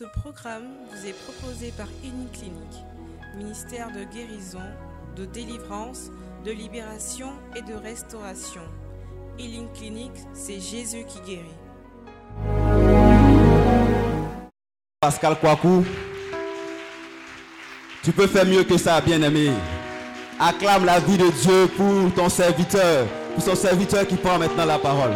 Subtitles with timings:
[0.00, 2.86] Ce programme vous est proposé par Clinique,
[3.36, 4.62] ministère de guérison,
[5.14, 6.10] de délivrance,
[6.42, 8.62] de libération et de restauration.
[9.38, 11.44] Healing Clinic, c'est Jésus qui guérit.
[15.00, 15.84] Pascal Kouakou,
[18.02, 19.50] tu peux faire mieux que ça, bien-aimé.
[20.38, 24.78] Acclame la vie de Dieu pour ton serviteur, pour son serviteur qui prend maintenant la
[24.78, 25.12] parole.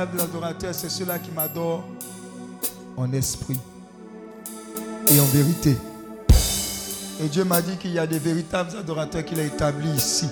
[0.00, 1.84] Adorateurs, c'est ceux-là qui m'adorent
[2.96, 3.58] en esprit
[5.10, 5.76] et en vérité.
[7.20, 10.28] Et Dieu m'a dit qu'il y a des véritables adorateurs qu'il a établis ici.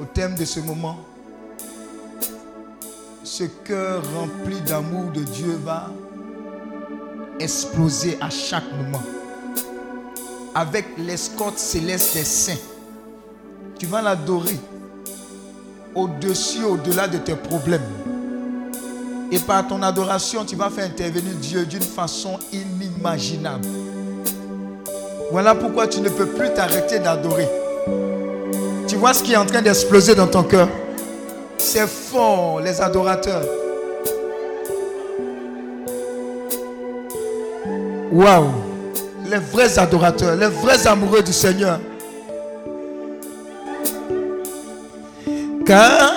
[0.00, 0.98] Au thème de ce moment,
[3.24, 5.90] ce cœur rempli d'amour de Dieu va
[7.38, 9.02] exploser à chaque moment.
[10.54, 12.58] Avec l'escorte céleste des saints
[13.82, 14.60] tu vas l'adorer
[15.94, 17.80] au-dessus, au-delà de tes problèmes.
[19.30, 23.66] Et par ton adoration, tu vas faire intervenir Dieu d'une façon inimaginable.
[25.30, 27.48] Voilà pourquoi tu ne peux plus t'arrêter d'adorer.
[28.86, 30.68] Tu vois ce qui est en train d'exploser dans ton cœur?
[31.56, 33.42] C'est fort, les adorateurs.
[38.12, 38.50] Waouh!
[39.30, 41.80] Les vrais adorateurs, les vrais amoureux du Seigneur.
[45.72, 46.11] Car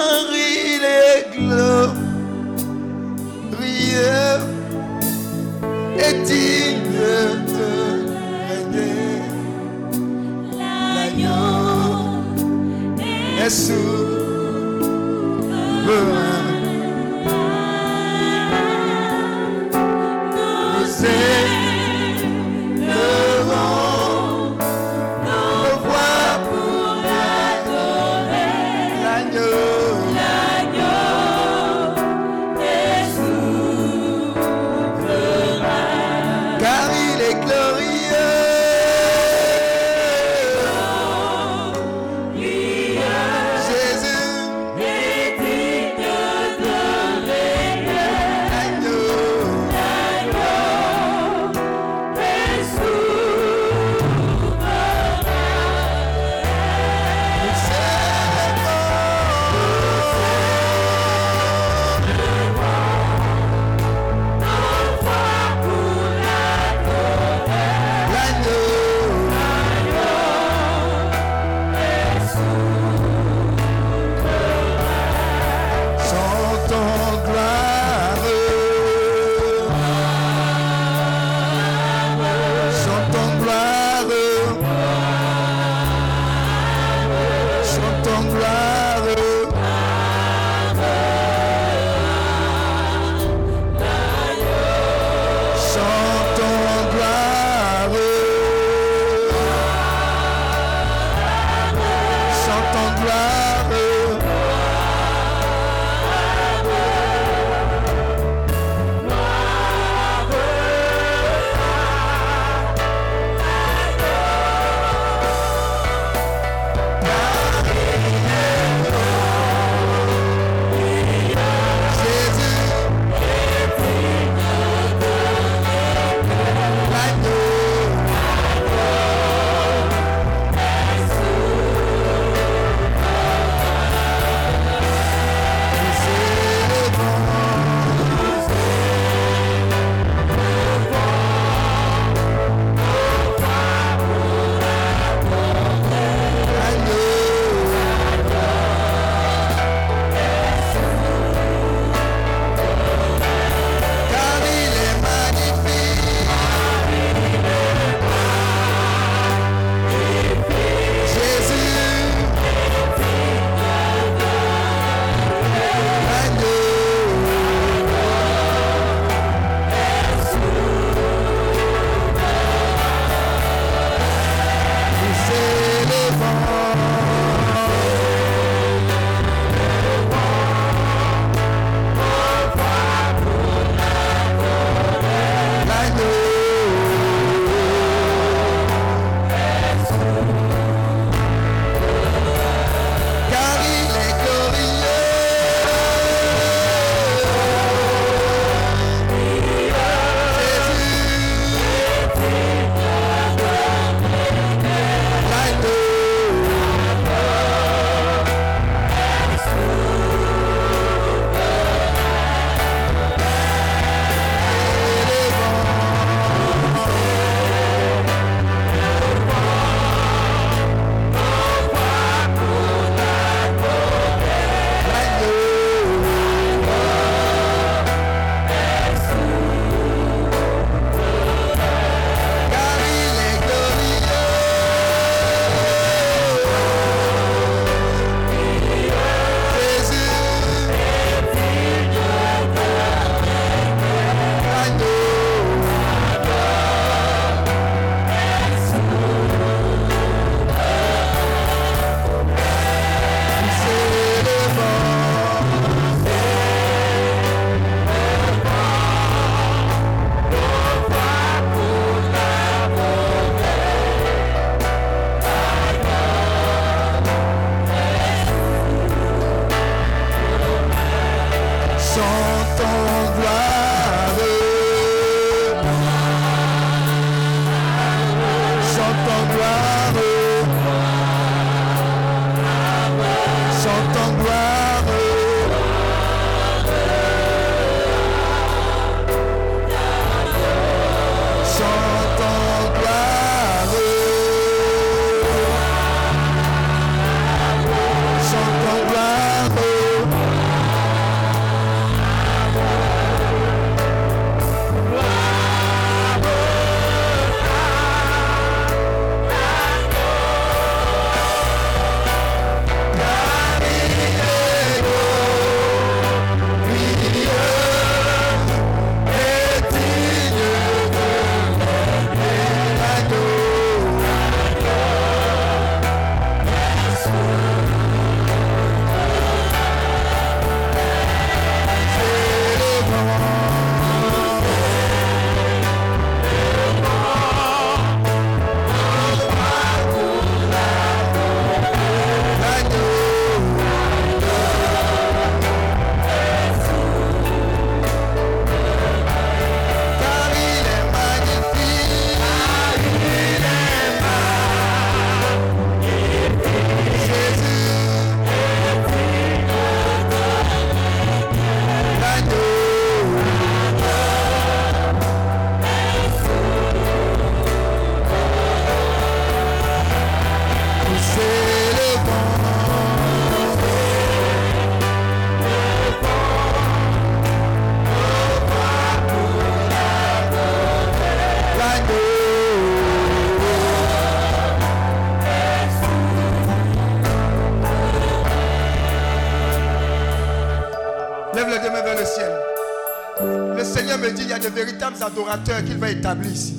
[395.05, 396.55] adorateurs qu'il va établir ici.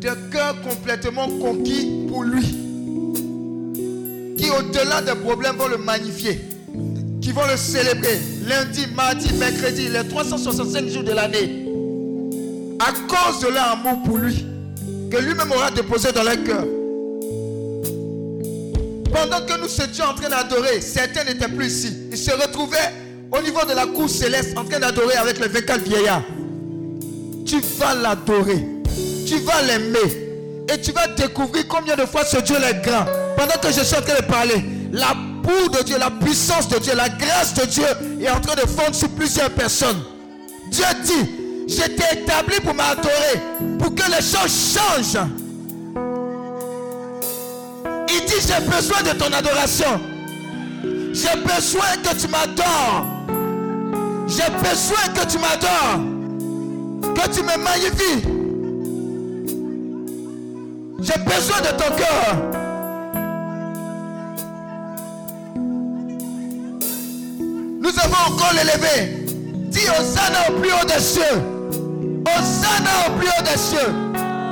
[0.00, 2.44] De cœurs complètement conquis pour lui.
[4.36, 6.40] Qui au-delà des problèmes vont le magnifier.
[7.22, 11.64] Qui vont le célébrer lundi, mardi, mercredi, les 365 jours de l'année.
[12.78, 14.44] À cause de leur amour pour lui.
[15.10, 16.66] Que lui-même aura déposé dans leur cœur.
[19.10, 21.96] Pendant que nous étions en train d'adorer, certains n'étaient plus ici.
[22.10, 22.92] Ils se retrouvaient
[23.32, 26.22] au niveau de la cour céleste en train d'adorer avec les 24 vieillards.
[27.54, 28.66] Tu vas l'adorer.
[29.28, 30.66] Tu vas l'aimer.
[30.72, 33.04] Et tu vas découvrir combien de fois ce Dieu est grand.
[33.36, 36.80] Pendant que je suis en train de parler, la boue de Dieu, la puissance de
[36.80, 37.86] Dieu, la grâce de Dieu
[38.20, 40.02] est en train de fondre sur plusieurs personnes.
[40.68, 41.30] Dieu dit,
[41.68, 43.40] je t'ai établi pour m'adorer,
[43.78, 45.24] pour que les choses changent.
[48.08, 50.00] Il dit, j'ai besoin de ton adoration.
[51.12, 53.06] J'ai besoin que tu m'adores.
[54.26, 56.13] J'ai besoin que tu m'adores.
[57.32, 58.22] Tu me magnifies.
[61.00, 62.36] J'ai besoin de ton cœur.
[67.80, 69.26] Nous avons encore l'élevé.
[69.70, 71.22] Dis Hosanna au plus haut des cieux.
[72.26, 73.92] Hosanna au plus haut des cieux.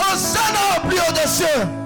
[0.01, 1.82] Hosanna au plus haut des cieux.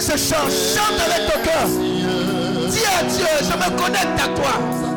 [0.00, 1.66] Ce chant, chante avec ton cœur.
[2.68, 4.87] Dis à Dieu, je me connecte à toi.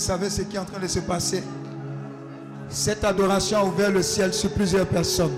[0.00, 1.42] Savez ce qui est en train de se passer
[2.68, 5.34] Cette adoration a ouvert le ciel sur plusieurs personnes.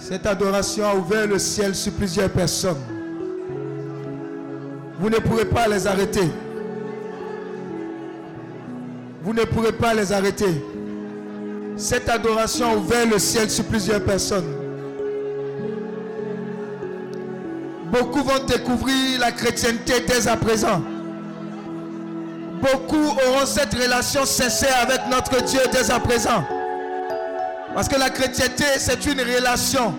[0.00, 2.80] Cette adoration a ouvert le ciel sur plusieurs personnes.
[5.00, 6.30] Vous ne pourrez pas les arrêter.
[9.22, 10.64] Vous ne pourrez pas les arrêter.
[11.76, 14.54] Cette adoration a ouvert le ciel sur plusieurs personnes.
[17.90, 20.80] Beaucoup vont découvrir la chrétienté dès à présent.
[22.72, 26.44] Beaucoup auront cette relation sincère avec notre Dieu dès à présent.
[27.74, 29.94] Parce que la chrétienté, c'est une relation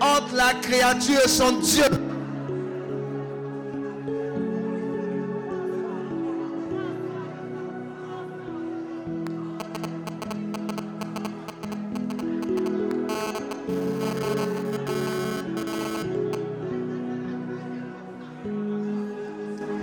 [0.00, 1.84] entre la créature et son Dieu.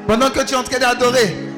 [0.07, 1.50] Pendant que tu es en train d'adorer,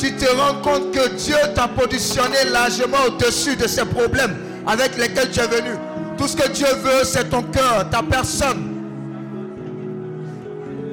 [0.00, 4.36] tu te rends compte que Dieu t'a positionné largement au-dessus de ces problèmes
[4.66, 5.76] avec lesquels tu es venu.
[6.16, 8.76] Tout ce que Dieu veut, c'est ton cœur, ta personne.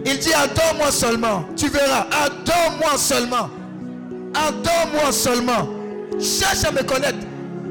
[0.05, 1.45] Il dit, adore-moi seulement.
[1.55, 3.49] Tu verras, adore-moi seulement.
[4.33, 5.69] Adore-moi seulement.
[6.19, 7.17] Cherche à me connaître.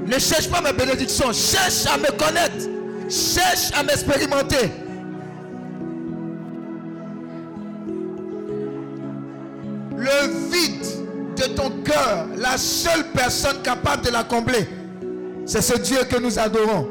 [0.07, 1.33] Ne cherche pas mes bénédictions.
[1.33, 2.67] Cherche à me connaître.
[3.09, 4.71] Cherche à m'expérimenter.
[11.55, 14.69] Ton cœur, la seule personne capable de la combler,
[15.45, 16.89] c'est ce Dieu que nous adorons.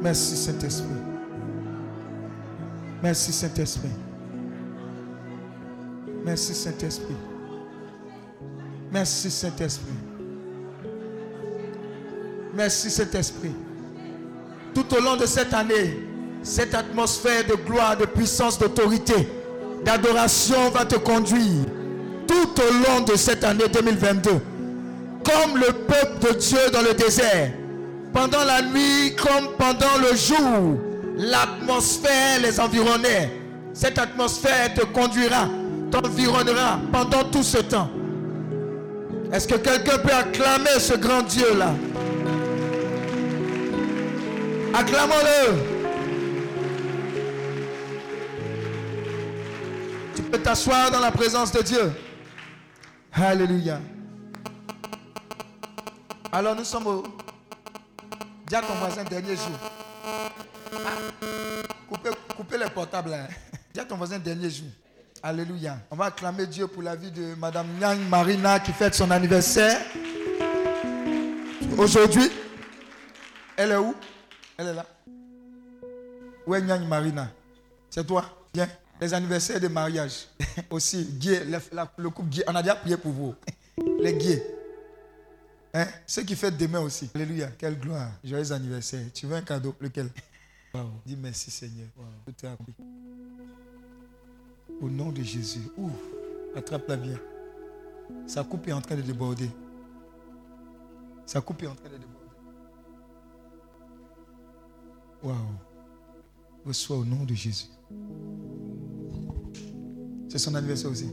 [0.00, 0.88] Merci Saint-Esprit.
[3.02, 3.88] Merci Saint-Esprit.
[6.24, 7.16] Merci Saint-Esprit.
[8.90, 10.07] Merci Saint-Esprit.
[12.58, 13.52] Merci Saint-Esprit.
[14.74, 15.96] Tout au long de cette année,
[16.42, 19.28] cette atmosphère de gloire, de puissance, d'autorité,
[19.84, 21.66] d'adoration va te conduire
[22.26, 24.30] tout au long de cette année 2022.
[25.24, 27.52] Comme le peuple de Dieu dans le désert.
[28.12, 30.80] Pendant la nuit comme pendant le jour,
[31.16, 33.40] l'atmosphère les environnait.
[33.72, 35.48] Cette atmosphère te conduira,
[35.92, 37.88] t'environnera pendant tout ce temps.
[39.32, 41.74] Est-ce que quelqu'un peut acclamer ce grand Dieu-là?
[44.74, 45.78] Acclamons-le.
[50.14, 51.92] Tu peux t'asseoir dans la présence de Dieu.
[53.12, 53.80] Alléluia.
[56.30, 57.02] Alors nous sommes au...
[58.46, 59.58] Dis à ton voisin dernier jour.
[60.72, 60.90] Ah,
[62.36, 63.12] coupez, les portables.
[63.14, 63.26] Hein.
[63.72, 64.68] Dis à ton voisin dernier jour.
[65.22, 65.78] Alléluia.
[65.90, 69.80] On va acclamer Dieu pour la vie de Madame Nyang Marina qui fête son anniversaire.
[71.76, 72.30] Aujourd'hui,
[73.56, 73.94] elle est où?
[74.58, 74.84] Elle est là.
[76.44, 77.30] Où est Nyang Marina?
[77.88, 78.24] C'est toi?
[78.52, 78.68] Viens.
[79.00, 80.26] Les anniversaires de mariage.
[80.70, 82.42] Aussi, Guy, le, couple Guy.
[82.48, 83.34] On a déjà prié pour vous.
[84.00, 84.40] Les Guy.
[85.72, 85.86] Hein?
[86.04, 87.08] Ceux qui fêtent demain aussi.
[87.14, 87.48] Alléluia.
[87.56, 88.10] Quelle gloire.
[88.24, 89.04] Joyeux anniversaire.
[89.14, 89.74] Tu veux un cadeau?
[89.80, 90.08] Lequel?
[90.74, 90.90] Wow.
[91.06, 91.86] Dis merci Seigneur.
[91.96, 92.04] Wow.
[92.26, 92.74] Tout est accompli.
[94.82, 95.62] Au nom de Jésus.
[95.78, 95.90] Ouh.
[96.54, 97.18] Attrape-la bien.
[98.26, 99.50] Sa coupe est en train de déborder.
[101.24, 102.17] Sa coupe est en train de déborder.
[105.22, 105.34] Waouh.
[106.64, 107.68] Reçois au nom de Jésus.
[110.28, 111.08] C'est son anniversaire aussi.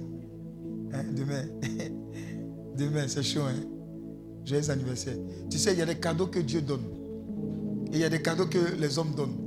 [0.94, 1.46] Hein, Demain.
[2.78, 3.42] Demain, c'est chaud.
[3.42, 3.64] Hein?
[4.44, 5.18] Joyeux anniversaire.
[5.50, 6.86] Tu sais, il y a des cadeaux que Dieu donne.
[7.92, 9.38] Et il y a des cadeaux que les hommes donnent.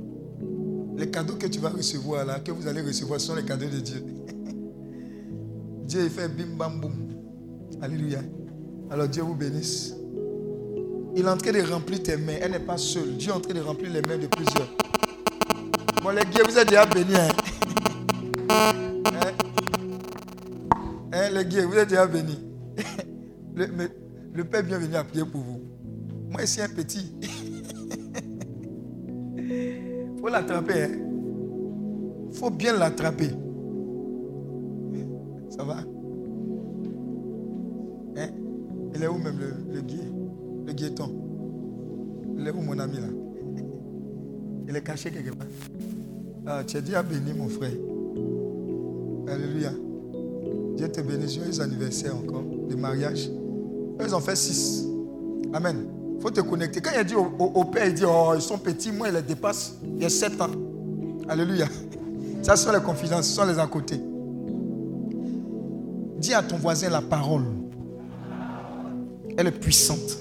[0.97, 3.79] Les cadeaux que tu vas recevoir là, que vous allez recevoir, sont les cadeaux de
[3.79, 4.03] Dieu.
[5.85, 6.93] Dieu, fait bim bam boum.
[7.81, 8.21] Alléluia.
[8.89, 9.95] Alors Dieu vous bénisse.
[11.15, 12.37] Il est en train de remplir tes mains.
[12.41, 13.17] Elle n'est pas seule.
[13.17, 14.67] Dieu est en train de remplir les mains de plusieurs.
[16.03, 17.15] Bon, les guerres, vous êtes déjà bénis.
[17.15, 17.29] Hein?
[18.49, 18.71] Hein?
[21.11, 22.39] Hein, les guerres, vous êtes déjà bénis.
[23.55, 25.59] Le, Père bien venu à prier pour vous.
[26.29, 27.13] Moi, ici, un petit.
[29.35, 30.87] Il faut l'attraper.
[32.31, 33.31] Il faut bien l'attraper.
[35.49, 35.77] Ça va?
[38.15, 38.29] Hein?
[38.95, 39.38] Il est où même?
[46.67, 47.71] Tu as dit à béni mon frère.
[49.27, 49.71] Alléluia.
[50.75, 51.35] Dieu te bénisse.
[51.35, 53.29] Joyeux anniversaire encore de mariage.
[54.03, 54.85] Ils ont fait six.
[55.53, 55.85] Amen.
[56.15, 56.81] Il faut te connecter.
[56.81, 59.75] Quand il dit au, père, il dit Oh, ils sont petits, moi, il les dépasse.
[59.83, 60.49] Il y a sept ans.
[61.27, 61.67] Alléluia.
[62.41, 63.99] Ça, ce sont les confidences, ce sont les à côté.
[66.17, 67.43] Dis à ton voisin la parole.
[69.37, 70.17] Elle est puissante.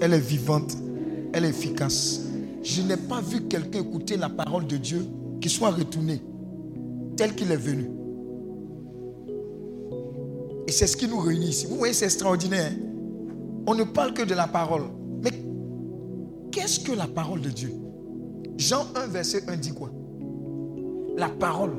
[0.00, 0.76] Elle est vivante.
[1.34, 2.21] Elle est efficace.
[2.62, 5.04] Je n'ai pas vu quelqu'un écouter la parole de Dieu
[5.40, 6.22] qui soit retourné
[7.16, 7.90] tel qu'il est venu.
[10.68, 11.66] Et c'est ce qui nous réunit ici.
[11.66, 12.70] Vous voyez, c'est extraordinaire.
[12.72, 12.76] hein?
[13.66, 14.82] On ne parle que de la parole.
[15.22, 15.30] Mais
[16.50, 17.72] qu'est-ce que la parole de Dieu?
[18.56, 19.90] Jean 1, verset 1 dit quoi?
[21.16, 21.72] La parole.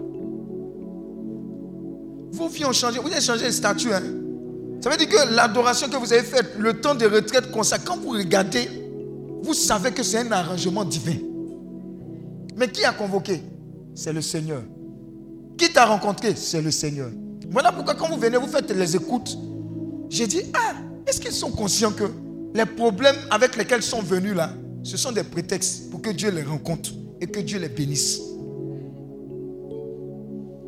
[2.32, 3.00] Vos vies ont changé.
[3.00, 3.94] Vous avez changé de statut.
[3.94, 4.02] Hein?
[4.82, 7.98] Ça veut dire que l'adoration que vous avez faite, le temps de retraite consacré, quand
[7.98, 8.68] vous regardez,
[9.44, 11.18] vous savez que c'est un arrangement divin.
[12.56, 13.42] Mais qui a convoqué?
[13.94, 14.62] C'est le Seigneur.
[15.58, 16.34] Qui t'a rencontré?
[16.36, 17.10] C'est le Seigneur.
[17.50, 19.38] Voilà pourquoi quand vous venez, vous faites les écoutes.
[20.10, 20.76] J'ai dit, ah,
[21.06, 22.06] est-ce qu'ils sont conscients que
[22.54, 26.32] les problèmes avec lesquels ils sont venus là, ce sont des prétextes pour que Dieu
[26.32, 28.22] les rencontre et que Dieu les bénisse?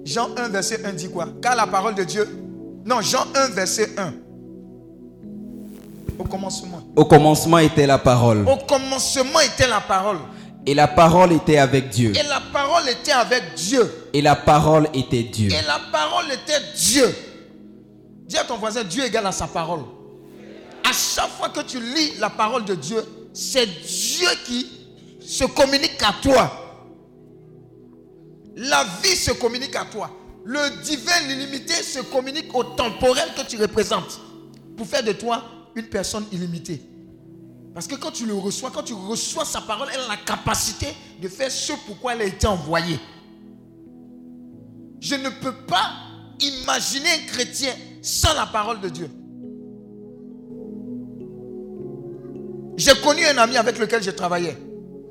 [0.03, 1.29] Jean 1, verset 1 dit quoi?
[1.41, 2.27] Car la parole de Dieu.
[2.85, 4.13] Non, Jean 1, verset 1.
[6.17, 6.81] Au commencement.
[6.95, 8.47] Au commencement était la parole.
[8.47, 10.17] Au commencement était la parole.
[10.65, 12.11] Et la parole était avec Dieu.
[12.15, 14.09] Et la parole était avec Dieu.
[14.13, 15.49] Et la parole était Dieu.
[15.51, 17.15] Et la parole était Dieu.
[18.25, 19.81] Dis à ton voisin, Dieu égale à sa parole.
[20.83, 23.03] À chaque fois que tu lis la parole de Dieu,
[23.33, 24.67] c'est Dieu qui
[25.19, 26.51] se communique à toi.
[28.55, 30.09] La vie se communique à toi.
[30.45, 34.19] Le divin, l'illimité se communique au temporel que tu représentes.
[34.77, 35.43] Pour faire de toi
[35.75, 36.81] une personne illimitée.
[37.73, 40.87] Parce que quand tu le reçois, quand tu reçois sa parole, elle a la capacité
[41.21, 42.99] de faire ce pourquoi elle a été envoyée.
[45.01, 45.91] Je ne peux pas
[46.39, 49.09] imaginer un chrétien sans la parole de Dieu.
[52.77, 54.57] J'ai connu un ami avec lequel je travaillais.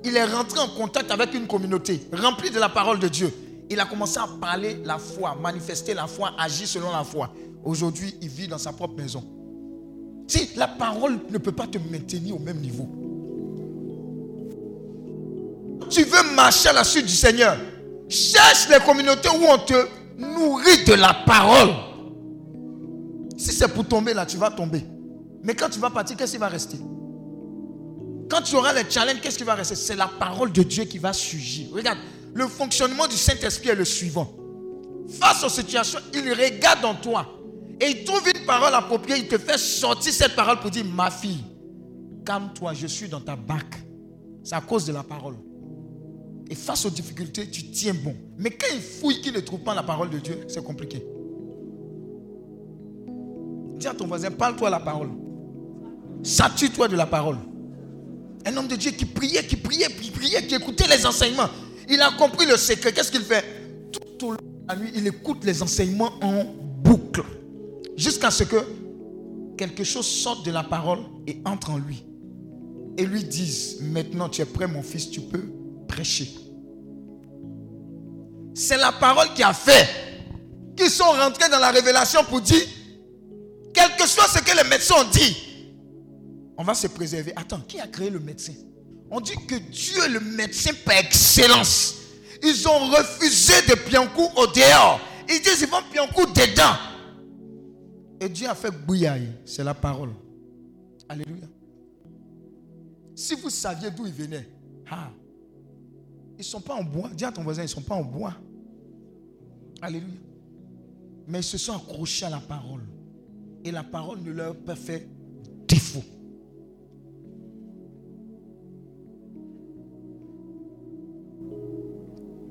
[0.04, 3.32] Il est rentré en contact avec une communauté remplie de la parole de Dieu.
[3.70, 7.30] Il a commencé à parler la foi, manifester la foi, agir selon la foi.
[7.62, 9.24] Aujourd'hui, il vit dans sa propre maison.
[10.26, 12.88] Si la parole ne peut pas te maintenir au même niveau.
[15.90, 17.56] Tu veux marcher à la suite du Seigneur.
[18.08, 19.86] Cherche les communautés où on te
[20.18, 21.70] nourrit de la parole.
[23.36, 24.84] Si c'est pour tomber là, tu vas tomber.
[25.42, 26.78] Mais quand tu vas partir, qu'est-ce qui va rester?
[28.30, 29.74] Quand tu auras les challenges, qu'est-ce qui va rester?
[29.74, 31.68] C'est la parole de Dieu qui va surgir.
[31.72, 31.98] Regarde,
[32.32, 34.32] le fonctionnement du Saint-Esprit est le suivant.
[35.20, 37.26] Face aux situations, il regarde en toi.
[37.80, 39.18] Et il trouve une parole appropriée.
[39.18, 41.44] Il te fait sortir cette parole pour dire, ma fille,
[42.24, 43.76] calme-toi, je suis dans ta barque.
[44.42, 45.36] C'est à cause de la parole.
[46.50, 48.14] Et face aux difficultés, tu tiens bon.
[48.36, 51.04] Mais quand il fouille qu'il ne trouve pas la parole de Dieu, c'est compliqué.
[53.76, 55.08] Dis à ton voisin, parle-toi la parole.
[56.22, 57.38] Sature-toi de la parole.
[58.46, 61.48] Un homme de Dieu qui priait, qui priait, qui priait, qui écoutait les enseignements.
[61.88, 62.92] Il a compris le secret.
[62.92, 63.44] Qu'est-ce qu'il fait?
[63.90, 67.24] Tout au long de la nuit, il écoute les enseignements en boucle.
[67.96, 68.56] Jusqu'à ce que
[69.56, 72.04] quelque chose sorte de la parole et entre en lui.
[72.96, 75.44] Et lui dise, maintenant tu es prêt mon fils, tu peux
[75.88, 76.30] prêcher.
[78.54, 79.88] C'est la parole qui a fait
[80.76, 82.62] qu'ils sont rentrés dans la révélation pour dire,
[83.72, 85.36] quel que soit ce que les médecins ont dit,
[86.56, 87.32] on va se préserver.
[87.34, 88.52] Attends, qui a créé le médecin?
[89.10, 91.96] On dit que Dieu est le médecin par excellence.
[92.42, 95.00] Ils ont refusé de Piancou au dehors.
[95.28, 96.76] Ils disent ils vont Piancou dedans.
[98.24, 99.28] Et Dieu a fait bouillaille.
[99.44, 100.08] C'est la parole.
[101.10, 101.46] Alléluia.
[103.14, 104.48] Si vous saviez d'où ils venaient,
[104.90, 105.10] ah,
[106.32, 107.10] ils ne sont pas en bois.
[107.14, 108.32] Dis à ton voisin, ils ne sont pas en bois.
[109.82, 110.08] Alléluia.
[111.28, 112.80] Mais ils se sont accrochés à la parole.
[113.62, 115.06] Et la parole ne leur a pas fait
[115.68, 116.02] défaut.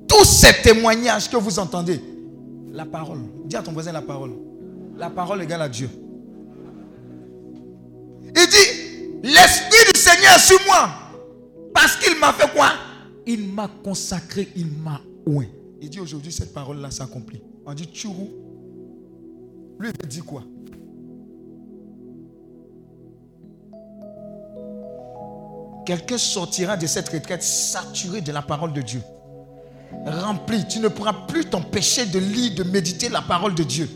[0.06, 2.00] Tous ces témoignages que vous entendez,
[2.70, 3.22] la parole.
[3.46, 4.53] Dis à ton voisin la parole.
[4.96, 5.90] La parole égale à Dieu.
[8.36, 10.88] Il dit, l'Esprit du Seigneur est sur moi.
[11.72, 12.72] Parce qu'il m'a fait quoi?
[13.26, 15.48] Il m'a consacré, il m'a oué.
[15.80, 17.42] Il dit aujourd'hui, cette parole-là s'accomplit.
[17.66, 18.30] On dit tchourou.
[19.78, 20.42] Lui, il dit quoi?
[25.84, 29.02] Quelqu'un sortira de cette retraite saturé de la parole de Dieu.
[30.06, 30.66] Rempli.
[30.66, 33.88] Tu ne pourras plus t'empêcher de lire, de méditer la parole de Dieu.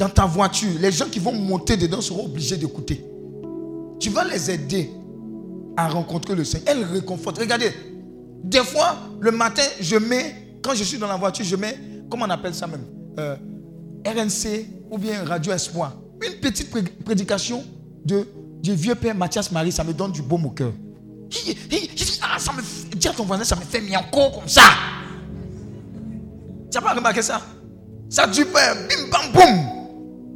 [0.00, 3.04] Dans ta voiture, les gens qui vont monter dedans seront obligés d'écouter.
[4.00, 4.90] Tu vas les aider
[5.76, 6.68] à rencontrer le Seigneur.
[6.74, 7.36] Elle réconforte.
[7.38, 7.70] Regardez,
[8.42, 11.78] des fois, le matin, je mets, quand je suis dans la voiture, je mets,
[12.10, 12.80] comment on appelle ça même
[13.18, 13.36] Euh,
[14.06, 15.94] RNC ou bien Radio Espoir.
[16.26, 17.62] Une petite pré- prédication
[18.02, 18.26] de,
[18.62, 20.72] du vieux père Mathias Marie, ça me donne du baume au cœur.
[21.30, 21.54] Hi,
[22.22, 22.62] ah, ça me,
[22.96, 24.62] dis à ton voisin, ça me fait mianco comme ça.
[26.72, 27.42] Tu n'as pas remarqué ça?
[28.08, 29.79] Ça tue pas, bim bam boum.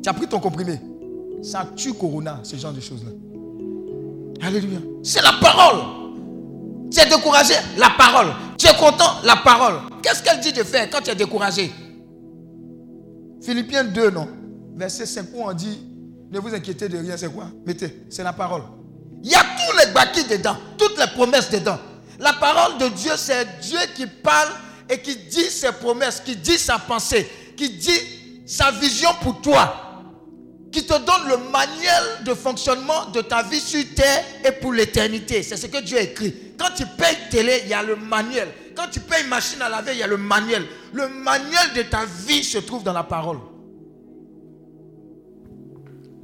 [0.04, 0.78] Tu as pris ton comprimé.
[1.42, 3.10] Ça tue Corona, ce genre de choses-là.
[4.46, 4.78] Alléluia.
[5.02, 5.80] C'est la parole.
[6.92, 8.26] Tu es découragé, la parole.
[8.58, 9.76] Tu es content, la parole.
[10.02, 11.72] Qu'est-ce qu'elle dit de faire quand tu es découragé?
[13.42, 14.28] Philippiens 2, non
[14.76, 15.80] Verset 5 où on dit
[16.30, 17.46] Ne vous inquiétez de rien, c'est quoi?
[17.64, 18.62] Mettez, c'est la parole.
[19.22, 21.78] Il y a tous les bâtis dedans, toutes les promesses dedans.
[22.18, 24.50] La parole de Dieu, c'est Dieu qui parle
[24.90, 27.26] et qui dit ses promesses, qui dit sa pensée,
[27.56, 29.83] qui dit sa vision pour toi
[30.74, 35.44] qui te donne le manuel de fonctionnement de ta vie sur terre et pour l'éternité.
[35.44, 36.34] C'est ce que Dieu a écrit.
[36.58, 38.48] Quand tu payes télé, il y a le manuel.
[38.74, 40.66] Quand tu payes machine à laver, il y a le manuel.
[40.92, 43.38] Le manuel de ta vie se trouve dans la parole.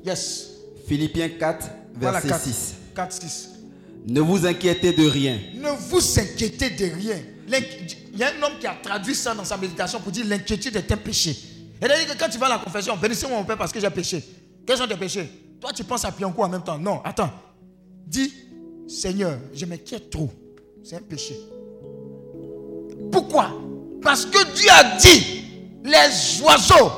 [0.05, 0.49] Yes.
[0.89, 2.75] Philippiens 4, Voilà verset 4, 6.
[2.97, 3.49] 4, 6.
[4.09, 5.39] Ne vous inquiétez de rien.
[5.55, 7.19] Ne vous inquiétez de rien.
[8.13, 10.75] Il y a un homme qui a traduit ça dans sa méditation pour dire l'inquiétude
[10.75, 11.37] est un péché.
[11.81, 13.73] Et il a dit que quand tu vas à la confession, bénissez-moi mon Père parce
[13.73, 14.25] que j'ai péché.
[14.67, 15.29] Quels sont tes péchés
[15.61, 16.79] Toi, tu penses à Pianco en même temps.
[16.79, 17.31] Non, attends.
[18.07, 18.33] Dis,
[18.89, 20.31] Seigneur, je m'inquiète trop.
[20.83, 21.37] C'est un péché.
[23.13, 23.51] Pourquoi?
[24.03, 25.45] Parce que Dieu a dit,
[25.85, 26.91] les oiseaux,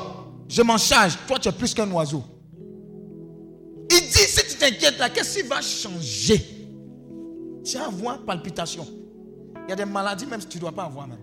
[0.47, 1.17] je m'en charge.
[1.27, 2.23] Toi, tu es plus qu'un oiseau.
[3.91, 6.43] Il dit, si tu t'inquiètes là, qu'est-ce qui va changer
[7.63, 8.87] Tu vas avoir palpitation.
[9.67, 11.19] Il y a des maladies même si tu ne dois pas avoir même.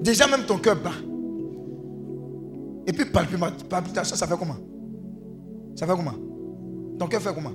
[0.00, 0.90] Déjà même ton cœur bat.
[2.88, 4.56] Et puis palpitation, ça fait comment?
[5.76, 6.14] Ça fait comment?
[6.98, 7.52] Ton cœur fait comment?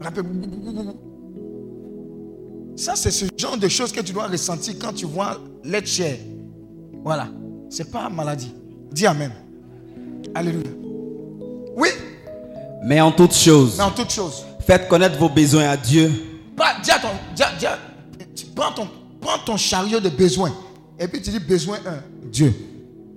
[0.00, 0.24] Rappel-
[2.76, 6.16] Ça, c'est ce genre de choses que tu dois ressentir quand tu vois l'être chair.
[7.04, 7.28] Voilà.
[7.70, 8.52] C'est pas maladie.
[8.92, 9.30] Dis Amen.
[10.34, 10.70] Alléluia.
[11.76, 11.88] Oui,
[12.84, 14.44] Mais en toutes choses, mais en toute chose.
[14.60, 16.10] faites connaître vos besoins à Dieu
[16.56, 17.78] Pas- dis à ton, dis à- dis à-
[18.54, 18.86] prends, ton,
[19.20, 20.52] prends ton chariot de besoin.
[21.00, 22.52] Et puis tu dis besoin 1, Dieu.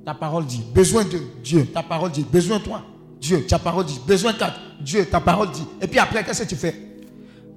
[0.08, 0.64] Ta parole dit.
[0.74, 1.66] Besoin 2, Dieu.
[1.66, 2.24] Ta parole dit.
[2.32, 2.82] Besoin 3,
[3.20, 3.46] Dieu.
[3.46, 4.00] Ta parole dit.
[4.08, 5.06] Besoin 4, Dieu.
[5.06, 5.66] Ta parole dit.
[5.82, 6.74] Et puis après, qu'est-ce que tu fais?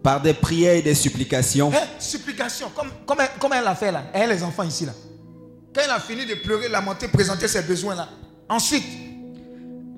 [0.02, 1.70] Par des prières et des supplications.
[1.72, 1.86] Hein?
[2.00, 2.66] Supplication.
[2.74, 4.02] Comme, comme, elle, comme elle l'a fait là.
[4.12, 4.90] Elle, les enfants ici là.
[5.72, 8.08] Quand elle a fini de pleurer, lamenter, présenter ses besoins là.
[8.48, 8.82] Ensuite,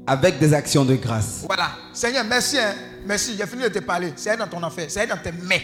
[0.07, 1.45] avec des actions de grâce.
[1.47, 1.71] voilà.
[1.95, 2.59] Seigneur, merci.
[2.59, 2.75] hein.
[3.07, 3.35] Merci.
[3.39, 4.13] J'ai fini de te parler.
[4.15, 4.91] C'est dans ton affaire.
[4.91, 5.57] C'est dans tes mains.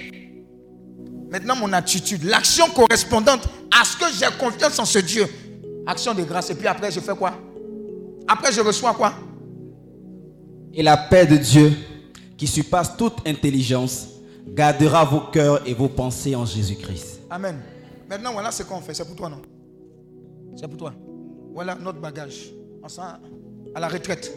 [1.30, 3.46] Maintenant, mon attitude, l'action correspondante
[3.78, 5.26] à ce que j'ai confiance en ce Dieu.
[5.88, 6.50] Action de grâce.
[6.50, 7.32] Et puis après, je fais quoi?
[8.28, 9.14] Après, je reçois quoi?
[10.74, 11.72] Et la paix de Dieu,
[12.36, 14.08] qui surpasse toute intelligence,
[14.46, 17.22] gardera vos cœurs et vos pensées en Jésus-Christ.
[17.30, 17.56] Amen.
[18.08, 18.92] Maintenant, voilà ce qu'on fait.
[18.92, 19.40] C'est pour toi, non?
[20.56, 20.92] C'est pour toi.
[21.54, 22.52] Voilà notre bagage.
[22.82, 23.02] On s'en
[23.74, 24.30] à la retraite.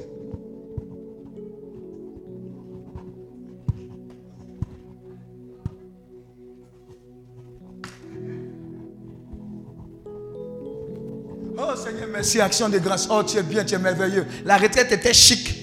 [11.64, 13.07] Oh Seigneur, merci, action de grâce.
[13.12, 14.26] Oh, tu es bien, tu es merveilleux.
[14.45, 15.57] La retraite était chic.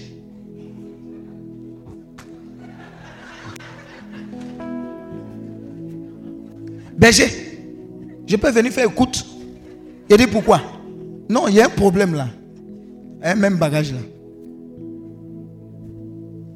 [6.97, 7.29] Berger,
[8.27, 9.25] je peux venir faire écoute.
[10.09, 10.61] Il dit pourquoi?
[11.29, 12.29] Non, il y a un problème là.
[13.23, 13.99] Un même bagage là.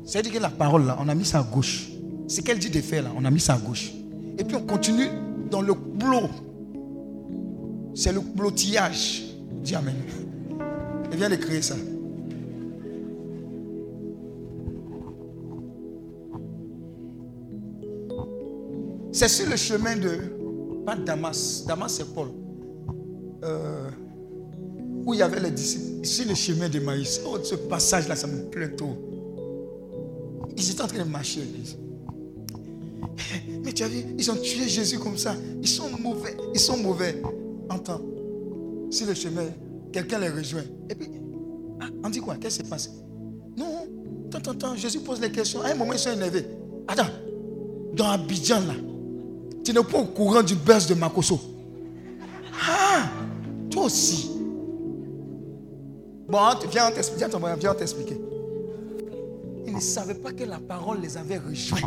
[0.04, 1.88] C'est-à-dire que la parole là, on a mis ça à gauche.
[2.28, 3.90] Ce qu'elle dit de faire là, on a mis ça à gauche.
[4.38, 5.08] Et puis on continue
[5.50, 6.28] dans le blot.
[7.94, 9.31] C'est le blottillage.
[9.62, 9.94] Dis Amen.
[11.10, 11.76] Elle vient de créer ça.
[19.12, 20.84] C'est sur le chemin de.
[20.84, 21.64] Pas Damas.
[21.66, 22.28] Damas, c'est Paul.
[23.44, 23.90] Euh,
[25.04, 26.04] où il y avait les disciples.
[26.04, 27.20] Sur le chemin de Maïs.
[27.26, 28.96] Oh, ce passage-là, ça me plaît trop.
[30.56, 31.42] Ils étaient en train de marcher.
[33.64, 35.36] Mais tu as vu, ils ont tué Jésus comme ça.
[35.60, 36.36] Ils sont mauvais.
[36.54, 37.20] Ils sont mauvais.
[37.68, 38.00] Entends.
[38.92, 39.46] Sur le chemin,
[39.90, 40.64] quelqu'un les rejoint.
[40.90, 41.08] Et puis,
[41.80, 42.36] ah, on dit quoi?
[42.36, 42.90] Qu'est-ce qui se passe
[43.56, 43.86] Non.
[44.34, 45.62] Attends, attends, Jésus pose les questions.
[45.62, 46.44] À un moment, ils sont énervés.
[46.86, 47.08] Attends.
[47.94, 48.74] Dans Abidjan, là,
[49.64, 51.40] tu n'es pas au courant du buzz de Makoso.
[52.68, 53.04] Ah,
[53.70, 54.30] toi aussi.
[56.28, 56.38] Bon,
[56.70, 57.26] viens, on t'explique.
[57.58, 58.20] Viens, on t'expliquer.
[59.66, 61.80] Ils ne savaient pas que la parole les avait rejoints.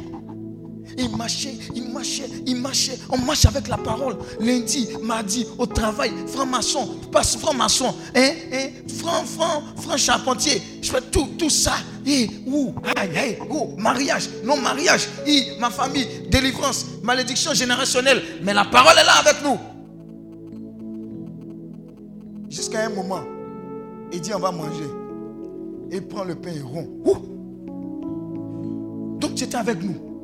[0.97, 2.97] Ils marchaient, ils marchaient, ils marchaient.
[3.09, 4.17] On marche avec la parole.
[4.39, 8.67] Lundi, mardi, au travail, franc-maçon, passe franc-maçon, hein, hein,
[8.99, 10.61] franc, franc, franc charpentier.
[10.81, 11.73] Je fais tout, tout ça.
[12.05, 18.21] Et, ouh, aïe, aïe, ouh, mariage, non mariage, et, ma famille, délivrance, malédiction générationnelle.
[18.43, 19.57] Mais la parole est là avec nous.
[22.49, 23.23] Jusqu'à un moment,
[24.13, 24.85] il dit on va manger.
[25.91, 26.87] Il prend le pain et rond.
[27.05, 27.17] Ouh.
[29.19, 30.14] Donc tu étais avec nous.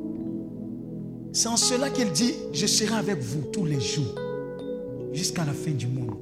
[1.34, 4.14] C'est en cela qu'il dit, je serai avec vous tous les jours,
[5.14, 6.14] jusqu'à la fin du monde.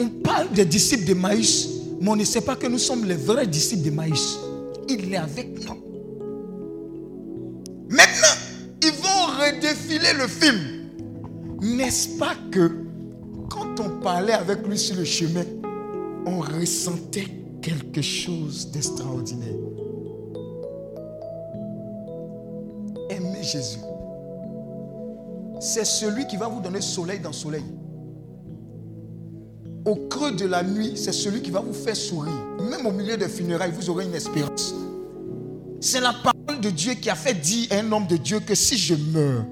[0.00, 1.68] On parle des disciples de Maïs,
[2.00, 4.38] mais on ne sait pas que nous sommes les vrais disciples de Maïs.
[4.88, 5.74] Il est avec nous.
[7.88, 8.36] Maintenant,
[8.80, 10.58] ils vont redéfiler le film.
[11.60, 12.70] N'est-ce pas que
[13.50, 15.44] quand on parlait avec lui sur le chemin,
[16.26, 17.26] on ressentait
[17.60, 19.56] quelque chose d'extraordinaire?
[23.10, 23.78] Aimez Jésus.
[25.64, 27.62] C'est celui qui va vous donner soleil dans soleil.
[29.84, 32.32] Au creux de la nuit, c'est celui qui va vous faire sourire.
[32.68, 34.74] Même au milieu des funérailles, vous aurez une espérance.
[35.80, 38.56] C'est la parole de Dieu qui a fait dire à un homme de Dieu que
[38.56, 39.44] si je meurs,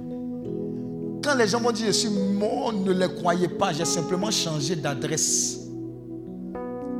[1.22, 4.74] quand les gens vont dire je suis mort, ne les croyez pas, j'ai simplement changé
[4.74, 5.60] d'adresse.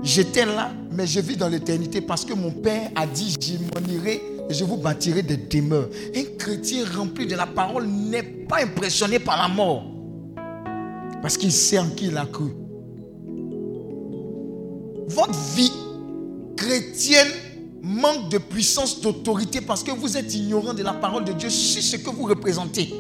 [0.05, 3.93] J'étais là, mais je vis dans l'éternité parce que mon Père a dit, je m'en
[3.93, 4.23] irai
[4.53, 5.89] je vous bâtirai des demeures.
[6.15, 9.85] Un chrétien rempli de la parole n'est pas impressionné par la mort.
[11.23, 12.51] Parce qu'il sait en qui il a cru.
[15.09, 15.73] Votre vie
[16.57, 17.29] chrétienne
[17.83, 21.83] manque de puissance, d'autorité parce que vous êtes ignorant de la parole de Dieu sur
[21.83, 22.95] ce que vous représentez.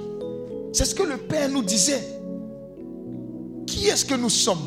[0.72, 2.02] C'est ce que le Père nous disait.
[3.66, 4.58] Qui est-ce que nous sommes?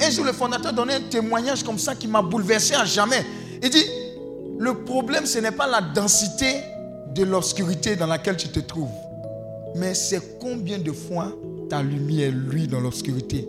[0.00, 3.24] Un jour, le fondateur donnait un témoignage comme ça qui m'a bouleversé à jamais.
[3.62, 3.84] Il dit,
[4.58, 6.60] le problème, ce n'est pas la densité
[7.14, 8.88] de l'obscurité dans laquelle tu te trouves,
[9.76, 11.32] mais c'est combien de fois
[11.68, 13.48] ta lumière luit dans l'obscurité.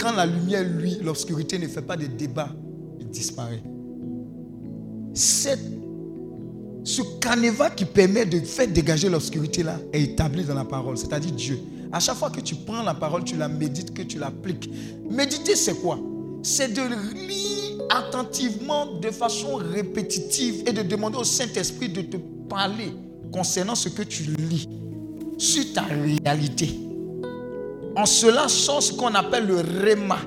[0.00, 2.48] Quand la lumière luit, l'obscurité ne fait pas de débat,
[3.00, 3.62] il disparaît.
[5.14, 5.56] Ce
[7.20, 11.58] canevas qui permet de faire dégager l'obscurité là est établi dans la parole, c'est-à-dire Dieu.
[11.92, 14.70] À chaque fois que tu prends la parole, tu la médites, que tu l'appliques.
[15.10, 15.98] Méditer, c'est quoi?
[16.42, 22.16] C'est de lire attentivement, de façon répétitive et de demander au Saint-Esprit de te
[22.48, 22.92] parler
[23.32, 24.68] concernant ce que tu lis
[25.38, 26.78] sur ta réalité.
[27.96, 30.18] En cela sort ce qu'on appelle le réma.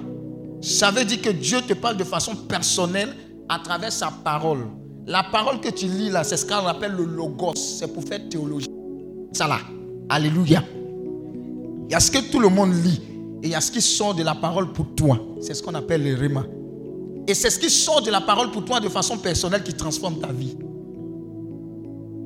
[0.62, 3.16] Ça veut dire que Dieu te parle de façon personnelle
[3.50, 4.68] à travers sa parole.
[5.08, 7.56] La parole que tu lis là, c'est ce qu'on appelle le logos.
[7.56, 8.68] C'est pour faire théologie.
[9.34, 9.60] Ça là.
[10.10, 10.64] Alléluia.
[11.88, 13.02] Il y a ce que tout le monde lit
[13.42, 15.20] et il y a ce qui sort de la parole pour toi.
[15.42, 16.46] C'est ce qu'on appelle le réma.
[17.28, 20.20] Et c'est ce qui sort de la parole pour toi de façon personnelle qui transforme
[20.20, 20.56] ta vie.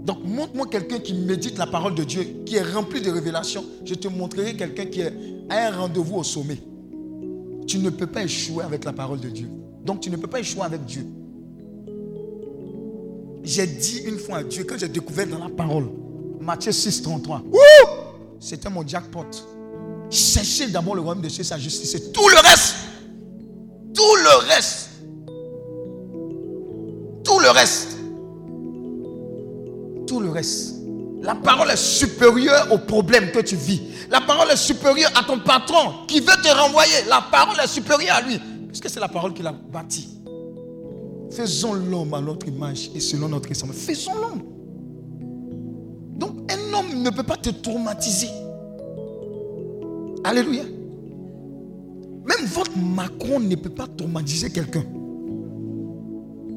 [0.06, 3.66] Donc montre-moi quelqu'un qui médite la parole de Dieu, qui est rempli de révélations.
[3.84, 5.10] Je te montrerai quelqu'un qui a
[5.50, 6.60] un rendez-vous au sommet.
[7.68, 9.50] Tu ne peux pas échouer avec la parole de Dieu.
[9.84, 11.06] Donc tu ne peux pas échouer avec Dieu.
[13.44, 15.90] J'ai dit une fois à Dieu, quand j'ai découvert dans la parole,
[16.40, 17.44] Matthieu 6, 33,
[18.40, 19.26] c'était mon jackpot.
[20.10, 21.96] Cherchez d'abord le royaume de Dieu, sa justice.
[21.96, 22.76] Et tout le reste,
[27.46, 27.98] le reste,
[30.08, 30.76] tout le reste,
[31.22, 33.82] La parole est supérieure au problème que tu vis.
[34.12, 36.94] La parole est supérieure à ton patron qui veut te renvoyer.
[37.10, 38.40] La parole est supérieure à lui.
[38.68, 40.08] Puisque c'est la parole qu'il a bâtie?
[41.32, 43.80] Faisons l'homme à notre image et selon notre semblance.
[43.80, 44.44] Faisons l'homme.
[46.16, 48.30] Donc un homme ne peut pas te traumatiser.
[50.24, 50.64] Alléluia.
[52.24, 54.84] Même votre Macron ne peut pas traumatiser quelqu'un.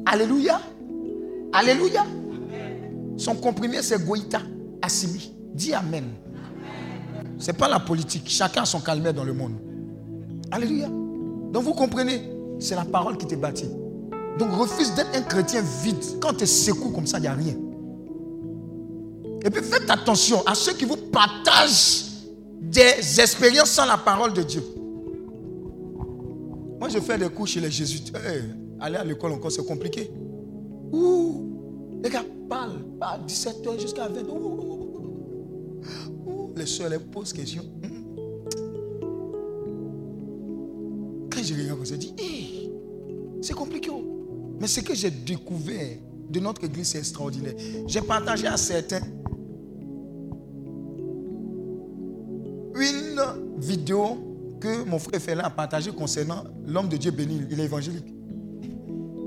[0.05, 0.61] Alléluia.
[1.53, 2.05] Alléluia.
[3.17, 4.41] Son comprimé, c'est Goïta
[4.81, 5.33] Assimi.
[5.53, 6.05] Dis Amen.
[7.37, 8.23] Ce n'est pas la politique.
[8.27, 9.53] Chacun a son calvaire dans le monde.
[10.51, 10.87] Alléluia.
[10.87, 12.29] Donc vous comprenez,
[12.59, 13.69] c'est la parole qui te bâtit.
[14.37, 15.97] Donc refuse d'être un chrétien vide.
[16.21, 17.55] Quand tu es secoué comme ça, il n'y a rien.
[19.45, 22.05] Et puis faites attention à ceux qui vous partagent
[22.61, 24.63] des expériences sans la parole de Dieu.
[26.79, 28.13] Moi, je fais des cours chez les jésuites.
[28.79, 30.09] Aller à l'école encore, c'est compliqué.
[30.91, 34.29] Ouh, les gars parlent, parlent 17h jusqu'à 20h.
[34.29, 35.81] Ouh,
[36.25, 37.65] ouh, les soeurs les posent questions?
[41.31, 42.71] Quand je regarde, je dis, hey,
[43.41, 43.89] c'est compliqué.
[43.91, 44.57] oh.
[44.59, 45.97] Mais ce que j'ai découvert
[46.29, 47.53] de notre église, c'est extraordinaire.
[47.87, 49.01] J'ai partagé à certains
[52.75, 53.21] une
[53.57, 58.13] vidéo que mon frère Fela a partagée concernant l'homme de Dieu béni, il est évangélique.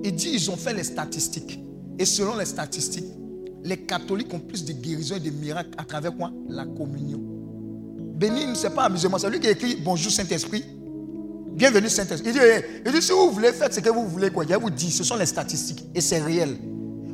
[0.05, 1.61] Il dit ils ont fait les statistiques.
[1.99, 3.13] Et selon les statistiques,
[3.63, 6.33] les catholiques ont plus de guérisons et de miracles à travers quoi?
[6.49, 7.21] La communion.
[8.17, 9.19] Béni, ce n'est pas amusement.
[9.19, 10.65] C'est lui qui écrit Bonjour Saint-Esprit.
[11.55, 12.31] Bienvenue Saint-Esprit.
[12.31, 12.41] Il dit,
[12.87, 14.31] il dit, si vous voulez, faites ce que vous voulez.
[14.31, 14.45] Quoi.
[14.45, 15.85] Il vous dit, ce sont les statistiques.
[15.95, 16.57] Et c'est réel.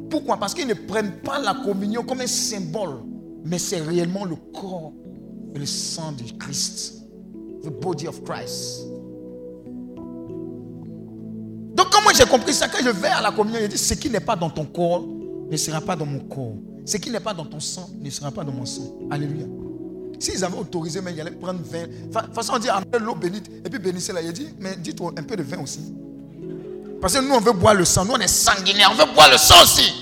[0.08, 0.38] Pourquoi?
[0.38, 3.02] Parce qu'ils ne prennent pas la communion comme un symbole.
[3.44, 4.92] Mais c'est réellement le corps
[5.54, 7.02] et le sang de Christ.
[7.62, 8.87] The body of Christ.
[11.98, 14.20] Comment j'ai compris ça Quand je vais à la communion, il dit ce qui n'est
[14.20, 15.04] pas dans ton corps
[15.50, 16.54] ne sera pas dans mon corps.
[16.86, 18.96] Ce qui n'est pas dans ton sang ne sera pas dans mon sang.
[19.10, 19.46] Alléluia.
[20.20, 21.82] S'ils avaient autorisé, mais ils allaient prendre 20.
[21.82, 24.76] De toute façon, on dit amenez l'eau bénite et puis bénissez la Il dit, mais
[24.76, 25.92] dites-toi un peu de vin aussi.
[27.00, 28.04] Parce que nous, on veut boire le sang.
[28.04, 28.90] Nous, on est sanguinaire.
[28.92, 29.92] On veut boire le sang aussi.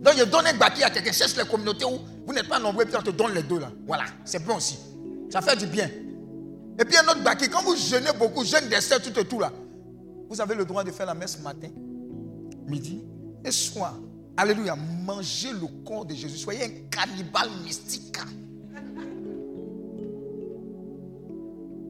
[0.00, 1.12] Donc, je donne un baki à quelqu'un.
[1.12, 3.70] Cherche les communautés où vous n'êtes pas nombreux, puis on te donne les deux là.
[3.84, 4.78] Voilà, c'est bon aussi.
[5.28, 5.88] Ça fait du bien.
[6.78, 9.52] Et puis un autre baki, quand vous jeûnez beaucoup, jeûne dessert, tout et tout là,
[10.32, 11.68] vous avez le droit de faire la messe matin,
[12.66, 13.04] midi
[13.44, 13.94] et soir.
[14.34, 14.74] Alléluia.
[15.04, 16.38] Mangez le corps de Jésus.
[16.38, 18.16] Soyez un cannibale mystique.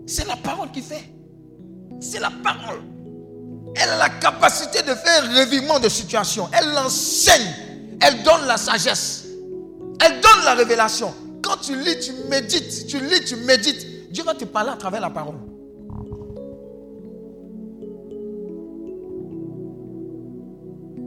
[0.09, 1.05] C'est la parole qui fait.
[2.01, 2.83] C'est la parole.
[3.77, 6.49] Elle a la capacité de faire un revirement de situation.
[6.53, 7.49] Elle enseigne.
[8.01, 9.25] Elle donne la sagesse.
[10.05, 11.15] Elle donne la révélation.
[11.45, 12.89] Quand tu lis, tu médites.
[12.89, 14.11] Tu lis, tu médites.
[14.11, 15.37] Dieu va te parler à travers la parole.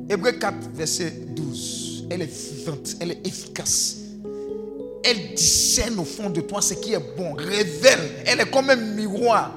[0.10, 2.08] Hébreu 4, verset 12.
[2.10, 3.97] Elle est vivante, elle est efficace.
[5.03, 7.99] Elle discerne au fond de toi ce qui est bon, révèle.
[8.26, 9.51] Elle est comme un miroir.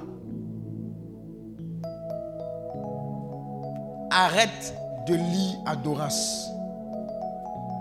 [4.11, 4.74] Arrête
[5.07, 6.49] de lire Adoras.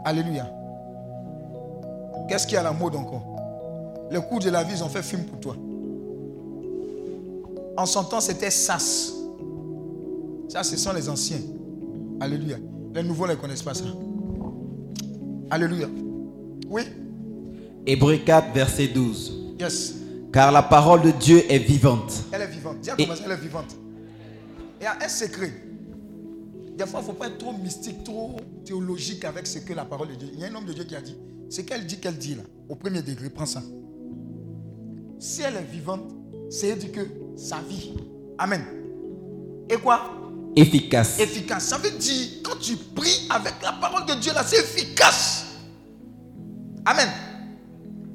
[0.05, 0.49] Alléluia.
[2.27, 3.25] Qu'est-ce qui est à la mode encore?
[4.11, 5.55] Les coups de la vie, ils ont fait film pour toi.
[7.77, 9.13] En son temps, c'était SAS.
[10.49, 11.39] Ça, ce sont les anciens.
[12.19, 12.57] Alléluia.
[12.93, 13.85] Les nouveaux ne connaissent pas ça.
[15.49, 15.87] Alléluia.
[16.69, 16.81] Oui.
[17.85, 19.55] Hébreu 4, verset 12.
[19.59, 19.95] Yes.
[20.33, 22.11] Car la parole de Dieu est vivante.
[22.31, 22.81] Elle est vivante.
[22.81, 23.75] Dis à Et- elle est vivante.
[24.79, 25.51] Il y a un secret.
[26.77, 29.85] Des fois, il ne faut pas être trop mystique, trop théologique avec ce que la
[29.85, 30.27] parole de Dieu.
[30.33, 31.15] Il y a un homme de Dieu qui a dit
[31.49, 33.63] ce qu'elle dit, qu'elle dit là, au premier degré, prends ça.
[35.17, 36.11] Si elle est vivante,
[36.49, 37.01] c'est dire que
[37.35, 37.93] ça vit.
[38.37, 38.61] Amen.
[39.69, 40.11] Et quoi?
[40.57, 41.19] Efficace.
[41.19, 41.67] Efficace.
[41.67, 45.45] Ça veut dire, quand tu pries avec la parole de Dieu là, c'est efficace.
[46.83, 47.07] Amen.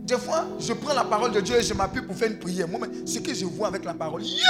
[0.05, 2.66] Des fois, je prends la parole de Dieu et je m'appuie pour faire une prière.
[2.66, 4.43] Moi, ce que je vois avec la parole, yeah!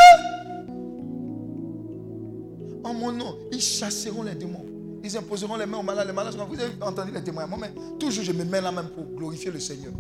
[2.83, 4.65] en mon nom, ils chasseront les démons.
[5.05, 6.07] Ils imposeront les mains aux malades.
[6.07, 7.47] Les malades Vous avez entendu les témoins.
[7.47, 9.93] Moi, mais toujours, je me mets là même pour glorifier le Seigneur.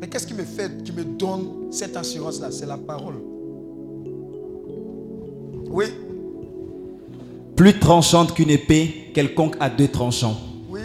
[0.00, 2.50] Mais qu'est-ce qui me fait, qui me donne cette assurance-là?
[2.50, 3.22] C'est la parole.
[5.70, 5.86] Oui,
[7.62, 10.36] Plus tranchante qu'une épée, quelconque à deux tranchants.
[10.68, 10.80] oui,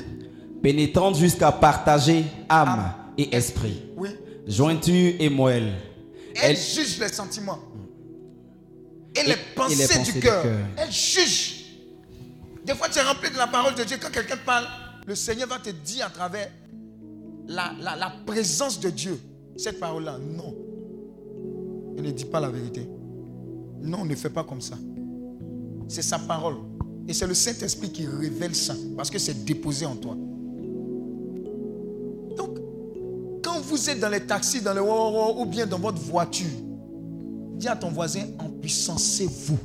[0.62, 2.94] Pénétrante jusqu'à partager âme Âme.
[3.18, 3.82] et esprit.
[3.96, 4.10] oui.
[4.46, 5.74] Jointure et moelle.
[6.36, 7.58] Elle, Elle- juge les sentiments.
[9.16, 10.46] Et, Et- les et pensées, les pensées du cœur.
[10.78, 11.66] Elle juge.
[12.64, 13.98] Des fois, tu es rempli de la parole de Dieu.
[14.00, 14.68] Quand quelqu'un parle,
[15.08, 16.48] le Seigneur va te dire à travers
[17.48, 19.20] la, la- la présence de Dieu,
[19.56, 20.54] cette parole-là, non.
[21.98, 22.88] Elle ne dit pas la vérité.
[23.82, 24.76] Non, ne fais pas comme ça.
[25.90, 26.58] C'est sa parole.
[27.08, 28.76] Et c'est le Saint-Esprit qui révèle ça.
[28.96, 30.18] Parce que c'est déposé en toi.
[33.68, 36.48] vous êtes dans les taxis, dans les ou bien dans votre voiture,
[37.56, 39.60] dis à ton voisin, empuissancez-vous.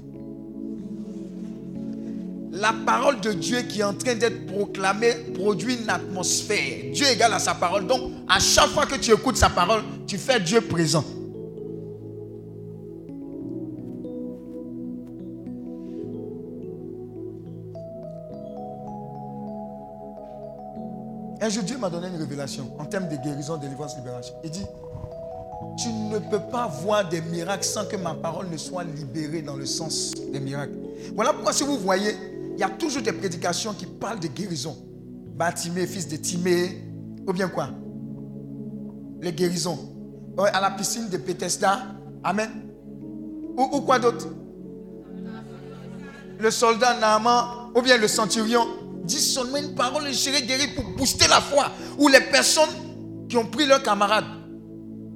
[2.52, 6.92] La parole de Dieu qui est en train d'être proclamée produit une atmosphère.
[6.92, 7.86] Dieu est égal à sa parole.
[7.86, 11.04] Donc, à chaque fois que tu écoutes sa parole, tu fais Dieu présent.
[21.42, 24.32] Un jour, Dieu m'a donné une révélation en termes de guérison, délivrance, libération.
[24.44, 24.64] Il dit,
[25.76, 29.56] tu ne peux pas voir des miracles sans que ma parole ne soit libérée dans
[29.56, 30.76] le sens des miracles.
[31.16, 32.14] Voilà pourquoi si vous voyez,
[32.54, 34.76] il y a toujours des prédications qui parlent de guérison.
[35.34, 36.80] Batimé, fils de Timée,
[37.26, 37.70] ou bien quoi?
[39.20, 39.78] Les guérisons.
[40.38, 41.80] À la piscine de Bethesda.
[42.22, 42.50] Amen.
[43.56, 44.28] Ou, ou quoi d'autre?
[46.38, 48.64] Le soldat Naaman, ou bien le centurion,
[49.18, 51.70] seulement une parole et serai guéri pour booster la foi.
[51.98, 52.70] Ou les personnes
[53.28, 54.24] qui ont pris leurs camarades,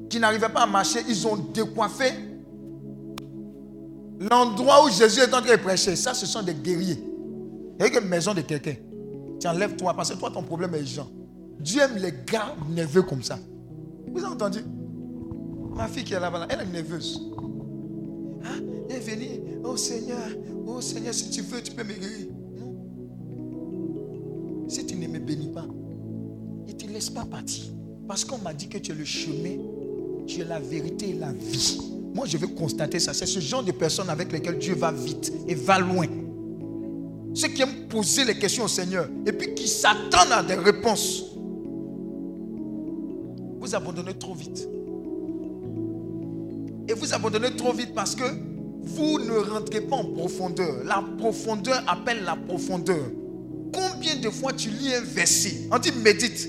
[0.09, 2.13] qui n'arrivaient pas à marcher, ils ont décoiffé
[4.19, 5.97] l'endroit où Jésus est en train de prêcher.
[5.97, 7.03] Ça, ce sont des guerriers.
[7.79, 8.75] Et une maison de quelqu'un.
[9.41, 11.09] Tu enlèves toi, parce que toi, ton problème est Jean.
[11.61, 13.39] Dieu aime les gars nerveux comme ça.
[14.09, 14.61] Vous avez entendu?
[15.75, 17.21] Ma fille qui est là-bas, là, elle est nerveuse.
[18.45, 18.63] Hein?
[18.89, 19.41] Elle est venue.
[19.63, 20.29] Oh Seigneur,
[20.67, 22.29] oh Seigneur, si tu veux, tu peux me guérir.
[24.69, 25.67] Si tu ne me bénis pas,
[26.67, 27.65] il ne te laisse pas partir.
[28.09, 29.59] Parce qu'on m'a dit que tu es le chemin,
[30.27, 31.79] tu es la vérité et la vie.
[32.15, 33.13] Moi, je veux constater ça.
[33.13, 36.07] C'est ce genre de personnes avec lesquelles Dieu va vite et va loin.
[37.35, 41.25] Ceux qui aiment poser les questions au Seigneur et puis qui s'attendent à des réponses.
[43.61, 44.67] Vous abandonnez trop vite.
[46.89, 48.25] Et vous abandonnez trop vite parce que
[48.81, 50.85] vous ne rentrez pas en profondeur.
[50.85, 53.11] La profondeur appelle la profondeur.
[53.73, 56.49] Combien de fois tu lis un verset On dit médite.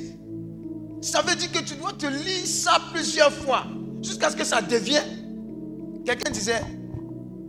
[1.01, 3.65] Ça veut dire que tu dois te lire ça plusieurs fois
[4.01, 6.03] jusqu'à ce que ça devienne.
[6.05, 6.61] Quelqu'un disait,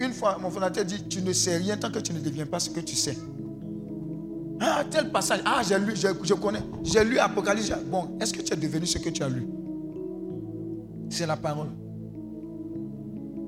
[0.01, 2.61] une fois, mon fondateur dit, tu ne sais rien tant que tu ne deviens pas
[2.61, 3.16] ce que tu sais.
[4.61, 7.73] Ah, tel passage, ah, j'ai lu, je, je connais, j'ai lu Apocalypse.
[7.87, 9.47] Bon, est-ce que tu es devenu ce que tu as lu?
[11.11, 11.69] C'est la parole.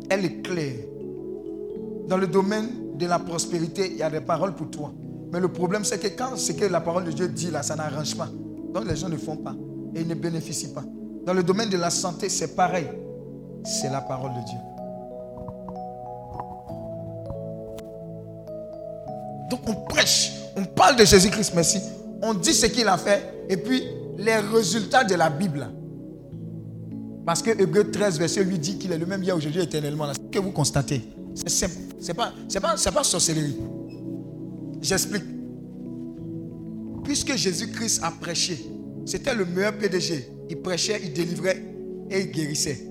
[0.08, 0.76] Elle est claire.
[2.08, 4.92] Dans le domaine de la prospérité, il y a des paroles pour toi.
[5.32, 7.76] Mais le problème, c'est que quand ce que la parole de Dieu dit là, ça
[7.76, 8.28] n'arrange pas.
[8.74, 9.54] Donc les gens ne font pas
[9.94, 10.84] et ils ne bénéficient pas.
[11.24, 12.86] Dans le domaine de la santé, c'est pareil.
[13.64, 14.58] C'est la parole de Dieu.
[19.50, 21.80] Donc on prêche, on parle de Jésus-Christ, merci.
[22.22, 23.82] On dit ce qu'il a fait et puis
[24.16, 25.68] les résultats de la Bible.
[27.24, 30.06] Parce que Hébreu 13, verset 8 dit qu'il est le même hier, aujourd'hui, éternellement.
[30.06, 30.14] Là.
[30.32, 31.02] Que vous constatez?
[31.34, 31.74] C'est simple.
[32.00, 33.56] Ce n'est pas, pas, pas sorcellerie.
[34.80, 35.24] J'explique.
[37.04, 38.64] Puisque Jésus-Christ a prêché,
[39.04, 40.28] c'était le meilleur PDG.
[40.48, 41.62] Il prêchait, il délivrait
[42.10, 42.86] et il guérissait.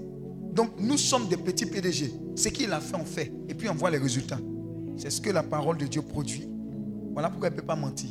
[0.53, 2.11] Donc nous sommes des petits PDG.
[2.35, 3.31] Ce qu'il a fait, on fait.
[3.47, 4.39] Et puis on voit les résultats.
[4.97, 6.47] C'est ce que la parole de Dieu produit.
[7.13, 8.09] Voilà pourquoi elle ne peut pas mentir.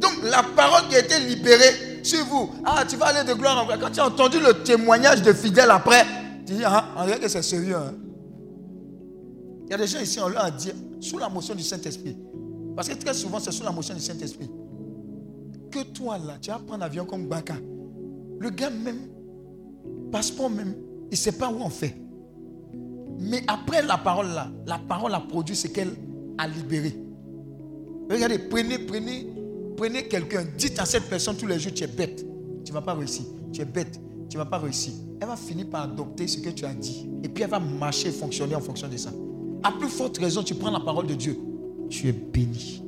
[0.00, 2.50] Donc la parole qui a été libérée sur vous.
[2.64, 3.78] Ah, tu vas aller de gloire en gloire.
[3.78, 6.04] Quand tu as entendu le témoignage de fidèles après,
[6.46, 7.76] tu dis, ah, en réalité c'est sérieux.
[7.76, 7.94] hein.
[9.70, 12.16] Il y a des gens ici, on leur a dit, sous la motion du Saint-Esprit.
[12.74, 14.50] Parce que très souvent, c'est sous la motion du Saint-Esprit.
[15.70, 17.54] Que toi, là, tu vas prendre l'avion comme Baka.
[18.40, 19.06] Le gars même,
[20.10, 21.94] passeport même, il ne sait pas où on fait.
[23.20, 25.92] Mais après la parole là, la parole a produit ce qu'elle
[26.36, 26.96] a libéré.
[28.10, 29.32] Regardez, prenez, prenez,
[29.76, 32.26] prenez quelqu'un, dites à cette personne tous les jours, tu es bête.
[32.64, 33.24] Tu ne vas pas réussir.
[33.52, 34.00] Tu es bête.
[34.28, 34.94] Tu ne vas pas réussir.
[35.20, 37.08] Elle va finir par adopter ce que tu as dit.
[37.22, 39.12] Et puis elle va marcher fonctionner en fonction de ça.
[39.62, 41.38] À plus forte raison, tu prends la parole de Dieu.
[41.88, 42.82] Tu es béni.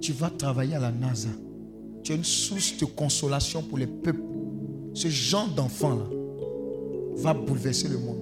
[0.00, 1.28] Tu vas travailler à la NASA.
[2.02, 4.22] Tu es une source de consolation pour les peuples.
[4.94, 6.04] Ce genre d'enfant là
[7.16, 8.18] va bouleverser le monde.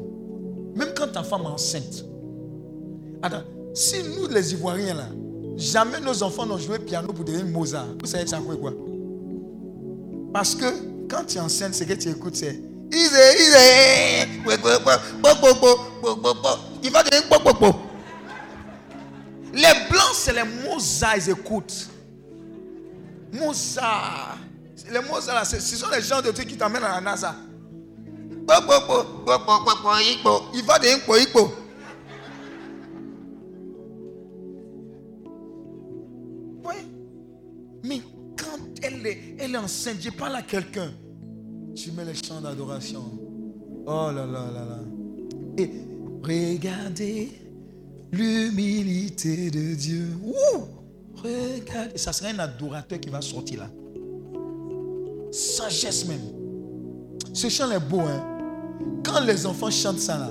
[0.75, 2.05] Même quand ta femme est enceinte.
[3.23, 3.43] Attends,
[3.75, 5.09] si nous les Ivoiriens là,
[5.57, 8.73] jamais nos enfants n'ont joué piano pour devenir Mozart, vous savez ça quoi quoi
[10.33, 10.67] Parce que
[11.09, 12.61] quand tu es enceinte, ce que tu écoutes c'est.
[16.83, 17.75] Il va devenir po, po, po.
[19.53, 21.89] Les blancs, c'est les Mozart, ils écoutent.
[23.33, 24.39] Mozart.
[24.91, 27.35] Les Mozart, ce sont les gens de trucs qui t'amènent à la NASA.
[28.49, 30.43] Ikpo.
[30.55, 31.53] Il va devenir po, ikpo.
[36.65, 36.75] Oui.
[37.85, 38.01] Mais
[38.37, 40.93] quand elle est, elle est enceinte, je parle à quelqu'un.
[41.75, 43.05] Tu mets les chants d'adoration.
[43.87, 44.79] Oh là là là là.
[45.57, 45.71] Et
[46.23, 47.33] regardez
[48.13, 50.09] l'humilité de Dieu.
[50.25, 50.65] Ouh,
[51.17, 51.99] regardez.
[51.99, 53.71] Ça serait un adorateur qui va sortir là.
[55.31, 56.21] Sagesse même.
[57.33, 58.25] Ce chant est beau, hein.
[59.05, 60.31] Quand les enfants chantent ça là,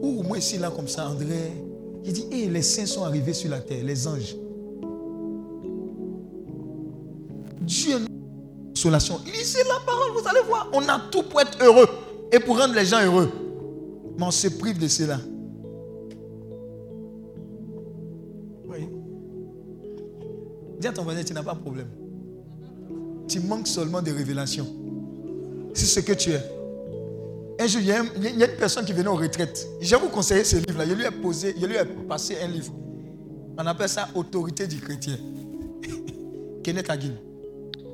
[0.00, 1.52] ou moi ici là comme ça, André,
[2.04, 4.36] il dit, hé, les saints sont arrivés sur la terre, les anges.
[7.60, 8.08] Dieu notre
[8.68, 9.20] consolation.
[9.26, 10.68] Lisez la parole, vous allez voir.
[10.72, 11.88] On a tout pour être heureux
[12.32, 13.30] et pour rendre les gens heureux.
[14.18, 15.20] Mais on se prive de cela.
[18.66, 18.88] Oui.
[20.80, 21.86] Dis à ton voisin, tu n'as pas de problème.
[23.28, 24.66] Tu manques seulement de révélation.
[25.72, 26.42] C'est ce que tu es.
[27.60, 29.68] Un jour, il y, a une personne qui venait aux retraites.
[29.80, 30.84] Je vais vous conseiller ce livre-là.
[30.84, 32.72] Je lui ai posé, je lui ai passé un livre.
[33.56, 35.16] On appelle ça Autorité du chrétien.
[36.64, 37.14] Kenneth Hagin.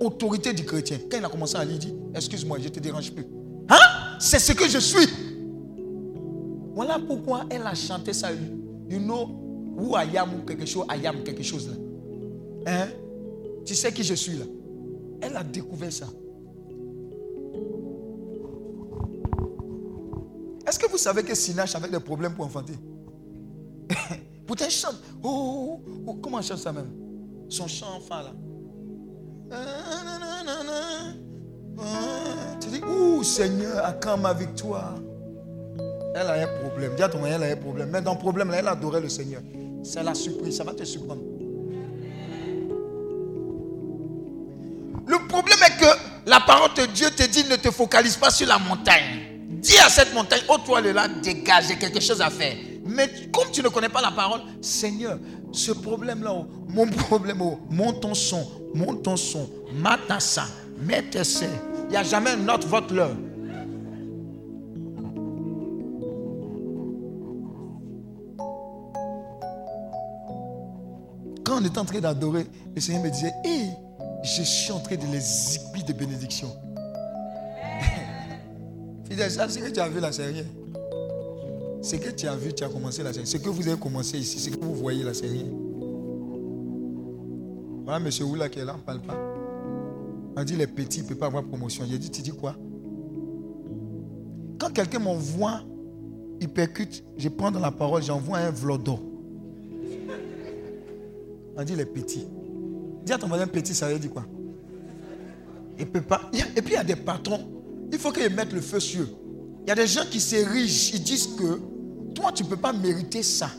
[0.00, 0.98] Autorité du chrétien.
[1.10, 3.26] Quand il a commencé à lire, il dit Excuse-moi, je ne te dérange plus.
[3.68, 3.76] Hein?
[4.18, 5.08] C'est ce que je suis.
[6.74, 8.32] Voilà pourquoi elle a chanté ça.
[8.32, 9.26] You know
[9.78, 11.74] who I am ou quelque chose, I am quelque chose là.
[12.66, 12.88] Hein?
[13.64, 14.44] Tu sais qui je suis là.
[15.20, 16.06] Elle a découvert ça.
[20.66, 22.74] Est-ce que vous savez que Sinach avait des problèmes pour enfanter?
[24.46, 24.96] Pourtant, chante.
[25.22, 26.90] Oh, oh, oh, comment elle chante ça même?
[27.48, 28.32] Son chant enfant là.
[32.60, 34.94] Tu dis, ouh Seigneur, à quand ma victoire
[36.14, 36.94] Elle a un problème.
[36.96, 37.90] Dis à ton mari, elle a un problème.
[37.92, 39.42] Mais dans le problème, là, elle adorait le Seigneur.
[39.82, 41.22] C'est la surprise, ça va te surprendre.
[45.06, 48.46] Le problème est que la parole de Dieu te dit ne te focalise pas sur
[48.46, 49.40] la montagne.
[49.50, 52.54] Dis à cette montagne, oh toi le là, dégage, j'ai quelque chose à faire.
[52.86, 55.18] Mais comme tu ne connais pas la parole, Seigneur,
[55.52, 61.48] ce problème-là, oh, mon problème, oh, monte ton son, monte ton son, mets serres.
[61.84, 63.10] Il n'y a jamais un autre vote là.
[71.44, 73.66] Quand on était en train d'adorer, le Seigneur me disait, hé,
[74.22, 76.48] je suis en train de les épier de bénédiction.
[79.08, 80.44] Fidèle, ça, ce que tu as vu là, c'est rien.
[81.82, 83.26] Ce que tu as vu, tu as commencé là, c'est rien.
[83.26, 85.44] Ce que vous avez commencé ici, ce que vous voyez là, c'est rien.
[87.84, 89.18] Voilà, monsieur Oula qui est là, on ne parle pas.
[90.36, 91.84] On dit les petits ne peuvent pas avoir promotion.
[91.86, 92.56] J'ai dit, tu dis quoi?
[94.58, 95.60] Quand quelqu'un m'envoie,
[96.40, 98.98] il percute, je prends dans la parole, j'envoie un vlodo.
[101.56, 102.26] On dit les petits.
[103.04, 104.24] Dis à ton voisin petit, ça veut dire quoi?
[105.78, 106.22] Il peut pas.
[106.56, 107.40] Et puis il y a des patrons.
[107.92, 109.08] Il faut qu'ils mettent le feu sur eux.
[109.64, 110.92] Il y a des gens qui s'érigent.
[110.94, 111.60] Ils disent que
[112.14, 113.50] toi, tu ne peux pas mériter ça.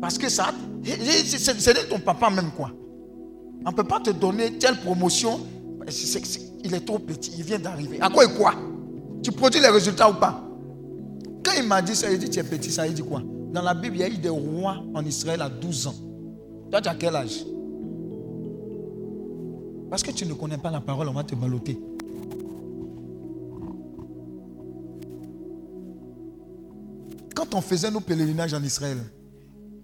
[0.00, 0.52] Parce que ça.
[0.84, 2.70] C'est c'est- c'est de ton papa même quoi.
[3.66, 5.40] On ne peut pas te donner telle promotion.
[6.62, 7.32] Il est trop petit.
[7.38, 7.98] Il vient d'arriver.
[8.00, 8.54] À quoi et quoi
[9.22, 10.42] Tu produis les résultats ou pas?
[11.44, 13.22] Quand il m'a dit ça, il dit tu es petit, ça il dit quoi?
[13.52, 15.94] Dans la Bible, il y a eu des rois en Israël à 12 ans.
[16.70, 17.44] Toi, tu as quel âge?
[19.90, 21.78] Parce que tu ne connais pas la parole, on va te baloter.
[27.34, 28.98] Quand on faisait nos pèlerinages en Israël,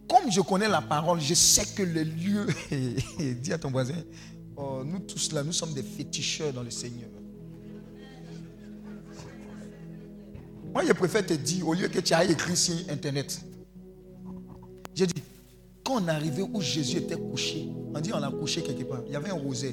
[0.08, 2.46] comme je connais la parole, je sais que les lieux.
[3.40, 3.94] Dis à ton voisin,
[4.56, 7.08] oh, nous tous là, nous sommes des féticheurs dans le Seigneur.
[10.72, 13.40] Moi, je préfère te dire, au lieu que tu ailles écrire sur Internet,
[14.94, 15.22] j'ai dit,
[15.91, 19.12] quand on arrivé où Jésus était couché, on dit on l'a couché quelque part, il
[19.12, 19.72] y avait un rosaire.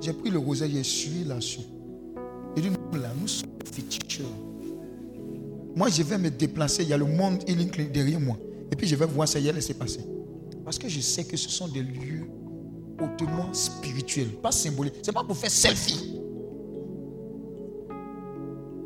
[0.00, 1.60] J'ai pris le rosaire, j'ai suivi là-dessus.
[2.54, 4.26] J'ai dit, nous là, nous sommes féticheurs.
[5.74, 8.36] Moi, je vais me déplacer, il y a le monde Healing Clinic derrière moi.
[8.70, 10.00] Et puis je vais voir ça, il a laissé passer.
[10.64, 12.26] Parce que je sais que ce sont des lieux
[13.00, 14.96] hautement spirituels, pas symboliques.
[15.02, 16.20] Ce n'est pas pour faire selfie.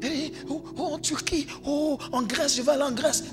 [0.03, 3.25] Hey, oh, oh, en Turquie, oh, en Grèce, je vais aller en Grèce.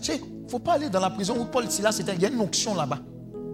[0.49, 2.15] Ne faut pas aller dans la prison où Paul Silas était.
[2.15, 2.97] Il y a une onction là-bas.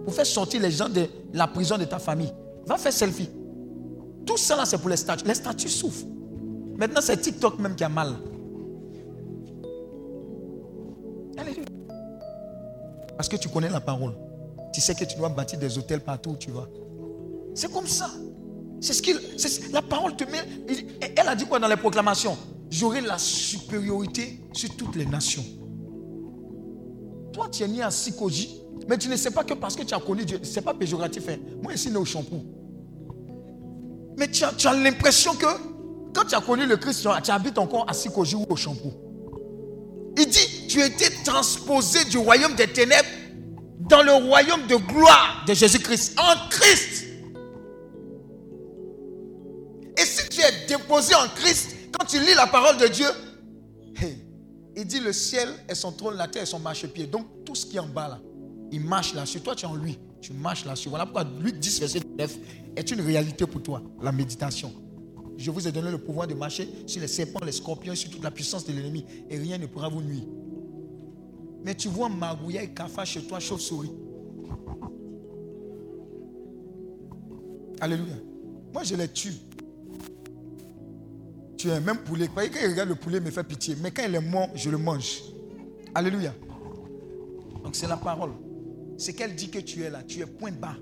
[0.06, 2.32] Pour faire sortir les gens de la prison de ta famille.
[2.64, 3.28] Va faire selfie.
[4.24, 5.26] Tout ça là, c'est pour les statues.
[5.26, 6.06] Les statues souffrent.
[6.78, 8.14] Maintenant, c'est TikTok même qui a mal.
[11.36, 11.66] Alléluia.
[13.14, 14.14] Parce que tu connais la parole.
[14.72, 16.66] Tu sais que tu dois bâtir des hôtels partout où tu vas.
[17.54, 18.08] C'est comme ça.
[18.80, 19.20] C'est ce qu'il.
[19.70, 20.42] La parole te met.
[21.14, 22.38] Elle a dit quoi dans les proclamations?
[22.70, 25.44] J'aurai la supériorité sur toutes les nations.
[27.36, 29.92] Toi, tu es né à Sikoji, mais tu ne sais pas que parce que tu
[29.92, 31.28] as connu Dieu, ce n'est pas péjoratif.
[31.28, 31.36] hein.
[31.62, 32.42] Moi, ici, né au Champou.
[34.16, 35.44] Mais tu as, l'impression que
[36.14, 38.90] quand tu as connu le Christ, tu, habites encore à Sikoji ou au Champou.
[40.16, 43.06] Il dit, tu étais transposé du royaume des ténèbres
[43.80, 47.04] dans le royaume de gloire de Jésus-Christ, en Christ.
[49.98, 53.08] Et si tu es déposé en Christ, quand tu lis la parole de Dieu,
[54.00, 54.25] hey,
[54.76, 57.06] il dit le ciel est son trône, la terre est son marchepied.
[57.06, 58.20] Donc tout ce qui est en bas là,
[58.70, 59.40] il marche là-dessus.
[59.40, 60.88] Toi, tu es en lui, tu marches là-dessus.
[60.88, 62.38] Voilà pourquoi Luc 10, verset 9
[62.76, 64.72] est une réalité pour toi, la méditation.
[65.38, 68.22] Je vous ai donné le pouvoir de marcher sur les serpents, les scorpions, sur toute
[68.22, 69.04] la puissance de l'ennemi.
[69.28, 70.24] Et rien ne pourra vous nuire.
[71.64, 73.92] Mais tu vois Magouya et Kafa chez toi, chauve-souris.
[77.80, 78.14] Alléluia.
[78.72, 79.34] Moi, je les tue.
[81.56, 82.28] Tu es même poulet.
[82.34, 83.76] Quand il regarde le poulet, il me fait pitié.
[83.80, 85.22] Mais quand il est mort, je le mange.
[85.94, 86.32] Alléluia.
[87.64, 88.32] Donc c'est la parole.
[88.98, 90.02] C'est qu'elle dit que tu es là.
[90.06, 90.76] Tu es point bas.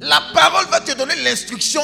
[0.00, 1.80] La parole va te donner l'instruction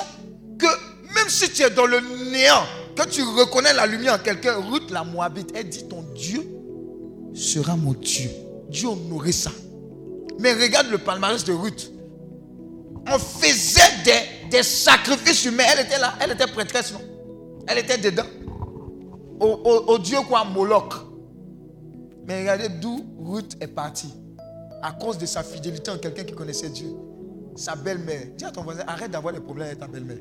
[0.59, 0.67] que
[1.15, 2.01] même si tu es dans le
[2.31, 2.63] néant,
[2.95, 6.43] que tu reconnais la lumière en quelqu'un, Ruth la Moabite, elle dit ton Dieu
[7.35, 8.31] sera mon Dieu.
[8.69, 9.51] Dieu honorait ça.
[10.39, 11.91] Mais regarde le palmarès de Ruth.
[13.07, 14.13] On faisait des,
[14.55, 15.65] des sacrifices humains.
[15.73, 17.01] Elle était là, elle était prêtresse, non?
[17.67, 18.27] Elle était dedans.
[19.41, 19.47] Au,
[19.89, 20.95] au- Dieu quoi, Moloch.
[22.27, 24.15] Mais regardez d'où Ruth est partie.
[24.81, 26.89] À cause de sa fidélité en quelqu'un qui connaissait Dieu.
[27.57, 28.27] Sa belle-mère.
[28.37, 30.19] Dis à ton voisin, arrête d'avoir des problèmes avec ta belle-mère.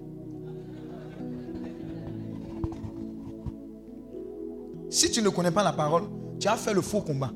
[4.89, 6.03] Si tu ne connais pas la parole,
[6.39, 7.31] tu as fait le faux combat.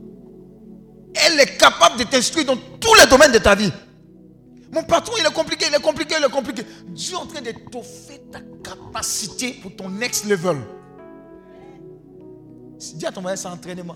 [1.13, 3.71] Elle est capable de t'instruire dans tous les domaines de ta vie.
[4.71, 6.63] Mon patron, il est compliqué, il est compliqué, il est compliqué.
[6.87, 10.57] Dieu est en train d'étoffer ta capacité pour ton next level.
[12.77, 13.95] Dis à ton voisin, c'est entraînement.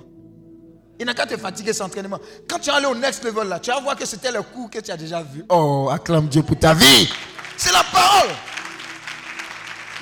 [0.99, 2.19] Il n'a qu'à te fatiguer, c'est entraînement.
[2.47, 4.67] Quand tu es allé au next level là, tu vas voir que c'était le coup
[4.67, 5.43] que tu as déjà vu.
[5.49, 7.09] Oh, acclame Dieu pour ta vie.
[7.57, 8.30] C'est la parole.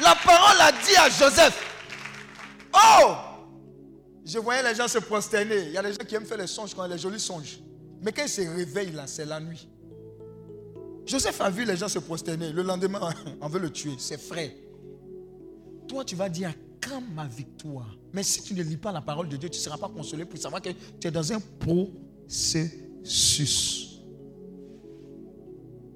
[0.02, 1.58] La parole a dit à Joseph.
[2.74, 3.14] Oh,
[4.26, 5.68] je voyais les gens se prosterner.
[5.68, 7.60] Il y a des gens qui aiment faire les songes quand les jolis songes.
[8.02, 9.68] Mais quand ils se réveillent là, c'est la nuit.
[11.10, 12.52] Joseph a vu les gens se prosterner.
[12.52, 13.10] Le lendemain,
[13.42, 13.96] on veut le tuer.
[13.98, 14.56] C'est frais.
[15.88, 17.98] Toi, tu vas dire quand ma victoire?
[18.14, 20.26] Mais si tu ne lis pas la parole de Dieu, tu ne seras pas consolé
[20.26, 22.68] pour savoir que tu es dans un processus.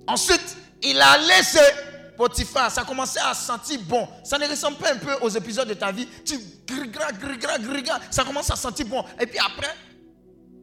[0.08, 1.60] Ensuite, il a laissé
[2.18, 2.72] Potiphar.
[2.72, 4.08] Ça commençait à sentir bon.
[4.24, 6.08] Ça ne ressemble pas un peu aux épisodes de ta vie.
[6.26, 8.00] Tu grigras, grigras, grigras.
[8.10, 9.04] Ça commence à sentir bon.
[9.20, 9.76] Et puis après,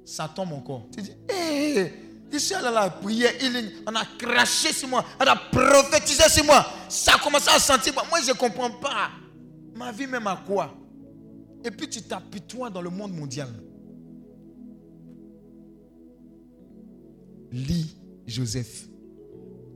[0.05, 0.87] ça tombe encore.
[0.93, 1.93] Tu dis, hé,
[2.33, 3.33] ici, elle a la prière.
[3.87, 5.05] On a craché sur moi.
[5.21, 6.67] On a prophétisé sur moi.
[6.89, 7.93] Ça a commencé à sentir.
[7.95, 9.11] Moi, je ne comprends pas.
[9.77, 10.75] Ma vie même à quoi?
[11.65, 13.49] Et puis tu t'apitoies dans le monde mondial.
[17.53, 18.87] Lis Joseph.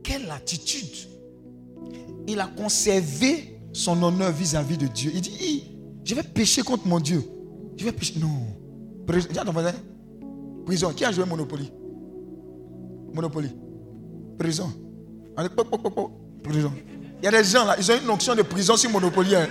[0.03, 1.09] Quelle attitude
[2.27, 5.11] Il a conservé son honneur vis-à-vis de Dieu.
[5.13, 5.71] Il dit,
[6.03, 7.23] je vais pécher contre mon Dieu.
[7.77, 8.19] Je vais pécher.
[8.19, 8.47] Non.
[9.05, 9.29] Prison.
[10.65, 10.93] Prison.
[10.93, 11.71] Qui a joué Monopoly?
[13.15, 13.49] Monopoly.
[14.37, 14.71] Prison.
[16.43, 16.73] Prison.
[17.19, 19.35] Il y a des gens là, ils ont une notion de prison sur Monopoly.
[19.35, 19.47] hein.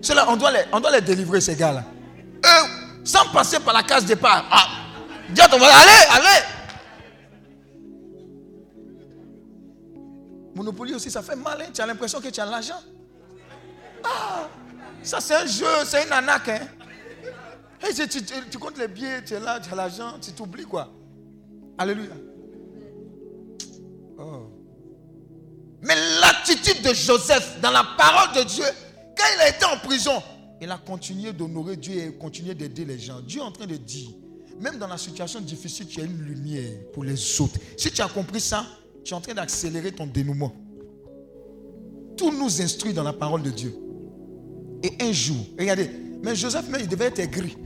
[0.00, 1.84] Ceux-là, on doit, les, on doit les délivrer, ces gars-là.
[2.42, 2.68] Eux,
[3.04, 4.46] sans passer par la case départ.
[4.50, 4.66] Ah,
[5.28, 5.58] dis allez,
[6.10, 6.44] allez.
[10.54, 11.60] Monopoly aussi, ça fait mal.
[11.60, 11.66] hein.
[11.72, 12.80] Tu as l'impression que tu as l'argent.
[14.04, 14.48] Ah,
[15.02, 16.48] ça c'est un jeu, c'est une anaque.
[16.48, 16.60] Hein.
[17.82, 20.64] Hey, tu- tu- tu comptes les billets, tu es là, tu as l'argent, tu t'oublies
[20.64, 20.88] quoi.
[21.78, 22.12] Alléluia.
[24.20, 24.50] Oh.
[25.82, 28.64] Mais l'attitude de Joseph dans la parole de Dieu,
[29.16, 30.22] quand il a été en prison,
[30.60, 33.20] il a continué d'honorer Dieu et continué d'aider les gens.
[33.20, 34.10] Dieu est en train de dire,
[34.60, 37.58] même dans la situation difficile, tu as une lumière pour les autres.
[37.78, 38.66] Si tu as compris ça,
[39.02, 40.52] tu es en train d'accélérer ton dénouement.
[42.16, 43.74] Tout nous instruit dans la parole de Dieu.
[44.82, 45.90] Et un jour, regardez,
[46.22, 47.56] mais Joseph même, il devait être aigri.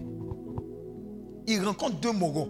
[1.48, 2.48] Il rencontre deux mogos.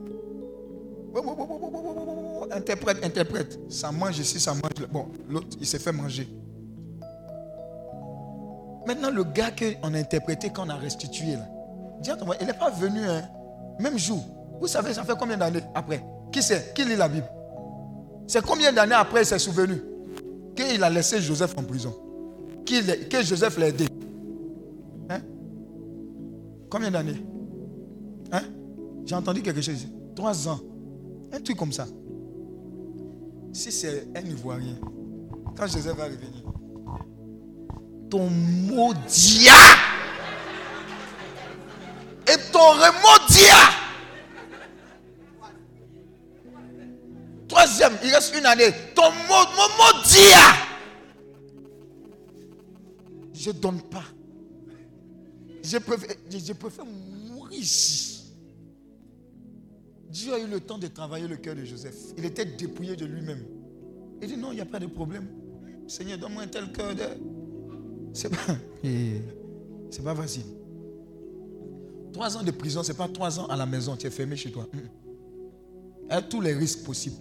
[2.53, 3.59] Interprète, interprète.
[3.69, 4.87] Ça mange ici, ça mange là.
[4.91, 6.29] Bon, l'autre, il s'est fait manger.
[8.87, 11.47] Maintenant, le gars qu'on a interprété, qu'on a restitué, là,
[12.41, 13.23] il n'est pas venu, hein,
[13.81, 14.23] même jour.
[14.61, 16.05] Vous savez, ça fait combien d'années après?
[16.33, 17.27] Qui sait Qui lit la Bible?
[18.27, 19.81] C'est combien d'années après il s'est souvenu?
[20.55, 21.95] Qu'il a laissé Joseph en prison
[22.65, 23.87] Qu'il- Que Joseph l'a aidé
[25.11, 25.19] Hein?
[26.71, 27.23] Combien d'années?
[28.33, 28.43] Hein?
[29.05, 29.89] J'ai entendu quelque chose ici.
[30.15, 30.61] Trois ans.
[31.33, 31.87] Un truc comme ça.
[33.55, 34.77] Si c'est un Ivoirien,
[35.57, 36.43] quand Joseph va revenir,
[38.11, 39.49] ton maudit
[42.27, 43.55] et ton remaudia.
[47.49, 48.73] Troisième, il reste une année.
[48.95, 49.45] Ton mot.
[53.45, 54.05] Je ne donne pas.
[55.63, 58.24] Je préfère, je préfère mourir ici.
[60.15, 61.97] Dieu a eu le temps de travailler le cœur de Joseph.
[62.17, 63.43] Il était dépouillé de lui-même.
[64.23, 65.27] Il dit non, il n'y a pas de problème.
[65.89, 67.03] Seigneur, donne-moi un tel cœur de...
[68.13, 68.57] C'est pas...
[69.91, 70.45] C'est pas facile.
[72.13, 74.53] Trois ans de prison, c'est pas trois ans à la maison, tu es fermé chez
[74.53, 74.69] toi.
[74.73, 77.17] Il y a tous les risques possibles.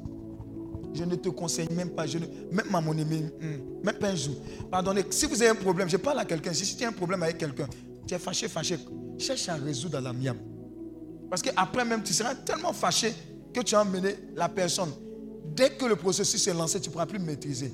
[0.94, 2.06] Je ne te conseille même pas.
[2.06, 3.30] Je ne, même à mon hum,
[3.84, 4.36] même pas un jour.
[4.70, 6.54] Pardonnez, si vous avez un problème, je parle à quelqu'un.
[6.54, 7.68] Si tu as un problème avec quelqu'un,
[8.06, 8.78] tu es fâché, fâché,
[9.18, 10.38] cherche à résoudre à la miam.
[11.34, 13.12] Parce qu'après même, tu seras tellement fâché
[13.52, 14.92] que tu as emmené la personne.
[15.56, 17.74] Dès que le processus est lancé, tu ne pourras plus maîtriser.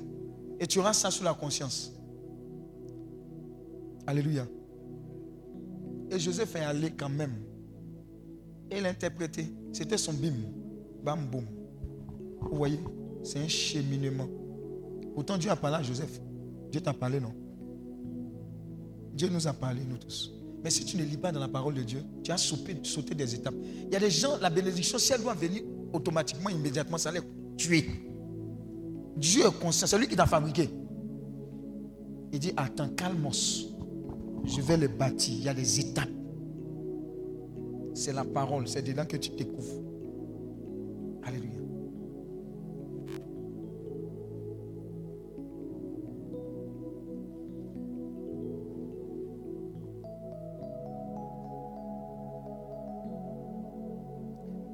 [0.58, 1.92] Et tu auras ça sur la conscience.
[4.06, 4.46] Alléluia.
[6.10, 7.34] Et Joseph est allé quand même.
[8.70, 9.52] Et interprété.
[9.74, 10.36] C'était son bim.
[11.04, 11.44] Bam, boum.
[12.40, 12.80] Vous voyez
[13.22, 14.28] C'est un cheminement.
[15.14, 16.18] Pourtant, Dieu a parlé à Joseph.
[16.70, 17.34] Dieu t'a parlé, non?
[19.12, 20.39] Dieu nous a parlé, nous tous.
[20.62, 22.74] Mais si tu ne lis pas dans la parole de Dieu, tu as sauté,
[23.14, 23.54] des étapes.
[23.86, 25.62] Il y a des gens, la bénédiction, si elle doit venir
[25.92, 27.22] automatiquement, immédiatement, ça allait
[27.56, 27.86] tuer.
[29.16, 30.68] Dieu est conscient, c'est lui qui t'a fabriqué.
[32.32, 33.66] Il dit, attends, calmos.
[34.44, 35.34] Je vais le bâtir.
[35.36, 36.08] Il y a des étapes.
[37.94, 39.82] C'est la parole, c'est dedans que tu découvres.
[41.22, 41.59] Alléluia.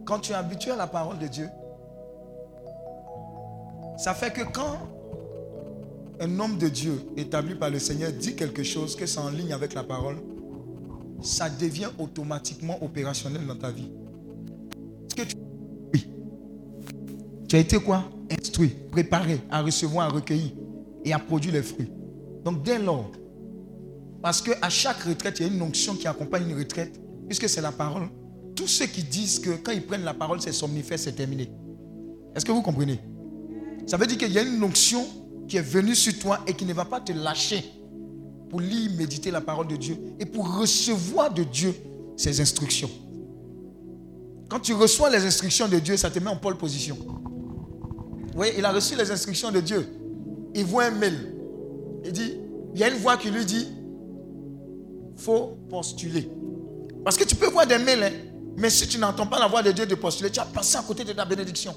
[0.06, 1.48] Quand tu es habitué à la parole de Dieu,
[3.98, 4.78] ça fait que quand
[6.20, 9.52] un homme de Dieu établi par le Seigneur dit quelque chose que c'est en ligne
[9.52, 10.16] avec la parole,
[11.20, 13.90] ça devient automatiquement opérationnel dans ta vie.
[15.16, 15.36] Que tu...
[15.92, 16.08] Oui.
[17.48, 18.04] Tu as été quoi?
[18.30, 20.52] Instruit, préparé à recevoir, à recueillir
[21.04, 21.90] et à produire les fruits.
[22.44, 23.10] Donc dès lors,
[24.22, 27.60] parce qu'à chaque retraite, il y a une onction qui accompagne une retraite, puisque c'est
[27.60, 28.08] la parole.
[28.56, 31.48] Tous ceux qui disent que quand ils prennent la parole, c'est somnifère, c'est terminé.
[32.34, 32.98] Est-ce que vous comprenez?
[33.86, 35.06] Ça veut dire qu'il y a une onction
[35.46, 37.64] qui est venue sur toi et qui ne va pas te lâcher
[38.50, 41.74] pour lire, méditer la parole de Dieu et pour recevoir de Dieu
[42.16, 42.90] ses instructions.
[44.48, 46.96] Quand tu reçois les instructions de Dieu, ça te met en pole position.
[46.98, 49.86] Vous voyez, il a reçu les instructions de Dieu.
[50.54, 51.34] Il voit un mail.
[52.04, 52.38] Il dit,
[52.74, 53.66] il y a une voix qui lui dit,
[55.16, 56.28] faut postuler.
[57.04, 58.12] Parce que tu peux voir des mails, hein,
[58.56, 60.82] mais si tu n'entends pas la voix de Dieu de postuler, tu as passé à
[60.82, 61.74] côté de ta bénédiction.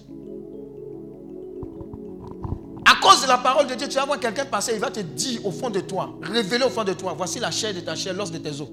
[2.86, 5.02] À cause de la parole de Dieu, tu vas voir quelqu'un passer, il va te
[5.02, 7.96] dire au fond de toi, révéler au fond de toi, voici la chair de ta
[7.96, 8.70] chair, l'os de tes os.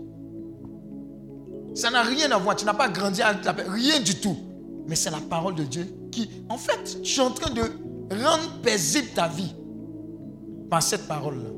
[1.74, 4.36] Ça n'a rien à voir, tu n'as pas grandi avec la rien du tout.
[4.86, 8.60] Mais c'est la parole de Dieu qui, en fait, je suis en train de rendre
[8.62, 9.52] paisible ta vie
[10.70, 11.50] par cette parole-là.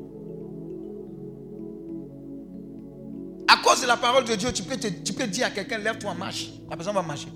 [3.49, 5.79] À cause de la parole de Dieu, tu peux, te- tu peux dire à quelqu'un,
[5.79, 6.51] lève-toi, marche.
[6.71, 7.29] La personne va marcher.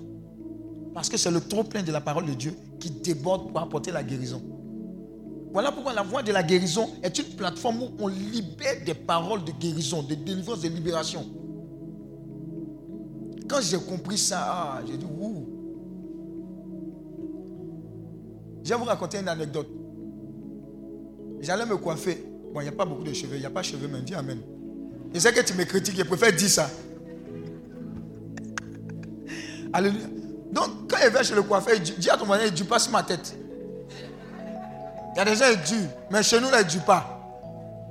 [0.93, 3.91] Parce que c'est le trop plein de la parole de Dieu qui déborde pour apporter
[3.91, 4.41] la guérison.
[5.51, 9.43] Voilà pourquoi la voie de la guérison est une plateforme où on libère des paroles
[9.43, 11.25] de guérison, de délivrance, de libération.
[13.47, 15.47] Quand j'ai compris ça, ah, j'ai dit, ouh.
[18.63, 19.67] Je vais vous raconter une anecdote.
[21.41, 22.23] J'allais me coiffer.
[22.53, 23.35] Bon, il n'y a pas beaucoup de cheveux.
[23.35, 24.39] Il n'y a pas de cheveux, mais dis Amen.
[25.13, 26.69] Je sais que tu me critiques, je préfère dire ça.
[29.71, 30.07] Alléluia.
[30.51, 32.79] Donc, quand il va chez le coiffeur, il dit à ton voisin, il ne pas
[32.79, 33.35] sur ma tête.
[35.15, 35.89] Il y a des gens, ils durent.
[36.11, 37.19] Mais chez nous, là, il ne pas.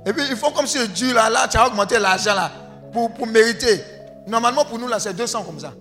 [0.05, 2.51] Et puis, ils font comme si dure, là, là, tu as augmenté l'argent, là,
[2.91, 3.81] pour, pour mériter.
[4.27, 5.73] Normalement, pour nous, là, c'est 200 comme ça.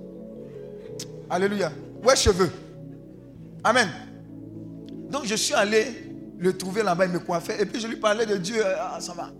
[1.28, 1.72] Alléluia.
[2.04, 2.50] Ouais, cheveux.
[3.64, 3.88] Amen.
[5.08, 7.62] Donc, je suis allé le trouver là-bas, il me coiffait.
[7.62, 8.62] Et puis, je lui parlais de Dieu.
[8.64, 9.30] Ah, ça va.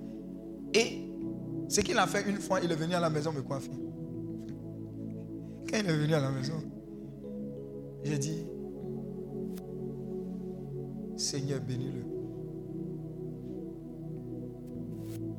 [0.74, 1.12] Et
[1.73, 3.70] ce qu'il a fait une fois, il est venu à la maison me coiffer.
[5.70, 6.62] Quand il est venu à la maison,
[8.05, 8.44] j'ai dit,
[11.16, 12.03] Seigneur, bénis-le.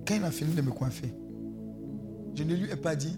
[0.08, 1.14] Quand il a fini de me coiffer,
[2.34, 3.16] je ne lui ai pas dit,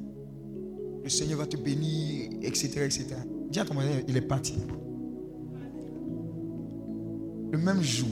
[1.02, 2.82] le Seigneur va te bénir, etc.
[2.84, 3.16] etc.
[3.50, 4.56] Dis à ton voisin, il est parti.
[7.50, 8.10] Le même jour,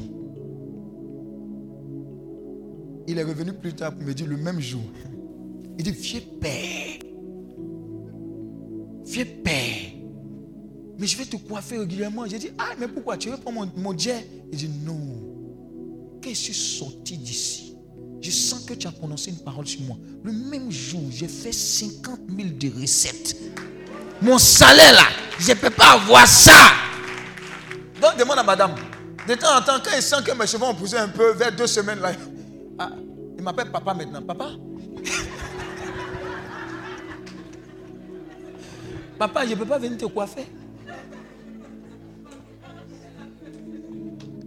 [3.07, 4.84] il est revenu plus tard pour me dire le même jour.
[5.77, 6.99] Il dit, vieux père,
[9.05, 9.93] vieux père,
[10.97, 12.25] mais je vais te coiffer régulièrement.
[12.27, 13.17] J'ai dit, ah, mais pourquoi?
[13.17, 14.99] Tu veux prendre mon, jet Il dit, non.
[16.23, 17.75] Quand je suis sorti d'ici,
[18.21, 19.97] je sens que tu as prononcé une parole sur moi.
[20.23, 23.35] Le même jour, j'ai fait 50 000 de recettes.
[24.21, 25.07] Mon salaire là,
[25.39, 26.71] je ne peux pas avoir ça.
[28.01, 28.75] Donc demande à madame.
[29.27, 31.53] De temps en temps, quand il sent que mes cheveux ont poussé un peu, vers
[31.53, 32.13] deux semaines là,
[32.77, 32.91] ah,
[33.37, 34.21] il m'appelle papa maintenant.
[34.21, 34.51] Papa?
[39.17, 40.45] Papa, je ne peux pas venir te coiffer.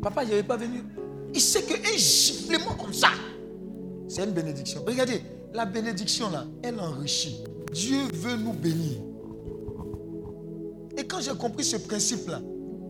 [0.02, 0.82] Papa, je ne vais pas venir.
[1.34, 3.08] Il sait qu'un giflement comme ça,
[4.08, 4.82] c'est une bénédiction.
[4.86, 5.22] Regardez,
[5.52, 7.44] la bénédiction là, elle enrichit.
[7.72, 8.98] Dieu veut nous bénir.
[10.96, 12.40] Et quand j'ai compris ce principe là,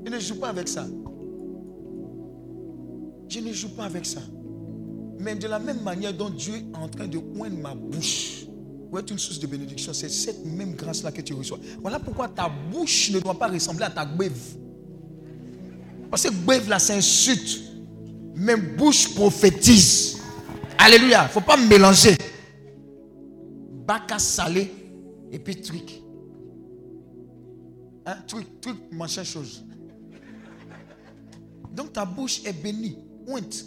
[0.04, 0.86] je ne joue pas avec ça.
[3.28, 4.20] Je ne joue pas avec ça.
[5.18, 8.46] Mais de la même manière dont Dieu est en train de oindre ma bouche
[8.88, 11.58] pour être une source de bénédiction, c'est cette même grâce-là que tu reçois.
[11.80, 14.38] Voilà pourquoi ta bouche ne doit pas ressembler à ta gbève.
[16.10, 17.62] Parce que gbève là, c'est insulte.
[18.34, 20.18] Même bouche prophétise.
[20.78, 21.22] Alléluia.
[21.22, 22.16] Il ne faut pas mélanger.
[23.86, 24.72] Baka salé
[25.32, 26.00] et puis truc.
[28.04, 29.64] Hein, truc, truc, machin chose.
[31.72, 32.98] Donc ta bouche est bénie.
[33.26, 33.64] Ointe.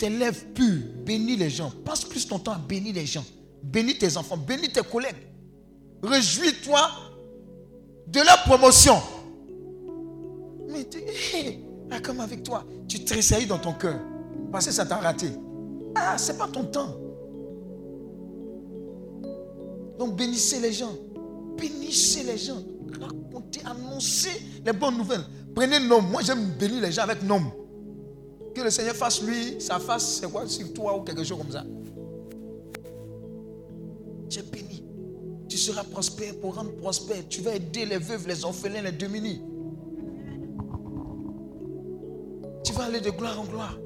[0.00, 0.82] Tes lèvres pures.
[1.04, 1.70] Bénis les gens.
[1.84, 3.24] Passe plus ton temps à bénir les gens.
[3.62, 4.38] Bénis tes enfants.
[4.38, 5.28] Bénis tes collègues.
[6.02, 6.80] Réjouis-toi
[8.06, 8.96] de leur promotion.
[10.70, 11.00] Mais tu,
[12.02, 14.00] comme avec toi, tu tressailles dans ton cœur.
[14.50, 15.26] Parce que ça t'a raté.
[15.94, 16.96] Ah, c'est pas ton temps.
[19.98, 20.94] Donc bénissez les gens.
[21.58, 22.62] Bénissez les gens.
[22.98, 24.30] Racontez, annoncez
[24.64, 25.24] les bonnes nouvelles.
[25.54, 26.00] Prenez nom.
[26.00, 27.42] Moi, j'aime bénir les gens avec nom.
[28.54, 31.52] Que le Seigneur fasse lui, sa face, c'est quoi sur toi ou quelque chose comme
[31.52, 31.64] ça.
[34.28, 34.84] Tu es béni.
[35.48, 37.26] Tu seras prospère pour rendre prospère.
[37.28, 39.42] Tu vas aider les veuves, les orphelins, les démunis.
[42.64, 43.78] Tu vas aller de gloire en gloire.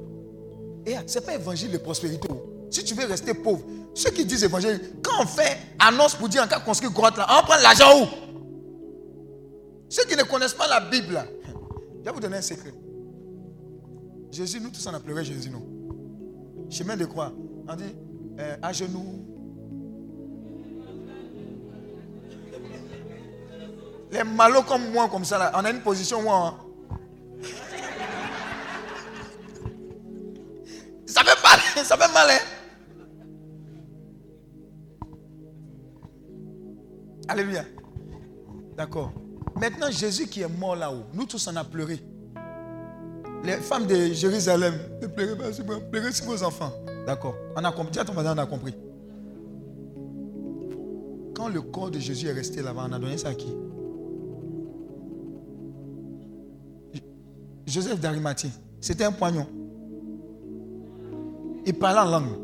[0.85, 2.27] Et ce n'est pas évangile de prospérité.
[2.69, 3.63] Si tu veux rester pauvre,
[3.93, 7.25] ceux qui disent évangile, quand on fait annonce pour dire en cas construire grotte là,
[7.29, 8.07] on prend l'argent où?
[9.89, 11.25] Ceux qui ne connaissent pas la Bible là,
[11.99, 12.73] je vais vous donner un secret.
[14.35, 15.65] Jésus, nous tous on a pleuré Jésus, non?
[16.69, 17.31] Chemin de croix.
[17.69, 17.95] On dit,
[18.37, 19.25] euh, à genoux.
[24.11, 26.53] Les malaux comme moi, comme ça là, on a une position où on,
[31.07, 32.27] Ça fait mal, ça fait mal.
[32.29, 32.39] Hein?
[37.29, 37.63] Alléluia.
[38.75, 39.13] D'accord.
[39.55, 42.01] Maintenant, Jésus qui est mort là-haut, nous tous on a pleuré.
[43.43, 46.71] Les femmes de Jérusalem, ne pleurez pas sur moi, pleurez sur vos enfants.
[47.05, 47.35] D'accord.
[47.55, 47.91] On a compris.
[47.91, 48.73] Dis à ton voisin, on a compris.
[51.35, 53.53] Quand le corps de Jésus est resté là-bas, on a donné ça à qui?
[57.67, 58.51] Joseph d'Arimathie.
[58.79, 59.47] C'était un poignon.
[61.65, 62.39] Il parlait en langue.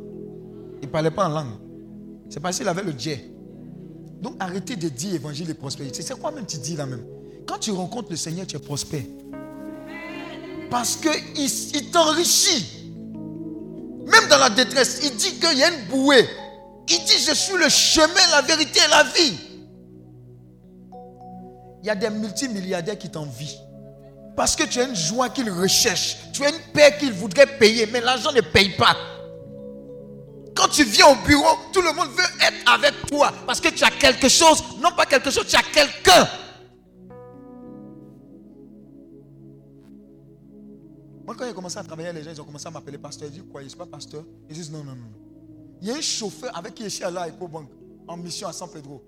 [0.81, 1.53] Il ne parlait pas en langue.
[2.29, 3.31] C'est parce qu'il avait le jet.
[4.21, 6.01] Donc arrêtez de dire évangile et prospérité.
[6.01, 7.03] C'est quoi même tu dis là même?
[7.47, 9.03] Quand tu rencontres le Seigneur, tu es prospère.
[10.71, 12.65] Parce qu'il il t'enrichit.
[14.05, 16.27] Même dans la détresse, il dit qu'il y a une bouée.
[16.87, 19.37] Il dit, je suis le chemin, la vérité et la vie.
[21.83, 23.59] Il y a des multimilliardaires qui t'envient.
[24.35, 26.17] Parce que tu as une joie qu'ils recherchent.
[26.31, 28.95] Tu as une paix qu'ils voudraient payer, mais l'argent ne paye pas.
[30.55, 33.33] Quand tu viens au bureau, tout le monde veut être avec toi.
[33.45, 34.63] Parce que tu as quelque chose.
[34.81, 36.27] Non pas quelque chose, tu as quelqu'un.
[41.53, 43.27] Commencé à travailler, les gens ils ont commencé à m'appeler pasteur.
[43.29, 44.23] Ils disent quoi Je ne pas pasteur.
[44.49, 45.07] Ils disent non, non, non.
[45.81, 47.67] Il y a un chauffeur avec qui je suis allé à EcoBank
[48.07, 49.01] en mission à San Pedro.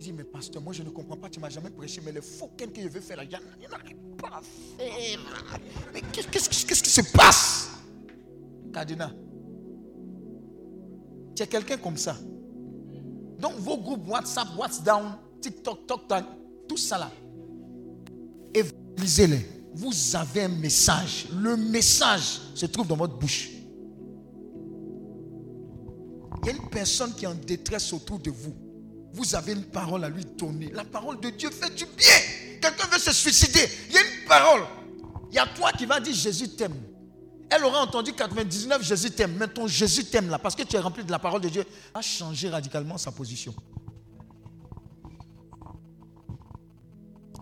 [0.00, 2.12] Il dit, mais pasteur, moi je ne comprends pas, tu ne m'as jamais prêché, mais
[2.12, 5.18] les faux que je veux faire là, il n'arrive pas à faire.
[5.92, 7.68] Mais qu'est-ce qu'est-ce- qu'est-ce qui se passe?
[8.72, 9.14] Cardinal,
[11.34, 12.16] tu es quelqu'un comme ça.
[13.40, 15.02] Donc vos groupes WhatsApp, WhatsApp,
[15.40, 16.24] TikTok, TokTok,
[16.68, 17.10] tout ça là,
[18.54, 19.46] évangélisez-les.
[19.78, 21.28] Vous avez un message.
[21.32, 23.50] Le message se trouve dans votre bouche.
[26.42, 28.56] Il y a une personne qui est en détresse autour de vous.
[29.12, 30.72] Vous avez une parole à lui donner.
[30.72, 32.16] La parole de Dieu fait du bien.
[32.60, 33.70] Quelqu'un veut se suicider.
[33.88, 34.62] Il y a une parole.
[35.30, 36.74] Il y a toi qui va dire Jésus t'aime.
[37.48, 39.36] Elle aura entendu 99 Jésus t'aime.
[39.38, 41.64] Mais ton Jésus t'aime là, parce que tu es rempli de la parole de Dieu,
[41.94, 43.54] a changé radicalement sa position.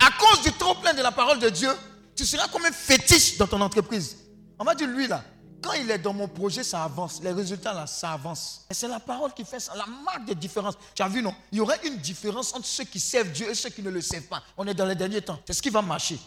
[0.04, 1.70] À cause du trop plein de la parole de Dieu,
[2.16, 4.16] tu seras comme un fétiche dans ton entreprise.
[4.58, 5.22] On va dire lui là,
[5.62, 7.20] quand il est dans mon projet, ça avance.
[7.22, 8.64] Les résultats là, ça avance.
[8.70, 10.74] Et c'est la parole qui fait ça, la marque de différence.
[10.94, 11.34] Tu as vu non?
[11.52, 14.00] Il y aura une différence entre ceux qui servent Dieu et ceux qui ne le
[14.00, 14.42] servent pas.
[14.56, 15.38] On est dans les derniers temps.
[15.46, 16.18] C'est ce qui va marcher.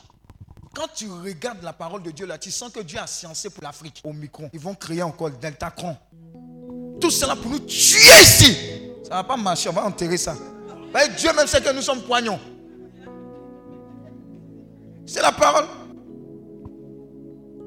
[0.75, 3.63] Quand tu regardes la parole de Dieu là, tu sens que Dieu a sciencé pour
[3.63, 4.01] l'Afrique.
[4.03, 5.97] Au micron, ils vont créer encore le Deltacron.
[7.01, 8.55] Tout cela pour nous tuer ici.
[9.03, 10.35] Ça ne va pas marcher, on va enterrer ça.
[11.17, 12.39] Dieu même sait que nous sommes poignons.
[15.09, 15.65] C'est la parole.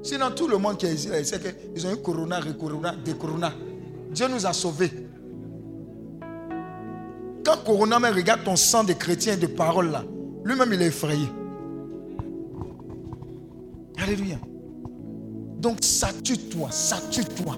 [0.04, 3.14] Sinon, tout le monde qui est ici, il sait qu'ils ont eu corona, corona, des
[3.14, 3.52] corona.
[4.12, 4.92] Dieu nous a sauvés.
[7.44, 10.04] Quand Corona même regarde ton sang de chrétien et de parole là,
[10.44, 11.26] lui-même il est effrayé.
[14.00, 14.36] Alléluia.
[15.58, 17.56] Donc, satue-toi, satue-toi.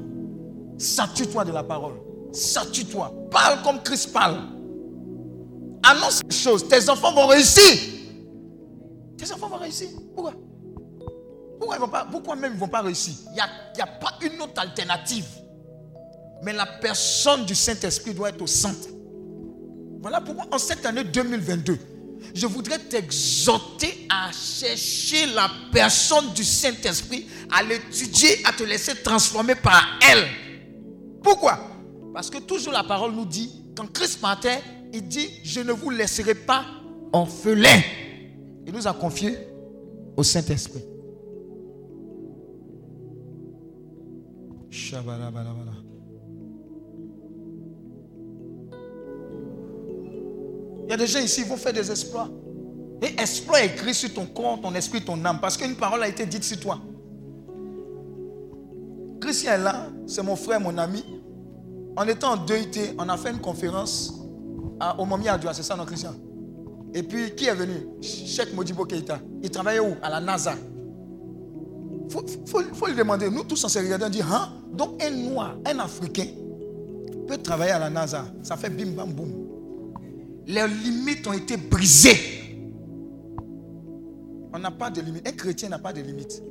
[0.78, 2.00] Satue-toi de la parole.
[2.32, 3.12] Satue-toi.
[3.30, 4.38] Parle comme Christ parle.
[5.82, 6.66] Annonce les choses.
[6.66, 7.93] Tes enfants vont réussir.
[9.16, 9.88] Tes enfants vont réussir.
[10.14, 10.34] Pourquoi?
[11.58, 13.14] Pourquoi, ils vont pas, pourquoi même ils ne vont pas réussir?
[13.28, 15.26] Il n'y a, a pas une autre alternative.
[16.42, 18.88] Mais la personne du Saint-Esprit doit être au centre.
[20.00, 21.78] Voilà pourquoi en cette année 2022,
[22.34, 29.54] je voudrais t'exhorter à chercher la personne du Saint-Esprit, à l'étudier, à te laisser transformer
[29.54, 30.26] par elle.
[31.22, 31.58] Pourquoi?
[32.12, 34.62] Parce que toujours la parole nous dit, quand Christ partait,
[34.92, 36.64] il dit, je ne vous laisserai pas
[37.12, 37.80] orphelins.
[38.66, 39.36] Il nous a confié
[40.16, 40.84] au Saint-Esprit.
[50.86, 52.28] Il y a des gens ici qui vont faire des exploits.
[53.02, 55.38] Et exploit est écrit sur ton corps, ton esprit, ton âme.
[55.40, 56.80] Parce qu'une parole a été dite sur toi.
[59.20, 61.04] Christian est là, c'est mon frère, mon ami.
[61.96, 64.12] En étant en 2IT, on a fait une conférence
[64.80, 66.14] à, au Momi Adjoa, c'est ça non Christian?
[66.94, 67.74] Et puis, qui est venu?
[68.00, 69.18] Cheikh Modibo Keita.
[69.42, 69.96] Il travaillait où?
[70.00, 70.54] À la NASA.
[72.06, 73.28] Il faut, faut, faut lui demander.
[73.28, 74.52] Nous tous, on s'est regardé, on dit, hein?
[74.72, 76.28] Donc, un noir, un Africain
[77.26, 78.26] peut travailler à la NASA.
[78.44, 79.32] Ça fait bim bam boum.
[80.46, 82.60] Les limites ont été brisées.
[84.52, 85.26] On n'a pas de limites.
[85.26, 86.42] Un chrétien n'a pas de limites.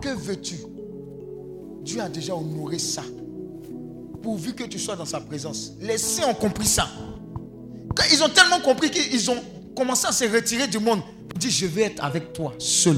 [0.00, 0.56] Que veux-tu?
[1.82, 3.02] Dieu a déjà honoré ça.
[4.22, 5.72] Pourvu que tu sois dans sa présence.
[5.80, 6.86] Les saints ont compris ça.
[8.12, 9.42] Ils ont tellement compris qu'ils ont
[9.74, 11.00] commencé à se retirer du monde.
[11.34, 12.96] Ils disent, je vais être avec toi seul.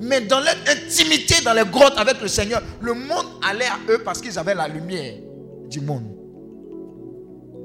[0.00, 4.02] Mais dans leur intimité, dans les grottes avec le Seigneur, le monde allait à eux
[4.04, 5.14] parce qu'ils avaient la lumière
[5.68, 6.16] du monde.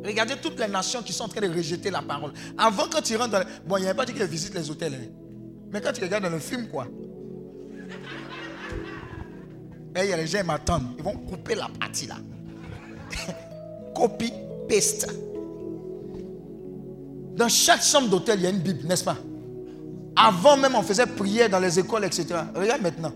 [0.03, 2.31] Regardez toutes les nations qui sont en train de rejeter la parole.
[2.57, 3.39] Avant, quand tu rentres dans...
[3.39, 3.45] Les...
[3.65, 4.93] Bon, il n'y avait pas dit qu'ils visitent les hôtels.
[4.93, 5.07] hein.
[5.71, 6.87] Mais quand tu regardes dans le film, quoi.
[9.95, 10.93] Et il y a les gens qui m'attendent.
[10.97, 12.17] Ils vont couper la partie là.
[13.95, 14.31] Copy,
[14.69, 15.07] paste.
[17.35, 19.17] Dans chaque chambre d'hôtel, il y a une Bible, n'est-ce pas?
[20.15, 22.27] Avant même, on faisait prière dans les écoles, etc.
[22.55, 23.11] Regarde maintenant.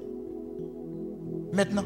[1.54, 1.86] Maintenant.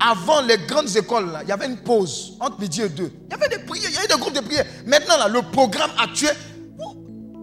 [0.00, 3.10] Avant les grandes écoles, il y avait une pause entre midi et deux.
[3.26, 4.66] Il y avait des prières, il y avait des groupes de prières.
[4.86, 6.36] Maintenant, là, le programme actuel,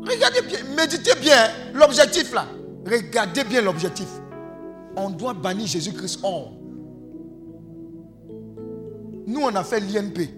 [0.05, 2.45] regardez bien, méditez bien hein, l'objectif là.
[2.85, 4.07] Regardez bien l'objectif.
[4.95, 6.53] On doit bannir Jésus-Christ hors.
[9.27, 10.29] Nous, on a fait l'INP.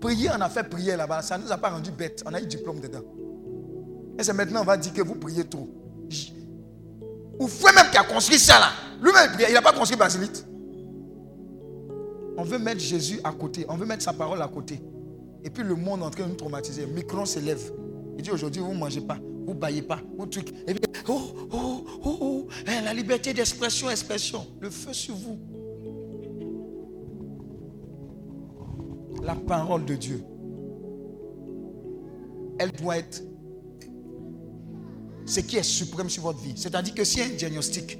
[0.00, 1.22] Prier, on a fait prière là-bas.
[1.22, 2.22] Ça ne nous a pas rendu bêtes.
[2.26, 3.02] On a eu diplôme dedans.
[4.18, 5.68] Et c'est maintenant on va dire que vous priez trop.
[7.38, 8.70] Ou frère même qui a construit ça là.
[9.00, 10.44] Lui-même, il n'a pas construit Basilite.
[12.36, 13.64] On veut mettre Jésus à côté.
[13.68, 14.80] On veut mettre sa parole à côté.
[15.44, 16.86] Et puis le monde est en train de nous traumatiser.
[16.86, 17.72] Micron s'élève.
[18.16, 20.52] Il dit aujourd'hui, vous ne mangez pas, vous ne baillez pas, vous truc.
[20.66, 21.20] Et puis, oh,
[21.52, 24.44] oh, oh, oh, hein, la liberté d'expression, expression.
[24.60, 25.38] Le feu sur vous.
[29.22, 30.24] La parole de Dieu.
[32.58, 33.22] Elle doit être
[35.28, 36.54] ce qui est suprême sur votre vie.
[36.56, 37.98] C'est-à-dire que s'il y a un diagnostic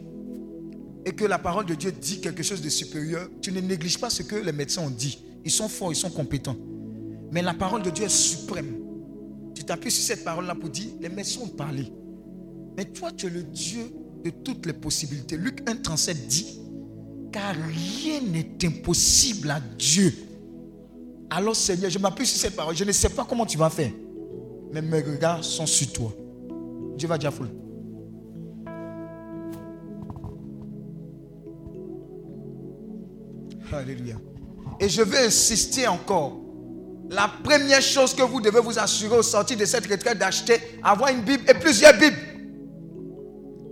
[1.05, 4.10] et que la parole de Dieu dit quelque chose de supérieur, tu ne négliges pas
[4.10, 5.18] ce que les médecins ont dit.
[5.44, 6.56] Ils sont forts, ils sont compétents.
[7.30, 8.78] Mais la parole de Dieu est suprême.
[9.55, 11.92] Tu t'appuies sur cette parole-là pour dire, les médecins ont parlé.
[12.76, 13.90] Mais toi, tu es le Dieu
[14.24, 15.36] de toutes les possibilités.
[15.36, 16.60] Luc 1, 37 dit,
[17.30, 20.14] car rien n'est impossible à Dieu.
[21.28, 22.74] Alors Seigneur, je m'appuie sur cette parole.
[22.74, 23.92] Je ne sais pas comment tu vas faire.
[24.72, 26.14] Mais mes regards sont sur toi.
[26.98, 27.48] Dieu va dire foule.
[33.72, 34.16] Alléluia.
[34.80, 36.40] Et je vais insister encore.
[37.10, 41.10] La première chose que vous devez vous assurer au sortir de cette retraite d'acheter, avoir
[41.10, 42.16] une Bible et plusieurs Bibles.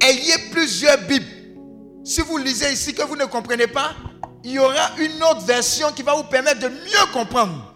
[0.01, 1.27] Ayez plusieurs Bibles.
[2.05, 3.97] Si vous lisez ici que vous ne comprenez pas,
[4.45, 7.76] il y aura une autre version qui va vous permettre de mieux comprendre.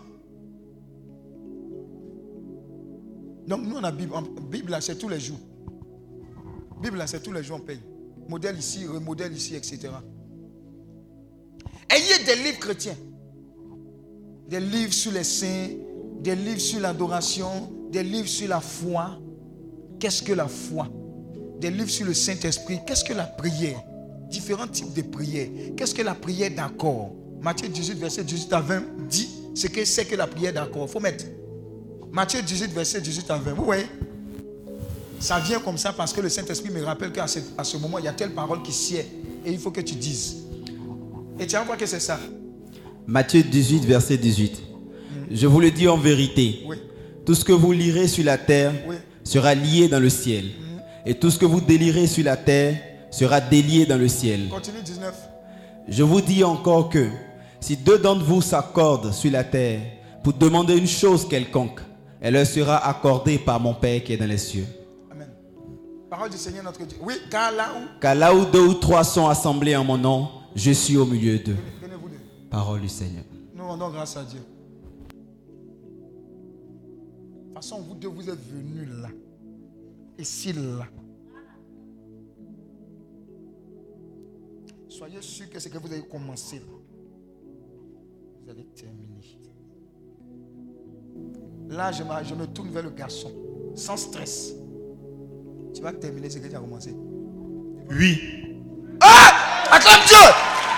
[3.51, 4.14] Donc nous on a Bible,
[4.48, 5.40] Bible c'est tous les jours.
[6.81, 7.81] Bible c'est tous les jours on paye.
[8.28, 9.89] Modèle ici, remodèle ici, etc.
[11.89, 12.97] Ayez des livres chrétiens.
[14.48, 15.70] Des livres sur les saints,
[16.20, 19.18] des livres sur l'adoration, des livres sur la foi.
[19.98, 20.86] Qu'est-ce que la foi?
[21.59, 22.78] Des livres sur le Saint-Esprit.
[22.86, 23.82] Qu'est-ce que la prière?
[24.28, 25.48] Différents types de prières.
[25.77, 27.16] Qu'est-ce que la prière d'accord?
[27.40, 30.86] Matthieu 18, verset 18 à 20 dit ce que c'est que la prière d'accord.
[30.86, 31.24] Il faut mettre.
[32.12, 33.53] Matthieu 18, verset 18 à 20.
[33.55, 33.87] Vous voyez?
[35.19, 37.99] Ça vient comme ça parce que le Saint-Esprit me rappelle qu'à ce, à ce moment,
[37.99, 39.05] il y a telle parole qui sied.
[39.45, 40.37] Et il faut que tu dises.
[41.39, 42.19] Et tu vas voir que c'est ça.
[43.07, 44.62] Matthieu 18, verset 18.
[45.31, 46.61] Je vous le dis en vérité.
[46.66, 46.77] Oui.
[47.24, 48.97] Tout ce que vous lirez sur la terre Oui.
[49.24, 50.47] sera lié dans le ciel.
[51.07, 52.77] Et tout ce que vous délirez sur la terre
[53.11, 54.49] sera délié dans le ciel.
[54.49, 55.15] Continue 19.
[55.89, 57.09] Je vous dis encore que
[57.61, 59.81] si deux d'entre vous s'accordent sur la terre
[60.23, 61.81] pour demander une chose quelconque,
[62.21, 64.67] elle leur sera accordée par mon Père qui est dans les cieux.
[65.11, 65.31] Amen.
[66.09, 66.99] Parole du Seigneur notre Dieu.
[67.01, 67.99] Oui, car là où.
[68.01, 71.39] Car là où deux ou trois sont assemblés en mon nom, je suis au milieu
[71.39, 71.57] d'eux.
[72.51, 73.25] Parole du Seigneur.
[73.55, 74.41] Nous rendons grâce à Dieu.
[74.41, 74.45] De
[77.47, 79.09] toute façon, vous deux, vous êtes venus là.
[80.19, 80.87] Et si là.
[84.89, 86.65] Soyez sûrs que ce que vous avez commencé là,
[88.43, 89.39] vous allez terminer.
[91.71, 93.31] Là, je me, je me tourne vers le garçon,
[93.77, 94.51] sans stress.
[95.75, 96.93] Tu vas terminer ce que tu as commencé.
[97.89, 98.57] Oui.
[99.01, 99.33] Ah
[99.71, 100.17] Acclame Dieu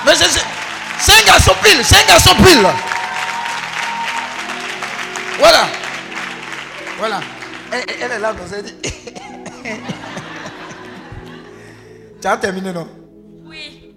[0.07, 0.41] Mais c'est-
[1.23, 2.67] un garçon pile, c'est un garçon pile.
[5.39, 5.67] Voilà.
[6.99, 7.21] Voilà.
[7.73, 8.75] Elle, est là, donc elle dit.
[12.21, 12.87] tu as terminé, non?
[13.47, 13.95] Oui.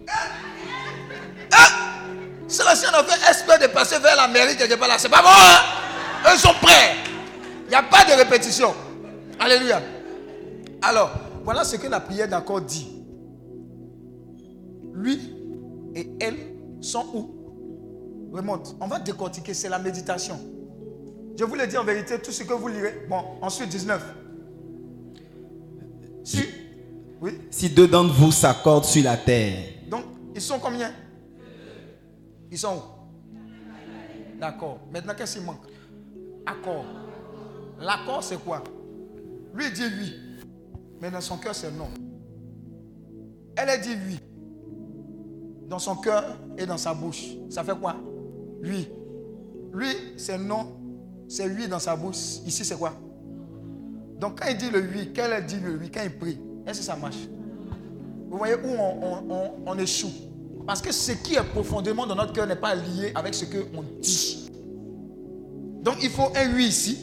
[2.47, 4.95] C'est la si on a fait espèce de passer vers la mairie quelque part là?
[4.97, 5.84] C'est pas bon, hein?
[6.25, 6.95] Eux sont prêts.
[7.65, 8.73] Il n'y a pas de répétition.
[9.39, 9.81] Alléluia.
[10.81, 11.11] Alors,
[11.43, 12.87] voilà ce que la prière d'accord dit.
[14.93, 15.19] Lui
[15.95, 16.37] et elle
[16.81, 18.31] sont où?
[18.33, 18.75] Remonte.
[18.79, 19.53] On va décortiquer.
[19.53, 20.39] C'est la méditation.
[21.37, 23.05] Je vous le dis en vérité, tout ce que vous lirez.
[23.09, 24.01] Bon, ensuite 19.
[26.23, 26.45] Si.
[27.21, 27.39] Oui.
[27.51, 29.57] Si deux d'entre vous s'accordent sur la terre,
[29.89, 30.03] Donc,
[30.33, 30.91] ils sont combien?
[32.51, 34.39] Ils sont où?
[34.39, 34.79] D'accord.
[34.91, 35.65] Maintenant, qu'est-ce qui manque?
[36.45, 36.85] Accord.
[37.79, 38.63] L'accord, c'est quoi?
[39.53, 40.13] Lui dit oui.
[41.01, 41.87] Mais dans son cœur, c'est non.
[43.55, 44.19] Elle a dit oui.
[45.67, 47.25] Dans son cœur et dans sa bouche.
[47.49, 47.95] Ça fait quoi?
[48.63, 48.87] Oui.
[49.73, 50.77] Lui, c'est non.
[51.27, 52.39] C'est oui dans sa bouche.
[52.45, 52.93] Ici, c'est quoi?
[54.19, 56.85] Donc, quand il dit le oui, qu'elle dit le oui, quand il prie, est-ce que
[56.85, 57.17] ça marche?
[58.29, 60.11] Vous voyez où on- on échoue?
[60.65, 63.83] Parce que ce qui est profondément dans notre cœur n'est pas lié avec ce qu'on
[64.01, 64.44] dit.
[65.85, 66.97] Donc il faut un oui ici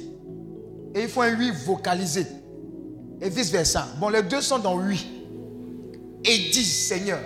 [0.95, 2.27] et il faut un oui vocalisé.
[3.21, 3.87] Et vice-versa.
[4.01, 5.07] Bon, les deux sont dans oui.
[6.25, 7.21] Et disent, Seigneur,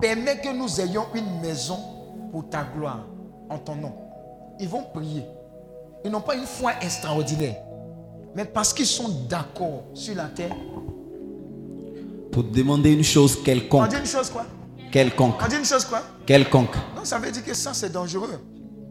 [0.00, 1.76] permets que nous ayons une maison
[2.30, 3.04] pour ta gloire,
[3.50, 3.92] en ton nom.
[4.60, 5.24] Ils vont prier.
[6.04, 7.56] Ils n'ont pas une foi extraordinaire.
[8.36, 10.54] Mais parce qu'ils sont d'accord sur la terre,
[12.30, 14.44] pour demander une chose on quelconque, dit une chose quoi?
[14.92, 16.02] Quelconque, On dit une chose quoi?
[16.26, 18.40] Quelconque, Donc ça veut dire que ça c'est dangereux.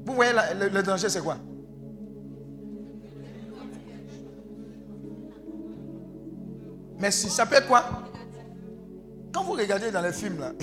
[0.06, 1.38] Vous voyez la- le, le danger c'est quoi?
[7.00, 7.84] Mais si ça peut quoi?
[9.34, 10.54] Quand vous regardez dans les films là,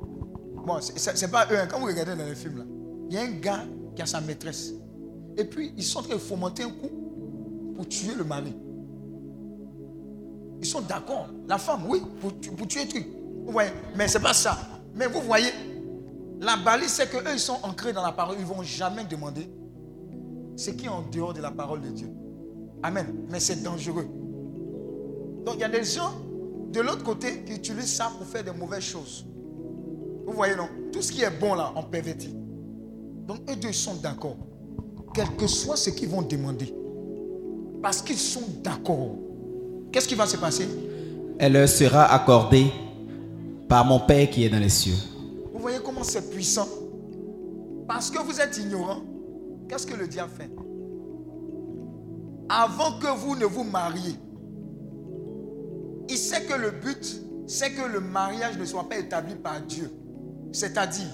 [0.66, 2.64] bon c'est- pas eux, hein, quand vous regardez dans les films là,
[3.08, 3.64] il y a un gars
[3.96, 4.72] qui a sa maîtresse.
[5.36, 8.54] Et puis ils sont en train de fomenter un coup pour tuer le mari.
[10.60, 11.28] Ils sont d'accord.
[11.48, 13.06] La femme, oui, pour, tu- pour tuer le truc.
[13.46, 13.70] Vous voyez?
[13.96, 14.58] Mais c'est pas ça.
[14.94, 15.48] Mais vous voyez,
[16.40, 18.36] la balise, c'est qu'eux, ils sont ancrés dans la parole.
[18.38, 19.48] Ils ne vont jamais demander
[20.56, 22.10] ce qui est en dehors de la parole de Dieu.
[22.82, 23.24] Amen.
[23.30, 24.06] Mais c'est dangereux.
[25.44, 26.12] Donc il y a des gens
[26.72, 29.26] de l'autre côté qui utilisent ça pour faire de mauvaises choses.
[30.26, 30.68] Vous voyez, non?
[30.92, 32.34] Tout ce qui est bon là, on pervertit.
[33.26, 34.36] Donc eux deux sont d'accord.
[35.14, 36.72] Quel que soit ce qu'ils vont demander.
[37.82, 39.16] Parce qu'ils sont d'accord.
[39.90, 40.68] Qu'est-ce qui va se passer?
[41.38, 42.70] Elle leur sera accordée
[43.68, 44.94] par mon Père qui est dans les cieux.
[45.52, 46.68] Vous voyez comment c'est puissant?
[47.88, 49.00] Parce que vous êtes ignorant,
[49.68, 50.50] qu'est-ce que le diable fait?
[52.48, 54.14] Avant que vous ne vous mariez,
[56.10, 59.90] il sait que le but, c'est que le mariage ne soit pas établi par Dieu.
[60.52, 61.06] C'est-à-dire,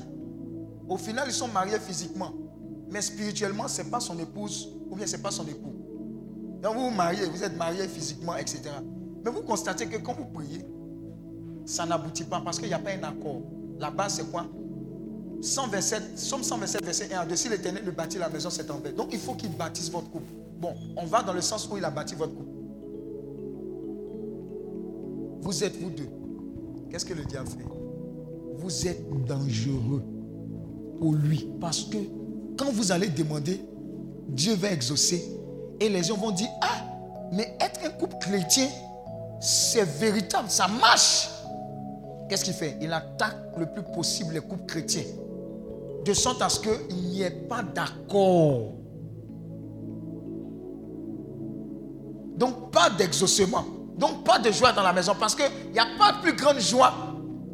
[0.88, 2.32] au final, ils sont mariés physiquement,
[2.90, 5.74] mais spirituellement, ce n'est pas son épouse ou bien ce n'est pas son époux.
[6.62, 8.62] Donc vous vous mariez, vous êtes mariés physiquement, etc.
[9.24, 10.64] Mais vous constatez que quand vous priez,
[11.66, 13.42] ça n'aboutit pas parce qu'il n'y a pas un accord.
[13.78, 14.46] La base, c'est quoi?
[15.42, 17.36] 127, Somme 127, verset 1 à 2.
[17.36, 18.92] Si l'éternel ne bâtit la maison, c'est en vain.
[18.92, 20.32] Donc il faut qu'il bâtisse votre couple.
[20.58, 22.45] Bon, on va dans le sens où il a bâti votre couple.
[25.46, 26.08] Vous êtes vous deux.
[26.90, 27.64] Qu'est-ce que le diable fait?
[28.56, 30.02] Vous êtes dangereux
[30.98, 31.48] pour lui.
[31.60, 31.98] Parce que
[32.58, 33.60] quand vous allez demander,
[34.26, 35.22] Dieu va exaucer.
[35.78, 36.82] Et les gens vont dire, ah,
[37.30, 38.66] mais être un couple chrétien,
[39.40, 41.30] c'est véritable, ça marche.
[42.28, 42.76] Qu'est-ce qu'il fait?
[42.80, 45.04] Il attaque le plus possible les couples chrétiens.
[46.04, 48.72] De sorte à ce qu'il n'y ait pas d'accord.
[52.36, 53.75] Donc pas d'exaucement.
[53.98, 55.14] Donc pas de joie dans la maison.
[55.18, 56.92] Parce qu'il n'y a pas de plus grande joie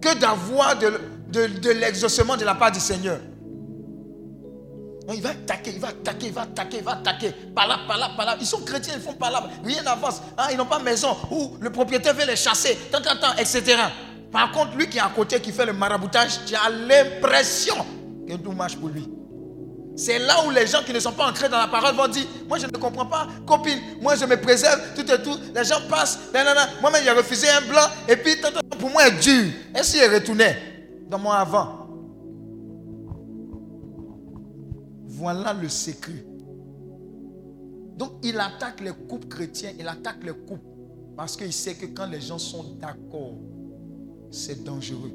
[0.00, 3.18] que d'avoir de, de- de l'exaucement de la part du Seigneur.
[5.12, 7.32] Il va attaquer, il va attaquer, il va attaquer, il va attaquer.
[7.54, 8.36] Par là, par là, par là.
[8.40, 9.42] Ils sont chrétiens, ils font par là.
[9.64, 10.22] Rien n'avance.
[10.38, 11.16] Hein, ils n'ont pas maison.
[11.30, 12.76] Ou le propriétaire veut les chasser.
[12.90, 13.62] Tant, tant, tant, etc.
[14.30, 17.74] Par contre, lui qui est à côté, qui fait le maraboutage, tu as l'impression
[18.28, 19.08] que tout marche pour lui.
[19.94, 22.26] C'est là où les gens qui ne sont pas ancrés dans la parole vont dire
[22.48, 23.78] Moi, je ne comprends pas, copine.
[24.00, 25.36] Moi, je me préserve, tout et tout.
[25.54, 26.18] Les gens passent.
[26.80, 27.86] Moi-même, j'ai refusé un blanc.
[28.08, 28.36] Et puis,
[28.78, 29.52] pour moi, est dur.
[29.74, 30.56] Est-ce qu'il est retourné
[31.08, 31.86] dans mon avant?
[35.06, 36.24] Voilà le secret.
[37.96, 39.72] Donc, il attaque les couples chrétiens.
[39.78, 40.64] Il attaque les couples.
[41.16, 43.34] Parce qu'il sait que quand les gens sont d'accord,
[44.30, 45.12] c'est dangereux.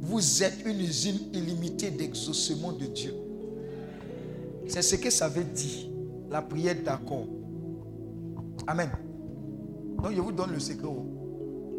[0.00, 3.14] Vous êtes une usine illimitée d'exaucement de Dieu.
[4.68, 5.88] C'est ce que ça veut dire,
[6.30, 7.26] la prière d'accord.
[8.66, 8.90] Amen.
[10.02, 11.06] Donc je vous donne le secret oh,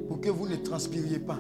[0.08, 1.40] pour que vous ne transpiriez pas.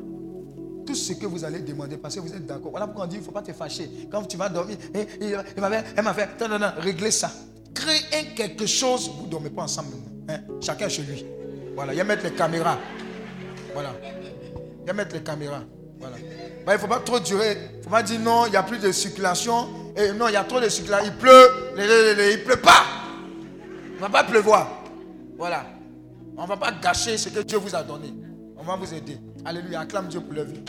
[0.85, 2.71] Tout ce que vous allez demander parce que vous êtes d'accord.
[2.71, 3.89] Voilà pourquoi on dit il ne faut pas te fâcher.
[4.11, 7.11] Quand tu vas dormir, eh, il m'a fait, elle m'a fait, non, non, non, réglez
[7.11, 7.31] ça.
[7.73, 9.89] Créez quelque chose, vous ne dormez pas ensemble.
[10.29, 10.39] hein.
[10.61, 11.25] Chacun chez lui.
[11.75, 12.77] Voilà, il y a mettre les caméras.
[13.73, 13.93] Voilà.
[14.83, 15.63] Il y a mettre les caméras.
[15.99, 16.15] Voilà.
[16.65, 17.57] Bah, il ne faut pas trop durer.
[17.73, 19.67] Il ne faut pas dire non, il n'y a plus de circulation.
[19.97, 21.11] Et non, il y a trop de circulation.
[21.11, 21.49] Il pleut.
[21.75, 22.83] Il ne pleut pas.
[23.89, 24.83] Il ne va pas pleuvoir.
[25.37, 25.65] Voilà.
[26.37, 28.13] On ne va pas gâcher ce que Dieu vous a donné.
[28.57, 29.17] On va vous aider.
[29.43, 29.79] Alléluia.
[29.81, 30.61] Acclame Dieu pour leur vie.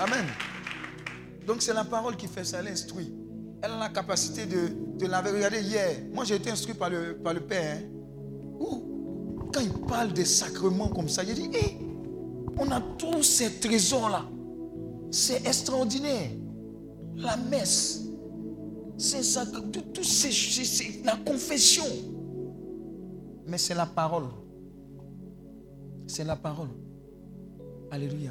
[0.00, 0.26] Amen.
[1.46, 3.12] Donc c'est la parole qui fait ça, elle instruit.
[3.62, 7.16] Elle a la capacité de, de la Regardez, hier, moi j'ai été instruit par le,
[7.16, 7.76] par le Père.
[7.76, 7.82] hein.
[8.58, 11.78] Ouh, quand il parle des sacrements comme ça, il dit, Hé,
[12.58, 14.24] on a tous ces trésors-là.
[15.10, 16.30] C'est extraordinaire.
[17.16, 18.02] La messe,
[18.96, 21.84] c'est ça, tout, c'est, la confession.
[23.46, 24.28] Mais c'est la parole.
[26.06, 26.68] C'est la parole.
[27.90, 28.30] Alléluia.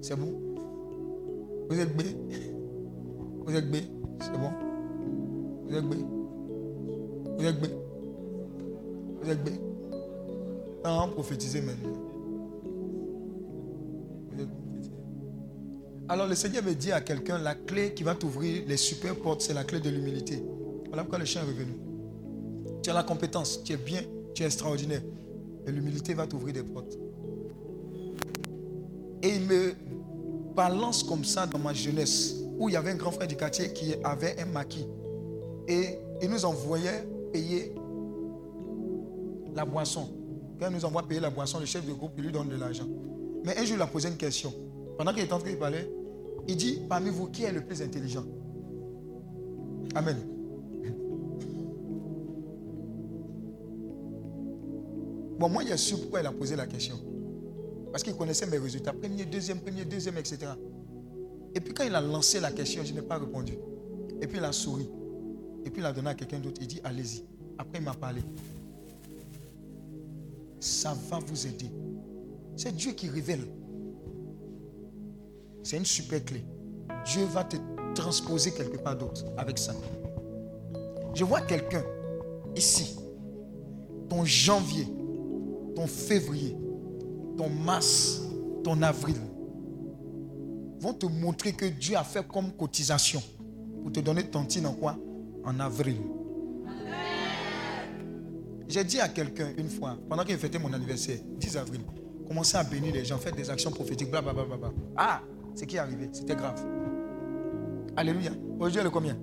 [0.00, 0.32] C'est bon?
[1.68, 2.04] Vous êtes bé
[3.44, 3.82] Vous êtes bé
[4.20, 4.50] C'est bon?
[5.66, 5.96] Vous êtes bé
[7.38, 7.68] Vous êtes bé
[9.20, 9.52] Vous êtes bé
[10.84, 12.07] Non, prophétisez maintenant.
[16.10, 19.42] Alors le Seigneur me dit à quelqu'un, la clé qui va t'ouvrir les super portes,
[19.42, 20.42] c'est la clé de l'humilité.
[20.86, 21.72] Voilà pourquoi le chien est revenu.
[22.82, 24.00] Tu as la compétence, tu es bien,
[24.34, 25.02] tu es extraordinaire.
[25.66, 26.96] Et l'humilité va t'ouvrir des portes.
[29.22, 29.74] Et il me
[30.56, 33.74] balance comme ça dans ma jeunesse, où il y avait un grand frère du quartier
[33.74, 34.86] qui avait un maquis.
[35.66, 37.74] Et il nous envoyait payer
[39.54, 40.08] la boisson.
[40.58, 42.86] Quand il nous envoie payer la boisson, le chef de groupe lui donne de l'argent.
[43.44, 44.54] Mais un jour, il a posé une question.
[44.96, 45.88] Pendant qu'il était en train de parler,
[46.48, 48.24] il dit Parmi vous, qui est le plus intelligent?
[49.94, 50.16] Amen.
[55.38, 56.96] Bon, moi, il a su pourquoi il a posé la question.
[57.92, 58.92] Parce qu'il connaissait mes résultats.
[58.92, 60.38] Premier, deuxième, premier, deuxième, etc.
[61.54, 63.54] Et puis quand il a lancé la question, je n'ai pas répondu.
[64.20, 64.88] Et puis il a souri.
[65.64, 66.60] Et puis il a donné à quelqu'un d'autre.
[66.60, 67.24] Il dit, allez-y.
[67.56, 68.20] Après, il m'a parlé.
[70.60, 71.70] Ça va vous aider.
[72.56, 73.46] C'est Dieu qui révèle.
[75.62, 76.44] C'est une super clé.
[77.04, 77.56] Dieu va te
[77.94, 79.74] transposer quelque part d'autre avec ça.
[81.14, 81.82] Je vois quelqu'un
[82.54, 82.96] ici,
[84.08, 84.86] ton janvier,
[85.74, 86.56] ton février,
[87.36, 88.22] ton mars,
[88.62, 89.16] ton avril,
[90.80, 93.22] vont te montrer que Dieu a fait comme cotisation
[93.82, 94.96] pour te donner tantine en quoi?
[95.44, 95.96] En avril.
[98.68, 101.80] J'ai dit à quelqu'un une fois, pendant qu'il fêtait mon anniversaire, 10 avril,
[102.26, 104.44] commencez à bénir les gens, faites des actions prophétiques, blablabla.
[104.44, 104.78] Bla, bla, bla.
[104.96, 105.22] Ah,
[105.58, 106.64] ce qui est arrivé, c'était grave.
[107.96, 108.30] Alléluia.
[108.60, 109.16] Aujourd'hui, elle est combien?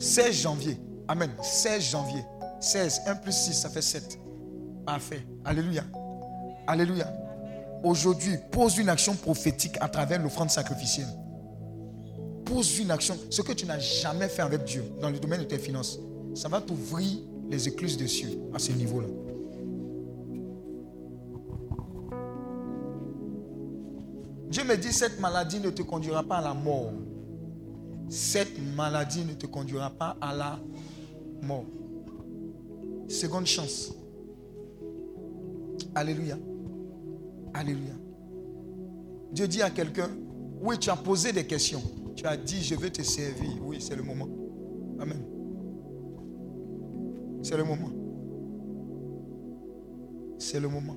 [0.00, 0.76] 16 janvier.
[1.06, 1.30] Amen.
[1.40, 2.24] 16 janvier.
[2.60, 3.02] 16.
[3.06, 4.18] 1 plus 6, ça fait 7.
[4.84, 5.24] Parfait.
[5.44, 5.84] Alléluia.
[6.66, 7.06] Alléluia.
[7.84, 11.08] Aujourd'hui, pose une action prophétique à travers l'offrande sacrificielle.
[12.44, 13.16] Pose une action.
[13.30, 16.00] Ce que tu n'as jamais fait avec Dieu dans le domaine de tes finances,
[16.34, 17.18] ça va t'ouvrir
[17.48, 19.06] les écluses des cieux à ce niveau-là.
[24.52, 26.92] Dieu me dit, cette maladie ne te conduira pas à la mort.
[28.10, 30.60] Cette maladie ne te conduira pas à la
[31.40, 31.64] mort.
[33.08, 33.94] Seconde chance.
[35.94, 36.36] Alléluia.
[37.54, 37.94] Alléluia.
[39.32, 40.10] Dieu dit à quelqu'un,
[40.60, 41.80] oui, tu as posé des questions.
[42.14, 43.58] Tu as dit, je veux te servir.
[43.64, 44.28] Oui, c'est le moment.
[45.00, 45.24] Amen.
[47.42, 47.90] C'est le moment.
[50.38, 50.96] C'est le moment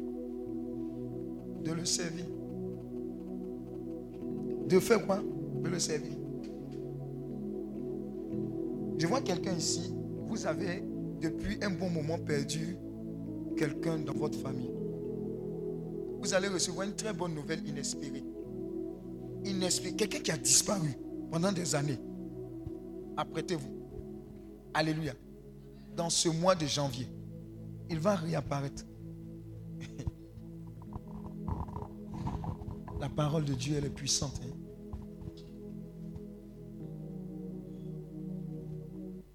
[1.63, 2.25] de le servir.
[4.67, 5.21] De faire quoi?
[5.63, 6.13] De le servir.
[8.97, 9.93] Je vois quelqu'un ici,
[10.27, 10.83] vous avez
[11.21, 12.77] depuis un bon moment perdu
[13.57, 14.71] quelqu'un dans votre famille.
[16.19, 18.23] Vous allez recevoir une très bonne nouvelle inespérée.
[19.43, 19.95] Inespérée.
[19.95, 20.89] Quelqu'un qui a disparu
[21.29, 21.99] pendant des années.
[23.17, 23.69] Apprêtez-vous.
[24.73, 25.13] Alléluia.
[25.95, 27.07] Dans ce mois de janvier,
[27.89, 28.83] il va réapparaître.
[32.99, 34.41] La parole de Dieu, elle est puissante.
[34.43, 34.54] hein.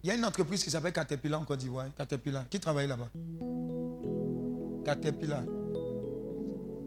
[0.02, 1.86] Il y a une entreprise qui s'appelle Caterpillar en Côte d'Ivoire.
[1.94, 2.48] Caterpillar.
[2.48, 3.10] Qui travaille là-bas?
[4.82, 5.42] Caterpillar.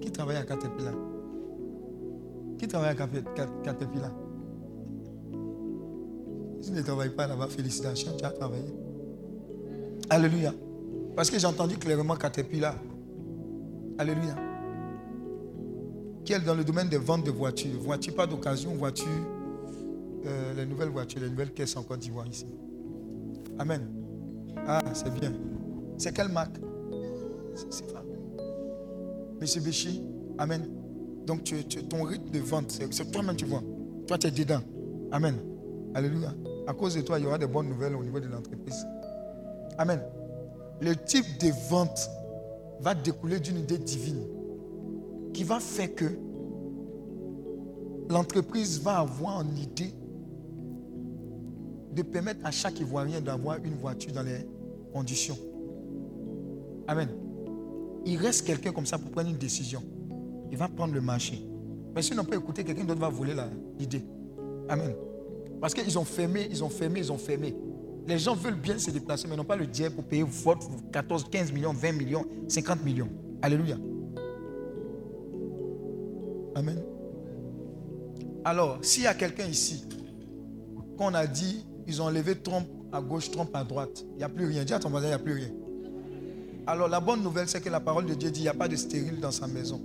[0.02, 0.96] Qui travaille à Caterpillar?
[2.58, 4.12] Qui travaille à Caterpillar?
[6.62, 8.74] Si tu ne travailles pas là-bas, félicitations, tu as travaillé.
[10.10, 10.54] Alléluia.
[11.16, 12.76] Parce que j'ai entendu clairement Caterpillar.
[14.00, 14.36] Alléluia.
[16.26, 17.80] Qui est dans le domaine des ventes de voitures.
[17.80, 19.08] Voitures pas d'occasion, voitures,
[20.26, 22.48] euh, les nouvelles voitures, les nouvelles caisses en Côte d'Ivoire ici.
[23.60, 23.88] Amen.
[24.68, 25.34] Ah, c'est bien.
[25.98, 26.58] C'est quelle marque?
[27.56, 28.04] C'est- pas.
[29.40, 29.62] Monsieur
[30.38, 30.68] Amen.
[31.26, 33.62] Donc tu, tu- ton rythme de vente, c'est c'est toi-même tu vois.
[34.08, 34.62] Toi tu es dedans.
[35.12, 35.36] Amen.
[35.94, 36.34] Alléluia.
[36.68, 38.86] À cause de toi, il y aura des bonnes nouvelles au niveau de l'entreprise.
[39.78, 40.02] Amen.
[40.82, 42.10] Le type de vente
[42.80, 44.24] va découler d'une idée divine
[45.34, 46.06] qui va faire que
[48.10, 49.94] l'entreprise va avoir en idée
[51.94, 54.48] de permettre à chaque Ivoirien d'avoir une voiture dans les
[54.92, 55.38] conditions.
[56.88, 57.10] Amen.
[58.06, 59.82] Il reste quelqu'un comme ça pour prendre une décision.
[60.52, 61.42] Il va prendre le marché.
[61.96, 63.34] Mais si on pas écouté, quelqu'un d'autre va voler
[63.80, 64.04] l'idée.
[64.68, 64.94] Amen.
[65.62, 67.56] Parce qu'ils ont fermé, ils ont fermé, ils ont fermé.
[68.08, 71.30] Les gens veulent bien se déplacer, mais n'ont pas le diable pour payer votre 14,
[71.30, 73.10] 15 millions, 20 millions, 50 millions.
[73.42, 73.78] Alléluia.
[76.56, 76.82] Amen.
[78.44, 79.86] Alors, s'il y a quelqu'un ici,
[80.98, 84.30] qu'on a dit, ils ont enlevé Trump à gauche, Trump à droite, il n'y a
[84.30, 84.64] plus rien.
[84.64, 85.52] Dis à ton voisin, il n'y a plus rien.
[86.66, 88.68] Alors, la bonne nouvelle, c'est que la parole de Dieu dit, il n'y a pas
[88.68, 89.82] de stérile dans sa maison.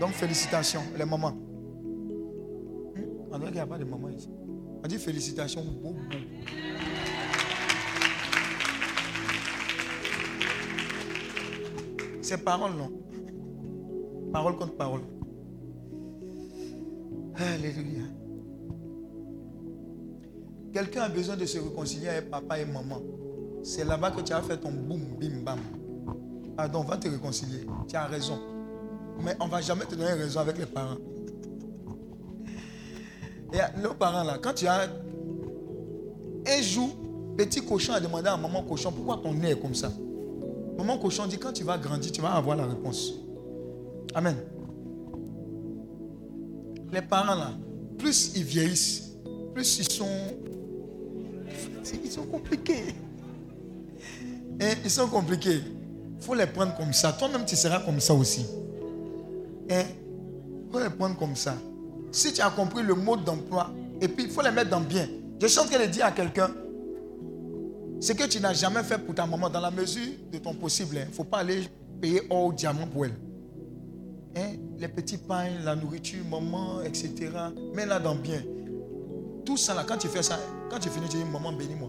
[0.00, 1.32] Donc, félicitations, les mamans.
[1.32, 3.02] Hmm?
[3.30, 4.30] On dirait qu'il n'y a pas de mamans ici.
[4.82, 5.96] On dit félicitations, beau, beau.
[12.22, 12.90] C'est parole, non?
[14.32, 15.02] Parole contre parole.
[17.36, 18.02] Alléluia.
[20.76, 23.00] Quelqu'un a besoin de se réconcilier avec papa et maman.
[23.62, 25.58] C'est là-bas que tu as fait ton boum, bim, bam.
[26.54, 27.64] Pardon, va te réconcilier.
[27.88, 28.38] Tu as raison.
[29.24, 30.98] Mais on ne va jamais te donner raison avec les parents.
[33.54, 34.82] Et nos parents là, quand tu as
[36.46, 36.90] un jour,
[37.38, 39.90] petit cochon a demandé à maman cochon pourquoi ton nez est comme ça?
[40.76, 43.14] Maman cochon dit quand tu vas grandir, tu vas avoir la réponse.
[44.14, 44.36] Amen.
[46.92, 47.52] Les parents là,
[47.96, 49.16] plus ils vieillissent,
[49.54, 50.04] plus ils sont.
[52.04, 52.94] Ils sont compliqués.
[54.60, 55.60] Hein, Ils sont compliqués.
[56.18, 57.12] Il faut les prendre comme ça.
[57.12, 58.46] Toi-même, tu seras comme ça aussi.
[59.68, 61.54] Il faut les prendre comme ça.
[62.10, 65.08] Si tu as compris le mode d'emploi, et puis il faut les mettre dans bien.
[65.40, 66.50] Je suis en train de dire à quelqu'un,
[68.00, 70.96] ce que tu n'as jamais fait pour ta maman, dans la mesure de ton possible,
[71.02, 71.62] il ne faut pas aller
[72.00, 73.14] payer or diamant pour elle.
[74.36, 77.12] Hein, Les petits pains, la nourriture, maman, etc.
[77.74, 78.42] Mets-la dans bien.
[79.46, 81.88] Tout ça là, quand tu fais ça, quand tu finis, tu dis, maman, bénis-moi.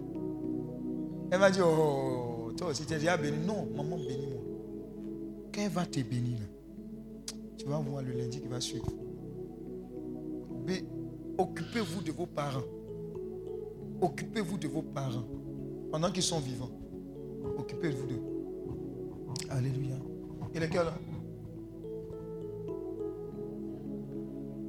[1.31, 3.45] Elle va dire, oh, toi aussi, tu es déjà béni.
[3.45, 4.41] Non, maman, bénis-moi.
[5.53, 8.85] Quand elle va te bénir, là, tu vas voir le lundi qui va suivre.
[10.67, 10.85] Mais
[11.37, 12.61] occupez-vous de vos parents.
[14.01, 15.25] Occupez-vous de vos parents.
[15.91, 16.69] Pendant qu'ils sont vivants.
[17.57, 18.21] Occupez-vous d'eux.
[19.49, 19.95] Alléluia.
[20.53, 20.93] Et lesquels là?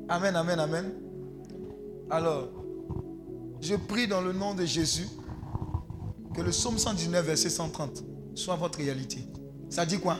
[0.08, 0.92] Amen, amen, amen.
[2.08, 2.48] Alors,
[3.60, 5.08] je prie dans le nom de Jésus
[6.34, 8.04] que le psaume 119, verset 130
[8.34, 9.18] soit votre réalité.
[9.68, 10.18] Ça dit quoi?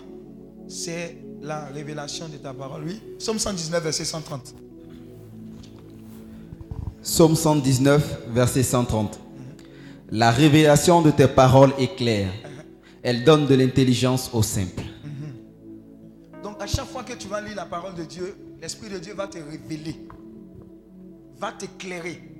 [0.69, 2.85] C'est la révélation de ta parole.
[2.85, 3.01] Oui.
[3.19, 4.55] Psaume 119, verset 130.
[7.03, 9.21] Psaume 119, verset 130.
[10.11, 12.31] La révélation de tes paroles est claire.
[13.03, 14.83] Elle donne de l'intelligence aux simples.
[16.43, 19.15] Donc à chaque fois que tu vas lire la parole de Dieu, l'Esprit de Dieu
[19.15, 20.09] va te révéler,
[21.39, 22.38] va t'éclairer.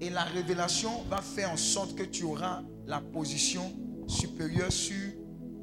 [0.00, 3.72] Et la révélation va faire en sorte que tu auras la position
[4.06, 4.96] supérieure sur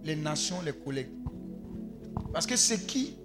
[0.03, 1.09] les nations, les collègues.
[2.33, 3.15] Parce que ce qui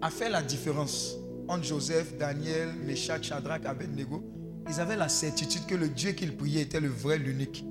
[0.00, 1.16] a fait la différence
[1.48, 4.22] entre Joseph, Daniel, Meshach, Shadrach, Abednego,
[4.68, 7.64] ils avaient la certitude que le Dieu qu'ils priaient était le vrai, l'unique.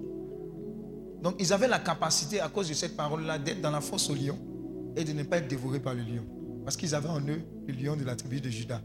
[1.21, 4.15] Donc ils avaient la capacité, à cause de cette parole-là, d'être dans la fosse au
[4.15, 4.37] lion
[4.95, 6.25] et de ne pas être dévorés par le lion.
[6.65, 8.81] Parce qu'ils avaient en eux le lion de la tribu de Judas.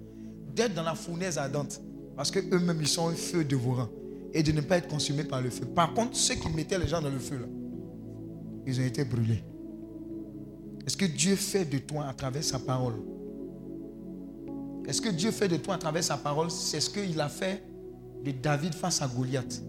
[0.54, 1.80] D'être dans la fournaise ardente.
[2.16, 3.88] Parce qu'eux-mêmes, ils sont un feu dévorant.
[4.32, 5.64] Et de ne pas être consumés par le feu.
[5.66, 7.46] Par contre, ceux qui mettaient les gens dans le feu, là,
[8.66, 9.44] ils ont été brûlés.
[10.86, 12.94] Est-ce que Dieu fait de toi à travers sa parole?
[14.86, 16.50] Est-ce que Dieu fait de toi à travers sa parole?
[16.50, 17.62] C'est ce qu'il a fait
[18.24, 19.62] de David face à Goliath.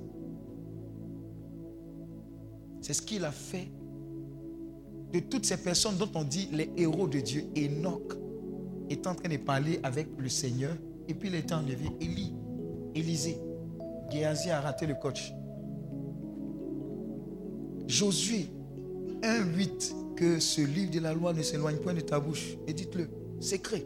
[2.81, 3.67] C'est ce qu'il a fait
[5.11, 7.45] de toutes ces personnes dont on dit les héros de Dieu.
[7.57, 8.13] Enoch,
[8.89, 10.75] était en train de parler avec le Seigneur.
[11.07, 11.89] Et puis il était enlevé.
[12.01, 12.33] Élie,
[12.95, 13.39] Élisée,
[14.11, 15.33] Géasi a raté le coach.
[17.87, 18.47] Josué
[19.21, 22.57] 1,8 que ce livre de la loi ne s'éloigne point de ta bouche.
[22.65, 23.07] Médite-le.
[23.39, 23.85] Secret.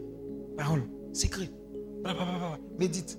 [0.56, 0.82] Parole.
[1.12, 1.50] Secret.
[2.02, 2.58] Bla, bla, bla.
[2.78, 3.18] Médite.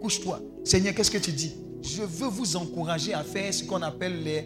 [0.00, 0.40] Couche-toi.
[0.64, 1.54] Seigneur, qu'est-ce que tu dis?
[1.80, 4.44] Je veux vous encourager à faire ce qu'on appelle les.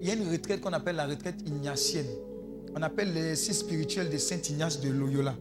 [0.00, 2.06] Il y a une retraite qu'on appelle la retraite ignatienne.
[2.76, 5.34] On appelle les six spirituels de Saint Ignace de Loyola.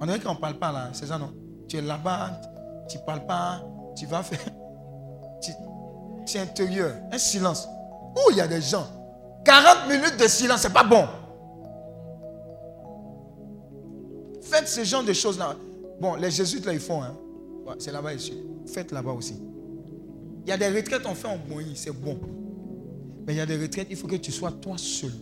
[0.00, 1.32] On dirait qu'on ne parle pas là, c'est ça non?
[1.68, 2.40] Tu es là-bas,
[2.88, 3.62] tu ne parles pas,
[3.96, 4.40] tu vas faire.
[6.28, 7.68] Tu, es intérieur, un silence.
[8.16, 8.84] Où il y a des gens?
[9.44, 11.04] 40 minutes de silence, c'est pas bon.
[14.42, 15.54] Faites ce genre de choses-là.
[16.00, 17.00] Bon, les jésuites là, ils font.
[17.00, 17.14] Hein.
[17.78, 18.42] C'est là-bas ici.
[18.66, 19.40] Faites là-bas aussi.
[20.44, 22.18] Il y a des retraites, on fait en moyen, c'est bon.
[23.26, 25.12] Mais il y a des retraites, il faut que tu sois toi seul.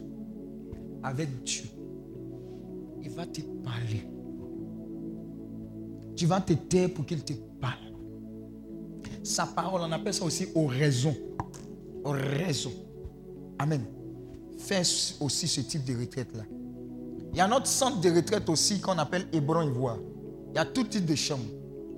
[1.02, 1.64] Avec Dieu.
[3.02, 4.09] Il va te parler.
[6.16, 7.93] Tu vas te taire pour qu'il te parle.
[9.23, 11.16] Sa parole, on appelle ça aussi oraison.
[12.05, 12.73] Oraison.
[13.59, 13.85] Amen.
[14.59, 14.82] Fais
[15.20, 16.45] aussi ce type de retraite-là.
[17.32, 19.99] Il y a notre centre de retraite aussi qu'on appelle Hébron Ivoire.
[20.51, 21.43] Il y a tout type de chambres.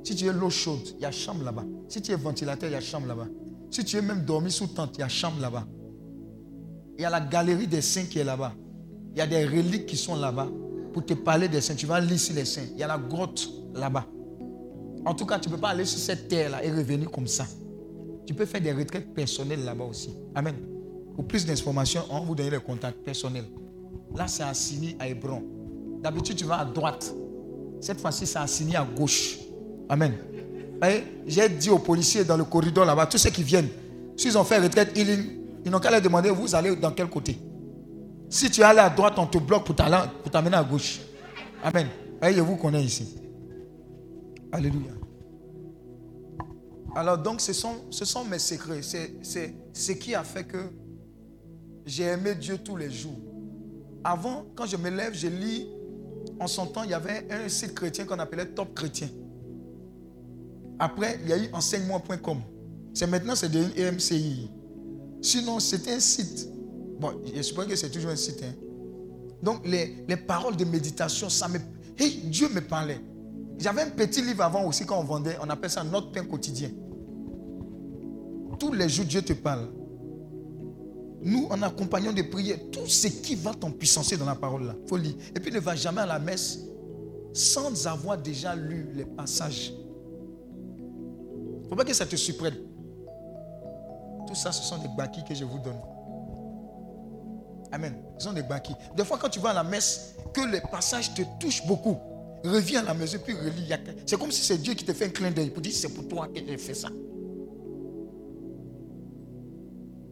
[0.02, 1.64] Si tu es l'eau chaude, il y a chambre là-bas.
[1.88, 3.26] Si tu es ventilateur, il y a chambre là-bas.
[3.70, 5.66] Si tu es même dormi sous tente, il y a chambre là-bas.
[6.96, 8.54] Il y a la galerie des saints qui est là-bas.
[9.12, 10.48] Il y a des reliques qui sont là-bas.
[10.92, 12.68] Pour te parler des saints, tu vas lire sur les saints.
[12.72, 14.06] Il y a la grotte là-bas.
[15.04, 17.46] En tout cas, tu ne peux pas aller sur cette terre-là et revenir comme ça.
[18.26, 20.10] Tu peux faire des retraites personnelles là-bas aussi.
[20.34, 20.54] Amen.
[21.14, 23.46] Pour plus d'informations, on vous donner les contacts personnels.
[24.14, 25.42] Là, c'est assigné à Hébron.
[26.02, 27.14] D'habitude, tu vas à droite.
[27.80, 29.38] Cette fois-ci, c'est assigné à gauche.
[29.88, 30.14] Amen.
[31.26, 33.68] J'ai dit aux policiers dans le corridor là-bas, tous ceux qui viennent,
[34.16, 35.24] s'ils ont fait retraite healing,
[35.64, 37.38] ils n'ont qu'à leur demander, vous allez dans quel côté?
[38.28, 41.00] Si tu es allé à droite, on te bloque pour t'amener à gauche.
[41.62, 41.86] Amen.
[42.20, 43.16] Voyez, je vous connais ici.
[44.52, 44.92] Alléluia.
[46.94, 48.80] Alors donc, ce sont, ce sont mes secrets.
[48.82, 50.70] C'est ce qui a fait que
[51.84, 53.18] j'ai aimé Dieu tous les jours.
[54.02, 55.68] Avant, quand je me lève, je lis.
[56.40, 59.08] En son temps, il y avait un site chrétien qu'on appelait Top Chrétien.
[60.78, 62.40] Après, il y a eu enseignement.com.
[62.92, 64.50] C'est maintenant, c'est devenu EMCI.
[65.22, 66.48] Sinon, c'était un site.
[67.00, 68.42] Bon, je suppose que c'est toujours un site.
[68.42, 68.54] hein.
[69.42, 71.58] Donc, les, les paroles de méditation, ça me.
[72.24, 73.00] Dieu me parlait.
[73.58, 76.70] J'avais un petit livre avant aussi quand on vendait, on appelle ça Notre pain quotidien.
[78.58, 79.68] Tous les jours, Dieu te parle.
[81.22, 84.96] Nous, en accompagnant des prières, tout ce qui va t'empuissancer dans la parole là, faut
[84.96, 85.14] lire.
[85.34, 86.60] Et puis ne va jamais à la messe
[87.32, 89.72] sans avoir déjà lu les passages.
[90.78, 92.56] Il ne faut pas que ça te surprenne.
[94.26, 95.80] Tout ça, ce sont des bâquis que je vous donne.
[97.72, 97.96] Amen.
[98.18, 98.74] Ce sont des bâquis.
[98.96, 101.96] Des fois, quand tu vas à la messe, que les passages te touchent beaucoup,
[102.48, 103.72] reviens à la maison puis relis.
[104.06, 106.06] C'est comme si c'est Dieu qui te fait un clin d'œil pour dire c'est pour
[106.08, 106.88] toi que j'ai fait ça.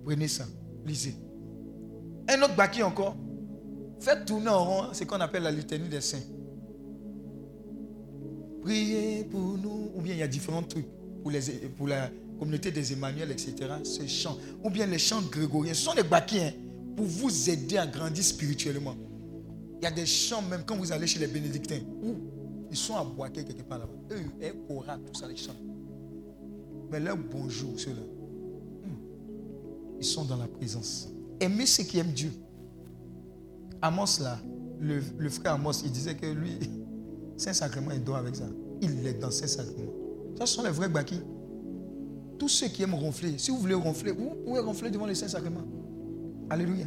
[0.04, 0.46] Prenez ça,
[0.84, 1.14] lisez.
[2.28, 3.16] Un autre bâquis encore.
[4.00, 6.18] Faites tourner en rond ce qu'on appelle la litanie des saints.
[8.62, 9.90] Priez pour nous.
[9.94, 10.86] Ou bien il y a différents trucs
[11.22, 13.54] pour, la communauté des Emmanuel, etc.
[13.82, 14.36] Ce chant.
[14.62, 15.74] Ou bien les chants grégoriens.
[15.74, 16.52] Ce sont des bâquis hein,
[16.96, 18.96] pour vous aider à grandir spirituellement.
[19.80, 21.80] Il y a des chants même quand vous allez chez les bénédictins.
[22.02, 22.14] Où
[22.70, 23.92] ils sont à Boaké quelque part là-bas.
[24.12, 25.54] Eux, et Cora, tout ça, les chants.
[26.90, 28.02] Mais leur bonjour, ceux-là.
[29.98, 31.08] Ils sont dans la présence.
[31.40, 32.32] Aimez ceux qui aiment Dieu.
[33.80, 34.38] Amos, là,
[34.80, 36.58] le, frère Amos, il disait que lui,
[37.36, 38.46] Saint-Sacrement, il dort avec ça.
[38.80, 39.92] Il est dans Saint-Sacrement.
[40.38, 41.20] Ça, ce sont les vrais bâquis.
[42.38, 45.62] Tous ceux qui aiment ronfler, si vous voulez ronfler, vous pouvez ronfler devant le Saint-Sacrement.
[46.50, 46.86] Alléluia.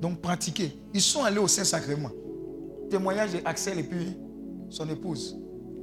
[0.00, 0.72] Donc, pratiquez.
[0.92, 2.10] Ils sont allés au Saint-Sacrement.
[2.90, 4.16] Témoignage d'Axel et puis
[4.68, 5.38] son épouse.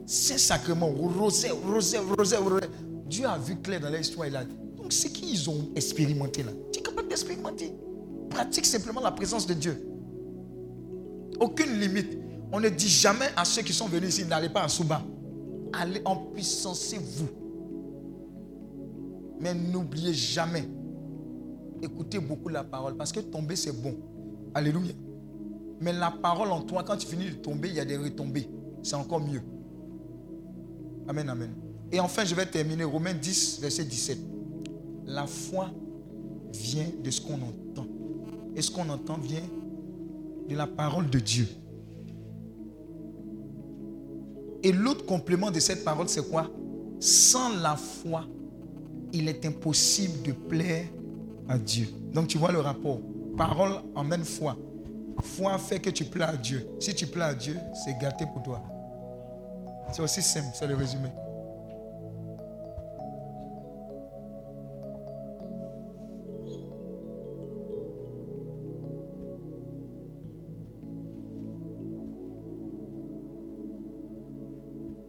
[0.05, 2.67] Saint-Sacrement, rosé, rosé, rosé, rosé.
[3.07, 4.27] Dieu a vu clair dans leur histoire.
[4.27, 4.43] Il a...
[4.77, 7.73] Donc, ce qu'ils ont expérimenté là, tu es capable d'expérimenter.
[8.29, 9.87] Pratique simplement la présence de Dieu.
[11.39, 12.17] Aucune limite.
[12.51, 15.01] On ne dit jamais à ceux qui sont venus ici, n'allez pas à Souba.
[15.73, 17.29] Allez en puissance, vous.
[19.39, 20.67] Mais n'oubliez jamais,
[21.83, 23.95] écoutez beaucoup la parole, parce que tomber, c'est bon.
[24.53, 24.93] Alléluia.
[25.81, 28.47] Mais la parole en toi, quand tu finis de tomber, il y a des retombées.
[28.81, 29.41] C'est encore mieux.
[31.07, 31.51] Amen, amen.
[31.91, 34.17] Et enfin, je vais terminer Romains 10, verset 17.
[35.05, 35.69] La foi
[36.53, 37.87] vient de ce qu'on entend.
[38.55, 39.43] Et ce qu'on entend vient
[40.47, 41.47] de la parole de Dieu.
[44.63, 46.49] Et l'autre complément de cette parole, c'est quoi?
[46.99, 48.25] Sans la foi,
[49.11, 50.85] il est impossible de plaire
[51.47, 51.87] à Dieu.
[52.13, 52.99] Donc tu vois le rapport.
[53.37, 54.55] Parole emmène foi.
[55.21, 56.67] Foi fait que tu plais à Dieu.
[56.79, 58.61] Si tu plais à Dieu, c'est gâté pour toi.
[59.91, 61.09] C'est aussi simple, c'est le résumé.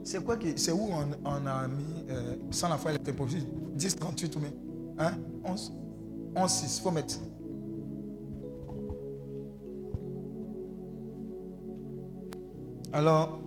[0.04, 0.90] C'est quoi qui, c'est où
[1.24, 4.50] on, a mis, euh, sans la foi, elle était impossible 10, 38 ou bien
[4.98, 5.72] Hein 11
[6.36, 7.18] 11, 6, faut mettre.
[12.92, 13.40] Alors,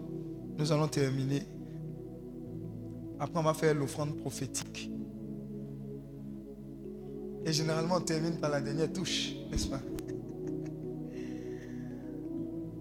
[0.57, 1.41] nous allons terminer.
[3.19, 4.91] Après, on va faire l'offrande prophétique.
[7.45, 9.79] Et généralement, on termine par la dernière touche, n'est-ce pas?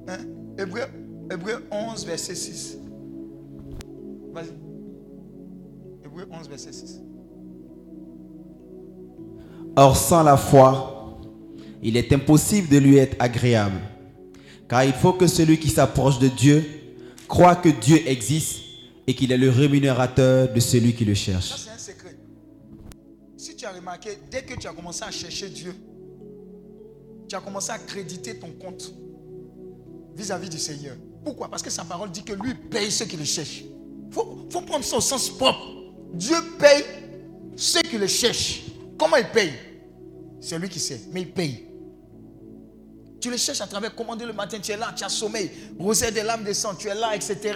[0.08, 0.18] Hein?
[0.56, 0.82] Hébreu,
[1.30, 2.78] Hébreu 11, verset 6.
[4.32, 4.52] Vas-y.
[6.04, 7.02] Hébreu 11, verset 6.
[9.76, 11.18] Or, sans la foi,
[11.82, 13.80] il est impossible de lui être agréable.
[14.68, 16.64] Car il faut que celui qui s'approche de Dieu
[17.28, 18.60] croit que Dieu existe
[19.06, 21.56] et qu'il est le rémunérateur de celui qui le Ça, cherche.
[21.58, 22.16] c'est un secret.
[23.36, 25.74] Si tu as remarqué, dès que tu as commencé à chercher Dieu,
[27.28, 28.92] tu as commencé à créditer ton compte
[30.16, 30.96] vis-à-vis du Seigneur.
[31.24, 31.48] Pourquoi?
[31.48, 33.62] Parce que sa parole dit que lui paye ceux qui le cherchent.
[34.08, 35.66] Il faut, faut prendre ça au sens propre.
[36.14, 36.84] Dieu paye
[37.56, 38.62] ceux qui le cherchent.
[38.98, 39.52] Comment il paye?
[40.40, 41.66] C'est lui qui sait, mais il paye.
[43.20, 46.12] Tu le cherches à travers commander le matin, tu es là, tu as sommeil, rosaire
[46.12, 47.54] des lames descend, tu es là, etc.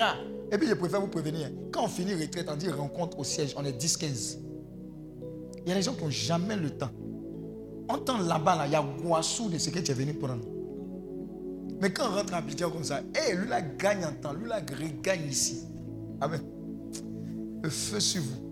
[0.50, 3.54] Et puis je préfère vous prévenir, quand on finit retraite, on dit rencontre au siège,
[3.56, 4.38] on est 10-15.
[5.64, 6.90] Il y a des gens qui n'ont jamais le temps.
[7.88, 10.44] On là-bas, là, il y a Guassou de ce que tu es venu prendre.
[11.80, 14.60] Mais quand on rentre à comme ça, hé, lui là gagne en temps, lui là
[14.60, 15.62] gagne ici.
[16.20, 16.40] Amen.
[17.62, 18.50] Le feu sur vous.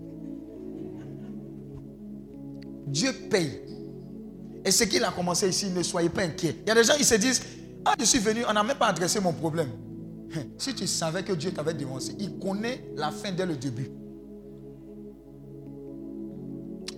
[2.87, 3.61] Dieu paye.
[4.69, 6.57] Et ce qu'il a commencé ici, ne soyez pas inquiets.
[6.63, 7.41] Il y a des gens qui se disent,
[7.83, 9.69] ah, je suis venu, on n'a même pas adressé mon problème.
[10.59, 13.89] Si tu savais que Dieu t'avait dévancé, il connaît la fin dès le début.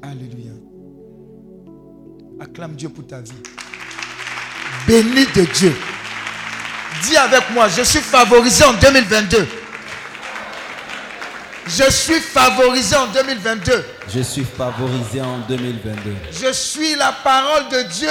[0.01, 0.51] Alléluia.
[2.41, 3.31] Acclame Dieu pour ta vie.
[4.85, 5.73] Béni de Dieu.
[7.03, 9.47] Dis avec moi, je suis favorisé en 2022.
[11.67, 13.85] Je suis favorisé en 2022.
[14.09, 16.15] Je suis favorisé en 2022.
[16.31, 18.09] Je suis la parole de Dieu.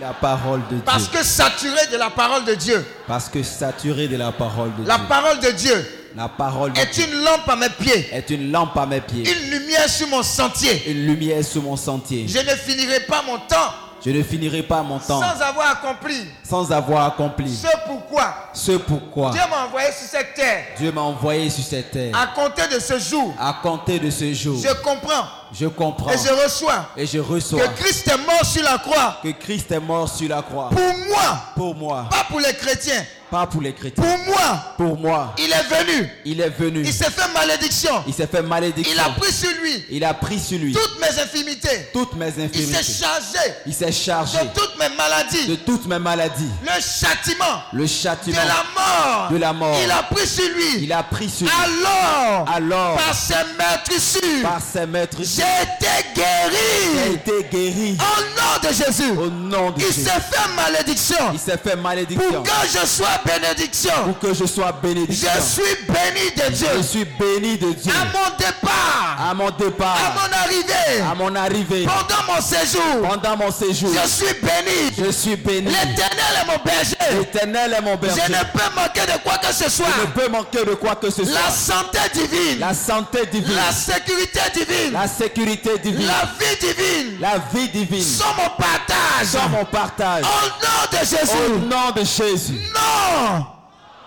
[0.00, 0.82] La parole de Dieu.
[0.84, 2.84] Parce que saturé de la parole de Dieu.
[3.06, 5.06] Parce que saturé de la parole de La Dieu.
[5.08, 8.50] parole de Dieu La parole de est Dieu une lampe à mes pieds, est une
[8.52, 10.82] lampe à mes pieds, une lumière sur mon sentier.
[10.90, 12.26] une lumière sur mon sentier.
[12.28, 13.72] Je ne finirai pas mon temps
[14.06, 18.72] Je ne finirai pas mon temps sans avoir accompli sans avoir accompli ce pourquoi ce
[18.72, 20.64] pourquoi Dieu m'a envoyé sur cette terre.
[20.78, 22.16] Dieu m'a envoyé sur cette terre.
[22.16, 26.18] À compter de ce jour, À compter de ce jour, je comprends je comprends et
[26.18, 29.80] je reçois et je reçois que Christ est mort sur la croix que Christ est
[29.80, 33.04] mort sur la croix pour moi, pour moi, pas pour les chrétiens.
[33.36, 34.02] Pas pour les chrétiens.
[34.02, 36.08] Pour moi, Pour moi, il est venu.
[36.24, 36.80] il est venu.
[36.84, 38.02] Il s'est fait malédiction.
[38.06, 38.94] Il s'est fait malédiction.
[38.94, 41.88] Il a pris sur lui Il a pris sur lui toutes mes infimités.
[41.92, 42.82] toutes mes Il s'est infirmités.
[42.92, 45.46] chargé Il s'est chargé de toutes mes maladies.
[45.48, 46.48] de toutes mes maladies.
[46.62, 49.30] Le châtiment Le de châtiment la mort.
[49.30, 49.76] de la mort.
[49.84, 50.84] Il a pris sur lui.
[50.84, 51.52] Il a pris sur lui.
[51.62, 57.14] Alors, Alors, par ses meurtrissures, par ses maîtres, j'ai été il guéri.
[57.14, 59.10] été guéri Au nom de Jésus.
[59.18, 60.04] au nom de Il Jésus.
[60.04, 63.92] s'est fait malédiction Il s'est fait pour malédiction que je sois bénédiction.
[64.04, 65.28] pour que je sois bénédiction.
[65.36, 66.68] Je suis béni de Dieu.
[66.76, 67.92] Je suis béni de Dieu.
[67.92, 72.82] À mon départ, À mon à départ, mon arrivée, à mon arrivée, pendant mon séjour,
[73.08, 74.92] pendant mon séjour, je suis béni.
[75.06, 75.66] je suis béni.
[75.66, 76.96] L'éternel est mon berger.
[77.18, 78.22] L'éternel est mon berger.
[78.26, 79.86] Je ne peux manquer de quoi que ce soit.
[79.96, 81.50] Je ne peux manquer de quoi que ce La soit.
[81.50, 87.38] santé divine, La santé divine, la sécurité divine, la sécurité divine, la vie divine la
[87.52, 89.26] vie divine sont mon partage.
[89.26, 90.24] sont mon partage.
[90.24, 91.66] Au nom de Au Jésus.
[91.68, 93.55] nom de Jésus, Non, Senhor!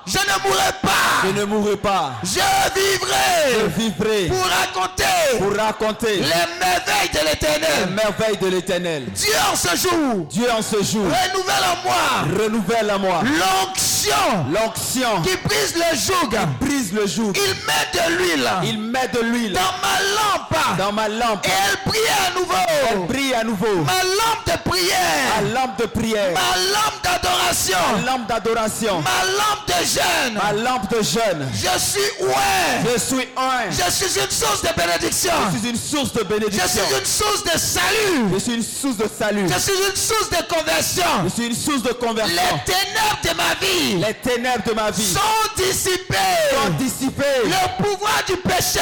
[0.10, 0.90] Je ne mourrai pas.
[1.24, 2.14] je ne mourrai pas.
[2.24, 2.40] Je Je
[2.80, 5.04] vivrai vivrai pour raconter
[5.38, 7.90] pour raconter les merveilles de les l'éternel.
[7.92, 9.06] merveilles de l'éternel.
[9.14, 14.46] Dieu en ce jour Dieu en ce jour renouvelle en moi renouvelle à moi l'onction
[14.52, 16.38] l'onction qui brise le joug.
[16.60, 17.34] brise le joug.
[17.36, 21.46] Il met de l'huile Il met de l'huile dans ma lampe dans ma lampe.
[21.46, 23.06] et elle brille à Elle nouveau.
[23.08, 23.76] brille à nouveau.
[23.86, 29.26] Ma lampe de Ma prière, lampe de prière, ma lampe ma d'adoration, lampe d'adoration, ma
[29.32, 30.34] lampe de jeûne.
[30.36, 31.50] ma lampe de jeûne.
[31.54, 32.94] Je suis ouais.
[32.94, 33.70] Je suis un.
[33.72, 35.32] Je suis une source de bénédiction.
[35.54, 36.68] Je suis une source de Je bénédiction.
[36.88, 38.26] suis une source de salut.
[38.34, 39.48] Je suis une source de salut.
[39.54, 41.04] Je suis une source de conversion.
[41.26, 42.60] Je suis une source de Les conversion.
[42.66, 45.20] ténèbres de ma vie Les ténèbres de ma vie sont
[45.58, 46.16] dissipées.
[46.54, 47.24] sont dissipées.
[47.46, 48.80] Le pouvoir du péché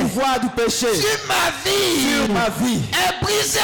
[0.00, 3.60] Le pouvoir du péché sur ma vie sur ma vie est brisé.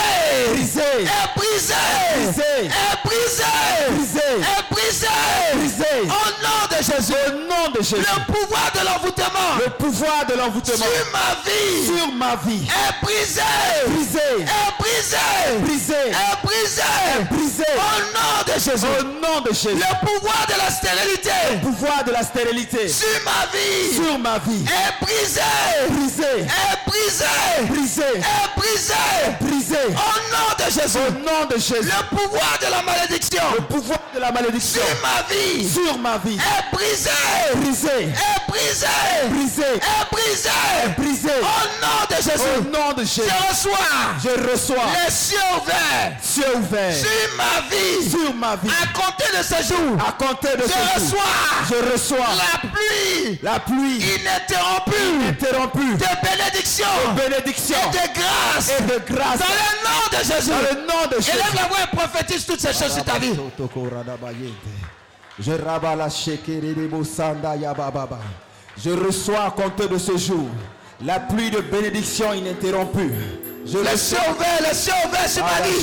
[0.50, 1.74] brisé, Est brisé.
[2.14, 3.44] brisé, est brisé.
[3.90, 5.06] brisé, Est brisé.
[5.54, 5.84] brisé.
[6.04, 6.93] Au nom de Jésus.
[6.94, 7.96] Au nom de Jésus.
[7.96, 9.58] Le pouvoir de l'envoûtement.
[9.58, 10.76] Le pouvoir de l'envoûtement.
[10.76, 11.86] Sur ma vie.
[11.86, 12.68] Sur ma vie.
[12.68, 13.40] Est brisé.
[13.88, 15.58] brisé, Est brisé.
[15.60, 16.82] brisé, Est brisé.
[17.30, 17.64] brisé.
[17.76, 18.86] Au nom de Jésus.
[18.86, 19.74] Au nom de Jésus.
[19.76, 24.38] Le pouvoir de la stérilité Le pouvoir de la stérilité sur ma vie sur ma
[24.38, 25.40] vie est brisé.
[25.88, 27.24] brisé, Est brisé.
[27.68, 28.94] brisé, Est brisé.
[29.40, 29.76] brisé.
[29.88, 30.98] Au nom de Jésus.
[30.98, 31.74] Au nom de Jésus.
[31.90, 36.18] Le pouvoir de la malédiction Le pouvoir de la malédiction sur ma vie sur ma
[36.18, 37.10] vie est brisé.
[37.56, 38.86] brisé, Est brisé.
[39.30, 40.50] brisé, Est brisé.
[40.98, 41.30] brisé.
[41.40, 42.68] Au nom de Au Jésus.
[42.72, 43.22] nom de Jésus.
[43.28, 43.88] Je reçois
[44.22, 44.73] Je reçois
[45.04, 48.10] les cieux ouverts cieux ouvert sur ma vie.
[48.10, 48.68] sur ma vie.
[48.82, 52.68] À compter de ce jour, À compter de je ce jour, reçois je reçois la
[52.68, 56.86] pluie la pluie ininterrompue interrompue de bénédiction
[57.16, 58.70] bénédiction et de grâce.
[58.78, 60.50] et de grâce Dans le nom de Jésus.
[60.50, 61.30] dans le nom de Jésus.
[61.32, 63.34] Élève la voix et prophétise toutes ces choses sur ta vie.
[65.38, 68.18] Je rabats la shekerebo sanda yabababa.
[68.82, 70.48] Je reçois à compter de ce jour
[71.04, 73.12] la pluie de bénédiction ininterrompue.
[73.66, 75.80] Je Les cieux ouverts, les cieux ouverts sur ma vie.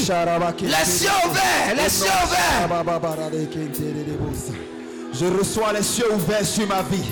[0.64, 2.70] Les cieux ouverts, les cieux ouverts.
[5.14, 7.10] Je reçois les cieux ouverts sur ma vie.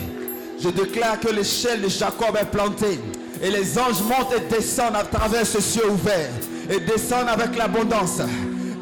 [0.62, 3.00] Je déclare que l'échelle de Jacob est plantée.
[3.42, 6.30] Et les anges montent et descendent à travers ce ciel ouvert.
[6.70, 8.22] Et descendent avec l'abondance.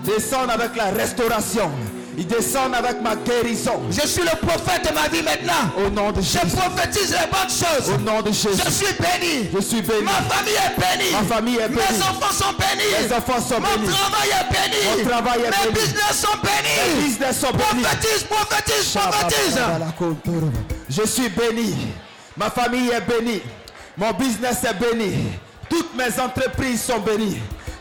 [0.04, 1.70] Descendent avec la restauration.
[2.20, 3.80] Ils descendent avec ma guérison.
[3.92, 5.70] Je suis le prophète de ma vie maintenant.
[5.78, 6.56] Au nom de Je Jésus.
[6.58, 7.94] prophétise les bonnes choses.
[7.94, 8.60] Au nom de Jésus.
[8.66, 9.50] Je suis béni.
[9.54, 10.02] Je suis béni.
[10.02, 11.12] Ma famille est bénie.
[11.12, 12.02] Ma famille est Mes bénie.
[12.02, 13.08] enfants sont bénis.
[13.08, 13.94] Mes enfants sont Mon bénis.
[13.94, 15.04] travail est béni.
[15.04, 15.86] Mon travail est Mes béni.
[15.86, 16.96] business sont bénis.
[16.96, 17.84] Mes business sont bénis.
[17.84, 19.60] Prophétise, prophétise, prophétise.
[20.90, 21.76] Je suis béni.
[22.36, 23.42] Ma famille est bénie.
[23.96, 25.28] Mon business est béni.
[25.70, 27.38] Toutes mes entreprises sont bénies.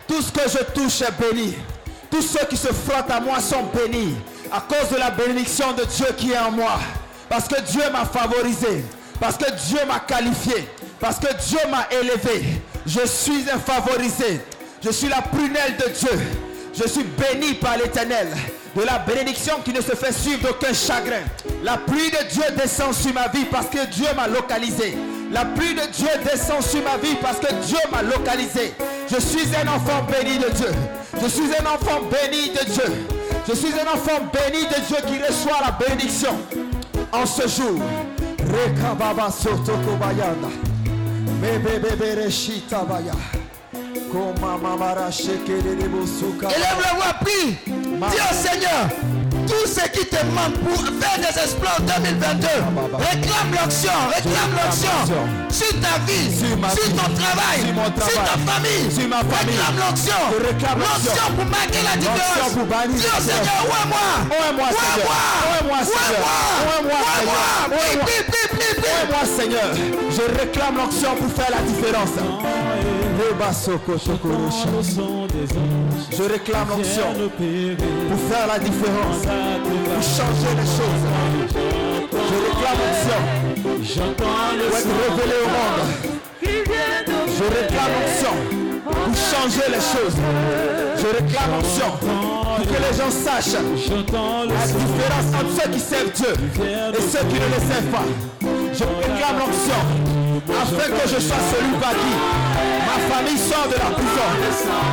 [0.07, 1.55] Tout ce que je touche est béni.
[2.11, 4.17] Tous ceux qui se frottent à moi sont bénis.
[4.53, 6.79] À cause de la bénédiction de Dieu qui est en moi.
[7.29, 8.85] Parce que Dieu m'a favorisé.
[9.21, 10.69] Parce que Dieu m'a qualifié.
[11.01, 12.61] Parce que Dieu m'a élevé.
[12.87, 14.41] Je suis un favorisé.
[14.85, 16.21] Je suis la prunelle de Dieu.
[16.75, 18.29] Je suis béni par l'éternel.
[18.75, 21.23] De la bénédiction qui ne se fait suivre d'aucun chagrin.
[21.63, 24.97] La pluie de Dieu descend sur ma vie parce que Dieu m'a localisé.
[25.33, 28.75] La pluie de Dieu descend sur ma vie parce que Dieu m'a localisé.
[29.11, 30.71] Je suis un enfant béni de Dieu.
[31.21, 33.07] Je suis un enfant béni de Dieu.
[33.49, 36.37] Je suis un enfant béni de Dieu qui reçoit la bénédiction
[37.13, 37.81] en ce jour.
[38.39, 39.29] Rekababa.
[46.51, 47.57] Élève la voix, prie.
[47.67, 48.89] Dis au Seigneur,
[49.47, 52.47] tout ce qui te manque pour faire des exploits en 2022,
[52.99, 54.97] réclame l'action, réclame l'action
[55.51, 58.87] sur ta vie, Sur ma sur vie, ton travail, sur mon sur ta travail, famille.
[58.93, 59.57] sur ma famille.
[59.57, 60.75] Réclame l'action, l'action.
[60.77, 62.53] l'action pour marquer la différence.
[62.57, 63.73] pour bannir Dis la au Seigneur, différence.
[63.73, 65.09] ouais-moi, Ouais-moi, Seigneur?
[65.47, 66.25] Ouais-moi, Seigneur?
[66.67, 67.41] Ouais-moi, Seigneur?
[67.67, 68.05] Prie, Ouais-moi.
[68.07, 69.03] prie, prie, prie, prie.
[69.11, 69.71] moi Seigneur,
[70.11, 72.15] je réclame l'onction pour faire la différence.
[73.53, 74.69] Soko rosha.
[76.11, 81.05] Je réclame l'onction pour faire la différence, pour changer les choses.
[82.13, 84.27] Je réclame l'onction pour
[84.79, 85.83] être révélé au monde.
[86.43, 88.35] Je réclame l'onction
[88.85, 90.17] pour changer les choses.
[90.97, 93.63] Je réclame l'onction pour que les gens sachent la
[94.67, 98.07] différence entre ceux qui servent Dieu et ceux qui ne le servent pas.
[98.73, 102.15] Je réclame l'onction afin que je sois celui par qui
[102.87, 104.29] ma famille sort de la prison.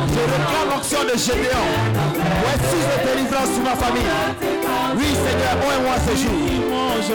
[0.08, 1.64] Je réclame l'onction de Gédéon
[2.70, 4.12] source de délivrance sur ma famille.
[4.96, 6.32] Oui Seigneur, moi ce jour.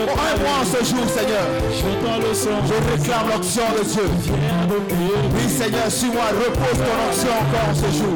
[0.05, 1.45] moi ce jour Seigneur.
[1.71, 4.07] Je réclame l'onction de Dieu.
[5.35, 8.13] Oui Seigneur, sur moi repose ton onction encore ce jour.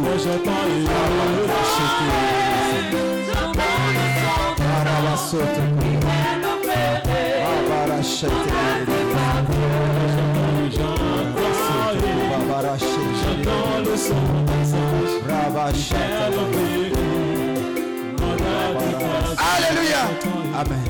[19.37, 20.07] Alléluia.
[20.55, 20.83] Amen.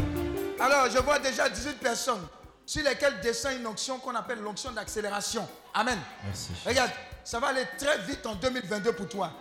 [0.60, 2.22] Alors, je vois déjà 18 personnes
[2.64, 5.48] sur lesquelles descend une onction qu'on appelle l'onction d'accélération.
[5.74, 5.98] Amen.
[6.24, 6.50] Merci.
[6.64, 6.92] Regarde,
[7.24, 9.32] ça va aller très vite en 2022 pour toi.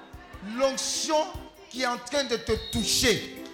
[0.56, 1.26] L'onction
[1.68, 3.44] qui est en train de te toucher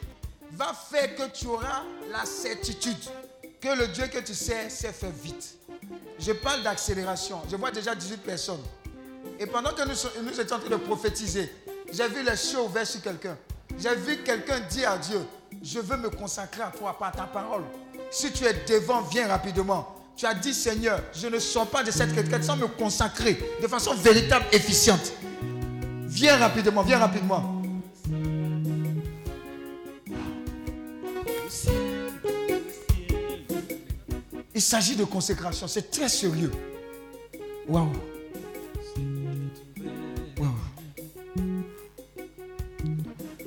[0.52, 1.82] va faire que tu auras
[2.12, 2.96] la certitude
[3.60, 5.57] que le Dieu que tu sais sait faire vite.
[6.18, 7.40] Je parle d'accélération.
[7.50, 8.62] Je vois déjà 18 personnes.
[9.38, 11.50] Et pendant que nous, étions en train de prophétiser,
[11.92, 13.36] j'ai vu les cieux ouverts sur quelqu'un.
[13.78, 15.20] J'ai vu quelqu'un dire à Dieu,
[15.62, 17.62] je veux me consacrer à toi par ta parole.
[18.10, 19.94] Si tu es devant, viens rapidement.
[20.16, 23.68] Tu as dit, Seigneur, je ne sors pas de cette retraite sans me consacrer de
[23.68, 25.12] façon véritable, efficiente.
[26.06, 27.62] Viens rapidement, viens rapidement.
[34.58, 36.50] Il s'agit de consécration, c'est très sérieux.
[37.68, 37.92] Waouh.
[40.36, 40.48] Waouh.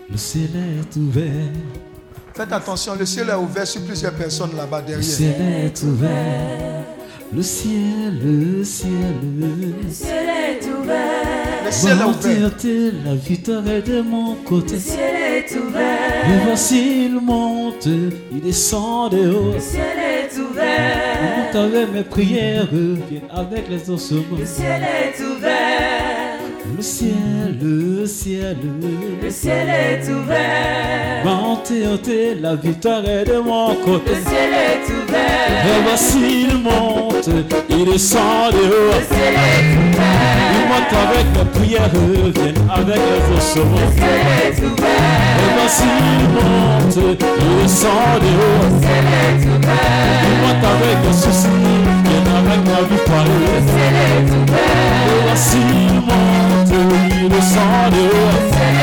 [0.10, 1.52] Le ciel est ouvert,
[2.34, 5.04] Faites attention, le ciel est ouvert sur plusieurs personnes là-bas le derrière.
[5.04, 6.86] ciel est ouvert.
[7.36, 8.92] Le ciel, le ciel.
[9.84, 11.66] Le ciel est ouvert.
[11.66, 12.94] Le ciel est ouvert.
[13.04, 14.76] La victoire est de mon côté.
[14.76, 16.30] Le ciel est ouvert.
[16.30, 19.52] Et voici, il monte, il descend de haut.
[19.52, 20.01] Le ciel
[21.56, 24.38] avec mes prières, vient avec les ossements.
[24.38, 26.40] Le ciel est ouvert.
[26.76, 28.58] Le ciel, le ciel.
[29.22, 31.26] Le ciel est ouvert.
[31.26, 34.12] Entièreté, la victoire est de mon côté.
[34.12, 35.21] Le ciel est ouvert.
[35.48, 37.30] Et voici, il monte,
[37.70, 38.92] il descend de haut.
[38.92, 39.22] Le.
[40.54, 42.96] Il monte avec mes prières, vient avec.
[42.96, 45.02] Le est ouvert.
[45.38, 45.90] Et voici,
[46.20, 47.18] il monte, il
[47.62, 48.68] descend de haut.
[48.72, 49.68] Le.
[50.28, 51.62] Il monte avec les soucis,
[52.04, 52.62] vient avec.
[52.62, 52.98] Le
[53.68, 54.76] ciel est ouvert.
[55.08, 56.74] Et voici, il monte,
[57.22, 58.32] il descend de haut.
[58.52, 58.82] Le.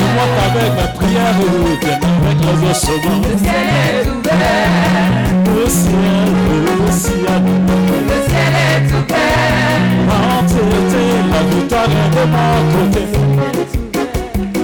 [0.00, 1.38] Il monte avec mes prières,
[1.80, 2.38] vient avec.
[2.40, 5.37] Le est ouvert.
[5.54, 9.08] Le ciel, la est de.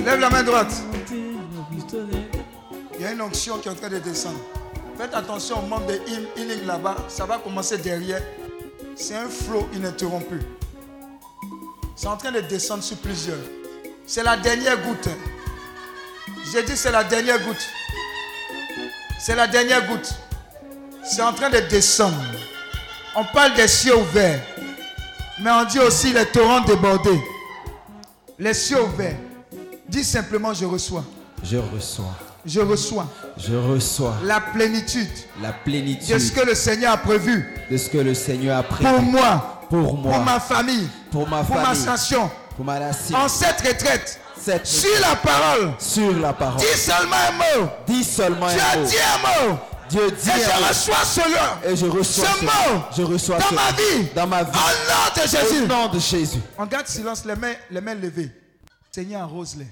[0.05, 0.75] Lève la main droite.
[2.97, 4.39] Il y a une onction qui est en train de descendre.
[4.97, 6.01] Faites attention au membre de
[6.37, 6.97] healing là-bas.
[7.09, 8.23] Ça va commencer derrière.
[8.97, 10.41] C'est un flot ininterrompu.
[11.97, 13.39] C'est en train de descendre sur plusieurs.
[14.07, 15.09] C'est la dernière goutte.
[16.53, 17.67] J'ai dit c'est la dernière goutte.
[19.19, 20.15] C'est la dernière goutte.
[21.07, 22.17] C'est en train de descendre.
[23.17, 24.41] On parle des cieux ouverts.
[25.41, 27.21] Mais on dit aussi les torrents débordés.
[28.39, 29.17] Les cieux ouverts.
[29.89, 31.05] Dis simplement je reçois.
[31.43, 32.15] Je reçois,
[32.47, 33.07] Je reçois
[33.37, 35.09] je reçois la plénitude
[35.43, 38.63] la de plénitude ce que le Seigneur a prévu de ce que le Seigneur a
[38.63, 42.31] pris pour moi, pour moi, pour ma famille, pour ma pour ma famille, nation.
[42.57, 43.17] pour ma nation.
[43.19, 46.61] En cette retraite, Cette- sur la parole, sur la parole.
[46.61, 47.69] dis seulement un mot.
[47.87, 48.87] Dis seulement un mot.
[48.87, 49.59] dit un mot.
[49.91, 51.61] Dieu Et dit un je reçois cela.
[51.67, 54.09] Et je reçois ce mot Je reçois dans ma vie.
[54.15, 54.51] Dans ma vie.
[54.51, 55.67] Au nom de Au Jésus.
[55.67, 56.41] nom de Jésus.
[56.59, 58.31] On garde silence, les mains, les mains levées.
[58.91, 59.67] Seigneur, arrose-les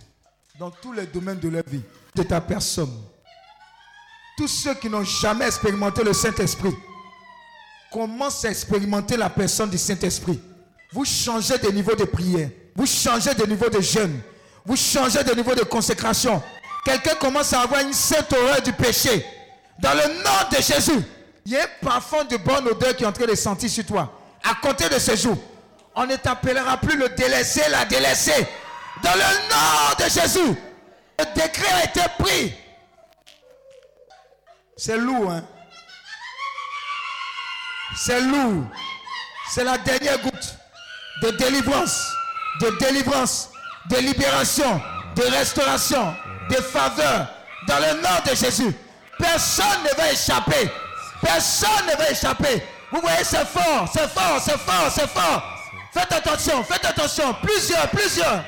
[0.58, 1.80] dans tous les domaines de leur vie,
[2.14, 2.92] de ta personne.
[4.36, 6.74] Tous ceux qui n'ont jamais expérimenté le Saint-Esprit
[7.90, 10.40] commencent à expérimenter la personne du Saint-Esprit.
[10.92, 14.20] Vous changez de niveau de prière, vous changez de niveau de jeûne,
[14.64, 16.42] vous changez de niveau de consécration.
[16.84, 19.24] Quelqu'un commence à avoir une sainte horreur du péché.
[19.78, 21.04] Dans le nom de Jésus,
[21.44, 23.84] il y a un parfum de bonne odeur qui est en train de sentir sur
[23.84, 24.12] toi.
[24.44, 25.36] À compter de ce jour,
[25.94, 28.46] on ne t'appellera plus le délaissé, la délaissée.
[29.02, 30.58] Dans le nom de Jésus,
[31.18, 32.54] le décret a été pris.
[34.76, 35.44] C'est lourd, hein?
[37.96, 38.64] C'est lourd.
[39.50, 40.56] C'est la dernière goutte
[41.22, 42.10] de délivrance,
[42.60, 43.50] de délivrance,
[43.90, 44.80] de libération,
[45.14, 46.14] de restauration,
[46.48, 47.28] de faveur.
[47.68, 48.74] Dans le nom de Jésus,
[49.22, 50.70] personne ne va échapper.
[51.20, 52.62] Personne ne va échapper.
[52.90, 55.42] Vous voyez, c'est fort, c'est fort, c'est fort, c'est fort.
[55.94, 57.34] Faites attention, faites attention.
[57.42, 58.44] Plusieurs, plusieurs.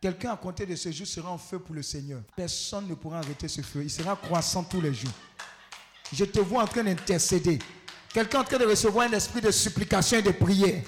[0.00, 2.20] Quelqu'un à compter de ce jour sera en feu pour le Seigneur.
[2.36, 3.82] Personne ne pourra arrêter ce feu.
[3.82, 5.10] Il sera croissant tous les jours.
[6.12, 7.58] Je te vois en train d'intercéder.
[8.12, 10.82] Quelqu'un en train de recevoir un esprit de supplication et de prière.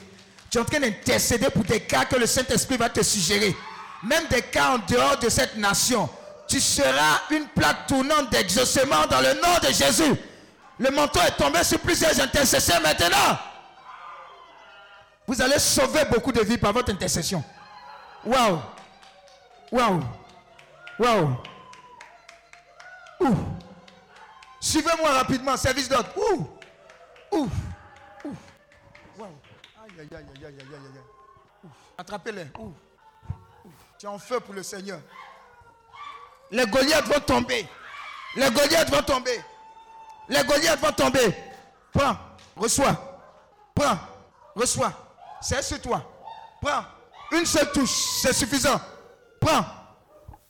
[0.50, 3.56] Tu es en train d'intercéder pour des cas que le Saint-Esprit va te suggérer.
[4.02, 6.08] Même des cas en dehors de cette nation.
[6.46, 10.14] Tu seras une plaque tournante d'exaucement dans le nom de Jésus.
[10.78, 13.38] Le manteau est tombé sur plusieurs intercesseurs maintenant.
[15.26, 17.42] Vous allez sauver beaucoup de vies par votre intercession.
[18.24, 18.60] Waouh!
[19.70, 20.00] Waouh!
[20.98, 21.36] Waouh!
[23.20, 23.36] Ouh!
[24.60, 26.10] Suivez-moi rapidement, service d'ordre.
[26.16, 26.48] Ouh!
[27.32, 27.48] Ouh!
[28.24, 28.36] Ouh!
[29.18, 29.28] Waouh!
[29.84, 31.70] Aïe, aïe, aïe, aïe, aïe, aïe, aïe.
[31.98, 32.46] Attrapez-les.
[32.58, 32.72] Ouh.
[33.98, 35.00] Tu es en feu pour le Seigneur.
[36.50, 37.68] Les Goliaths vont tomber.
[38.36, 39.44] Les Goliaths vont tomber.
[40.28, 41.34] Les Goliaths vont tomber.
[41.92, 42.16] Prends,
[42.56, 42.94] reçois.
[43.74, 43.98] Prends,
[44.54, 44.92] reçois.
[45.40, 46.02] C'est sur toi.
[46.60, 46.84] Prends.
[47.32, 47.90] Une seule touche,
[48.22, 48.80] c'est suffisant.
[49.40, 49.64] Prends.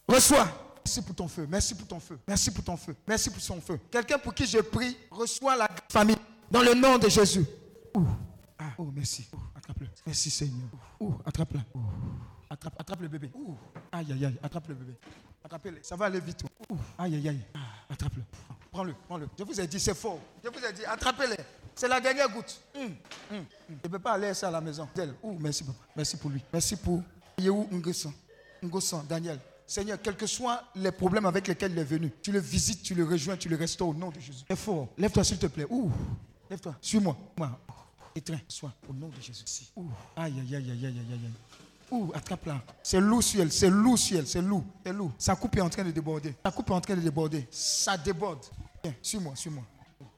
[0.09, 0.49] Reçois.
[0.85, 1.47] Merci pour ton feu.
[1.49, 2.19] Merci pour ton feu.
[2.27, 2.97] Merci pour ton feu.
[3.07, 3.79] Merci pour son feu.
[3.91, 6.17] Quelqu'un pour qui je prie, reçois la famille.
[6.51, 7.45] Dans le nom de Jésus.
[7.95, 8.07] Ouh.
[8.59, 8.73] Ah.
[8.79, 9.29] Oh, merci.
[9.55, 9.87] Attrape-le.
[10.07, 10.69] Merci Seigneur.
[10.99, 11.61] Ouh, attrape-le.
[12.49, 13.31] Attrape, attrape le bébé.
[13.35, 13.55] Ouh.
[13.93, 14.95] Aïe, aïe, aïe, attrape le bébé.
[15.45, 15.79] Attrapez-le.
[15.83, 16.43] Ça va aller vite.
[16.71, 16.77] Ouh.
[16.97, 17.45] Aïe, aïe, aïe.
[17.55, 18.23] Ah, attrape-le.
[18.71, 19.29] Prends-le, prends-le.
[19.39, 20.19] Je vous ai dit, c'est fort.
[20.43, 21.37] Je vous ai dit, attrapez-le.
[21.75, 22.61] C'est la dernière goutte.
[22.75, 22.95] Hum, hum,
[23.39, 23.45] hum.
[23.69, 24.89] Je ne peux pas aller ça à la maison.
[25.23, 25.79] Ouh, merci, papa.
[25.95, 26.43] Merci pour lui.
[26.53, 27.03] Merci pour
[27.39, 27.69] Yehou.
[28.63, 29.39] Ngosan, Daniel.
[29.67, 32.95] Seigneur, quels que soient les problèmes avec lesquels il est venu, tu le visites, tu
[32.95, 34.45] le rejoins, tu le restaures au nom de Jésus.
[34.49, 34.89] C'est fort.
[34.97, 35.67] Lève-toi, s'il te plaît.
[35.69, 35.91] Ouh.
[36.49, 36.75] Lève-toi.
[36.81, 37.17] Suis-moi.
[37.37, 37.59] Moi.
[38.15, 38.41] Étreins.
[38.49, 39.43] Sois au nom de Jésus.
[39.45, 39.71] Si.
[39.77, 39.91] Ouh.
[40.17, 41.31] Aïe, aïe, aïe, aïe, aïe, aïe.
[41.91, 42.63] Ouh, attrape là.
[42.83, 45.13] C'est sur elle, c'est sur elle, c'est lourd, c'est lourd.
[45.19, 46.35] Sa coupe est en train de déborder.
[46.45, 47.47] Sa coupe est en train de déborder.
[47.51, 48.45] Ça déborde.
[48.83, 49.65] Viens, suis-moi, suis-moi.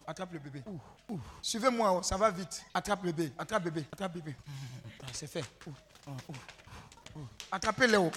[0.06, 0.62] Attrape le bébé.
[0.66, 1.20] Ouh, ouh.
[1.40, 2.64] Suivez-moi, ça va vite.
[2.74, 4.34] Attrape le bébé, attrape bébé, attrape bébé.
[5.02, 5.44] Ah, c'est fait.
[5.66, 5.72] Ouh,
[6.08, 6.32] ah, ouh,
[7.16, 8.10] oh.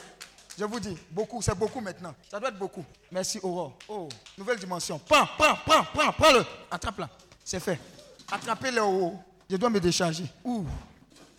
[0.57, 2.13] Je vous dis, beaucoup, c'est beaucoup maintenant.
[2.29, 2.85] Ça doit être beaucoup.
[3.11, 3.73] Merci, Aurore.
[3.87, 4.07] Oh,
[4.37, 4.99] nouvelle dimension.
[4.99, 6.45] Prends, prends, prends, prends, prends-le.
[6.69, 7.09] Attrape-la.
[7.43, 7.79] C'est fait.
[8.31, 8.81] Attrapez-le.
[8.83, 9.19] oh.
[9.49, 10.25] Je dois me décharger.
[10.43, 10.65] Ouh.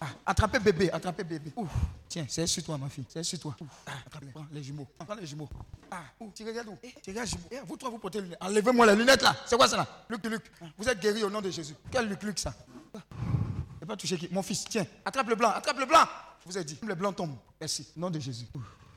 [0.00, 1.52] Ah, attrapez bébé, attrapez bébé.
[1.56, 1.66] Ouh.
[2.08, 3.06] Tiens, c'est sur toi, ma fille.
[3.08, 3.56] C'est sur toi.
[3.86, 4.86] Ah, attrape, prends les jumeaux.
[4.98, 5.48] Prends les jumeaux.
[5.90, 6.32] Ah, ouh.
[6.34, 6.76] Tu regardes où?
[6.82, 7.44] Eh, Tu regardes jumeaux.
[7.52, 8.42] Eh, vous trois, vous portez les lunettes.
[8.42, 9.36] Enlevez-moi les lunettes là.
[9.46, 9.86] C'est quoi ça là?
[10.10, 10.42] Luc, Luc.
[10.76, 11.74] Vous êtes guéri au nom de Jésus.
[11.90, 12.52] Quel Luc, Luc ça?
[13.80, 14.28] Je pas touché qui?
[14.32, 14.86] Mon fils, tiens.
[15.04, 16.04] Attrape le blanc, attrape le blanc.
[16.46, 17.36] Je vous ai dit, le blanc tombe.
[17.60, 17.86] Merci.
[17.96, 18.46] Nom de Jésus.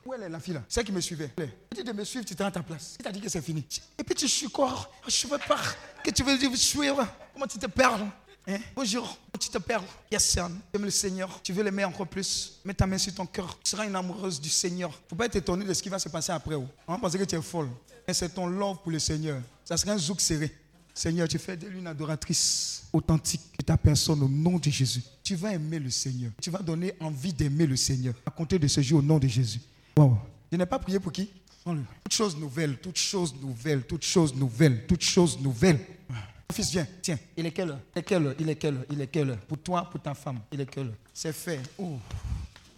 [0.04, 0.62] Où est la fille là?
[0.68, 1.30] Celle qui me suivait?
[1.36, 1.50] Elle.
[1.70, 2.94] Tu dis de me suivre, tu t'es à ta place.
[2.98, 3.64] Tu t'as dit que c'est fini.
[3.98, 5.60] Et puis tu suis quoi Je veux pas.
[6.04, 8.06] Que tu veux dire suivre Comment tu te perds
[8.50, 8.58] Hein?
[8.74, 9.82] Bonjour, tu te perds.
[10.10, 10.50] Yes, son.
[10.72, 11.38] Aime le Seigneur.
[11.42, 12.58] Tu veux l'aimer encore plus?
[12.64, 13.58] Mets ta main sur ton cœur.
[13.62, 14.90] Tu seras une amoureuse du Seigneur.
[15.06, 16.54] Faut pas être étonné de ce qui va se passer après.
[16.54, 16.66] oh.
[16.86, 17.68] On va penser que tu es folle.
[18.06, 19.42] Mais c'est ton love pour le Seigneur.
[19.66, 20.50] Ça serait un zouk serré.
[20.98, 25.00] Seigneur, tu fais d'elle une adoratrice authentique de ta personne au nom de Jésus.
[25.22, 26.32] Tu vas aimer le Seigneur.
[26.42, 28.14] Tu vas donner envie d'aimer le Seigneur.
[28.26, 29.60] À compter de ce jour au nom de Jésus.
[29.96, 30.18] Wow.
[30.50, 31.30] Je n'ai pas prié pour qui?
[31.64, 35.78] Toute chose nouvelle, toute chose nouvelle, toute chose nouvelle, toute chose nouvelle.
[36.08, 36.16] Mon
[36.52, 37.18] Fils, viens, tiens.
[37.36, 37.80] Il est quelle heure?
[37.94, 38.34] Il est quelle heure?
[38.36, 38.84] Il est quelle heure?
[38.90, 39.38] Il est quelle heure?
[39.38, 40.96] Pour toi, pour ta femme, il est quelle heure?
[41.14, 41.60] C'est fait.
[41.78, 41.96] Oh.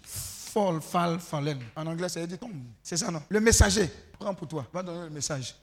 [0.02, 1.58] Fall, fall, fallen.
[1.74, 2.52] En anglais, ça veut dire tombe.
[2.82, 3.22] C'est ça, non?
[3.30, 3.88] Le messager.
[4.18, 4.66] Prends pour toi.
[4.74, 5.54] Va donner le message.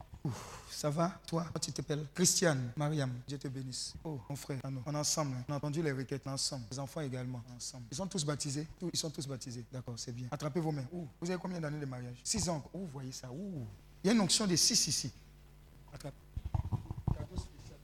[0.69, 3.93] Ça va Toi, tu t'appelles Christiane, Mariam, Dieu te bénisse.
[4.03, 5.35] Oh, mon frère, on est ensemble.
[5.37, 5.43] hein.
[5.49, 6.65] On a entendu les requêtes ensemble.
[6.71, 7.85] Les enfants également, ensemble.
[7.91, 9.63] Ils sont tous baptisés Ils sont tous baptisés.
[9.71, 10.27] D'accord, c'est bien.
[10.31, 10.85] Attrapez vos mains.
[11.19, 12.17] Vous avez combien d'années de mariage?
[12.23, 12.63] Six ans.
[12.73, 13.29] Ouh, vous voyez ça.
[14.03, 15.11] Il y a une onction de six ici.
[15.93, 16.13] Attrape.
[17.13, 17.77] Cadeau spécial.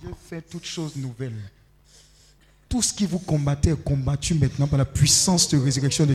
[0.00, 1.50] Dieu fait toutes choses nouvelles.
[2.68, 6.14] Tout ce qui vous combattait est combattu maintenant par la puissance de résurrection de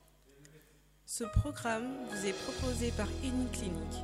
[1.06, 4.04] Ce programme vous est proposé par Clinique,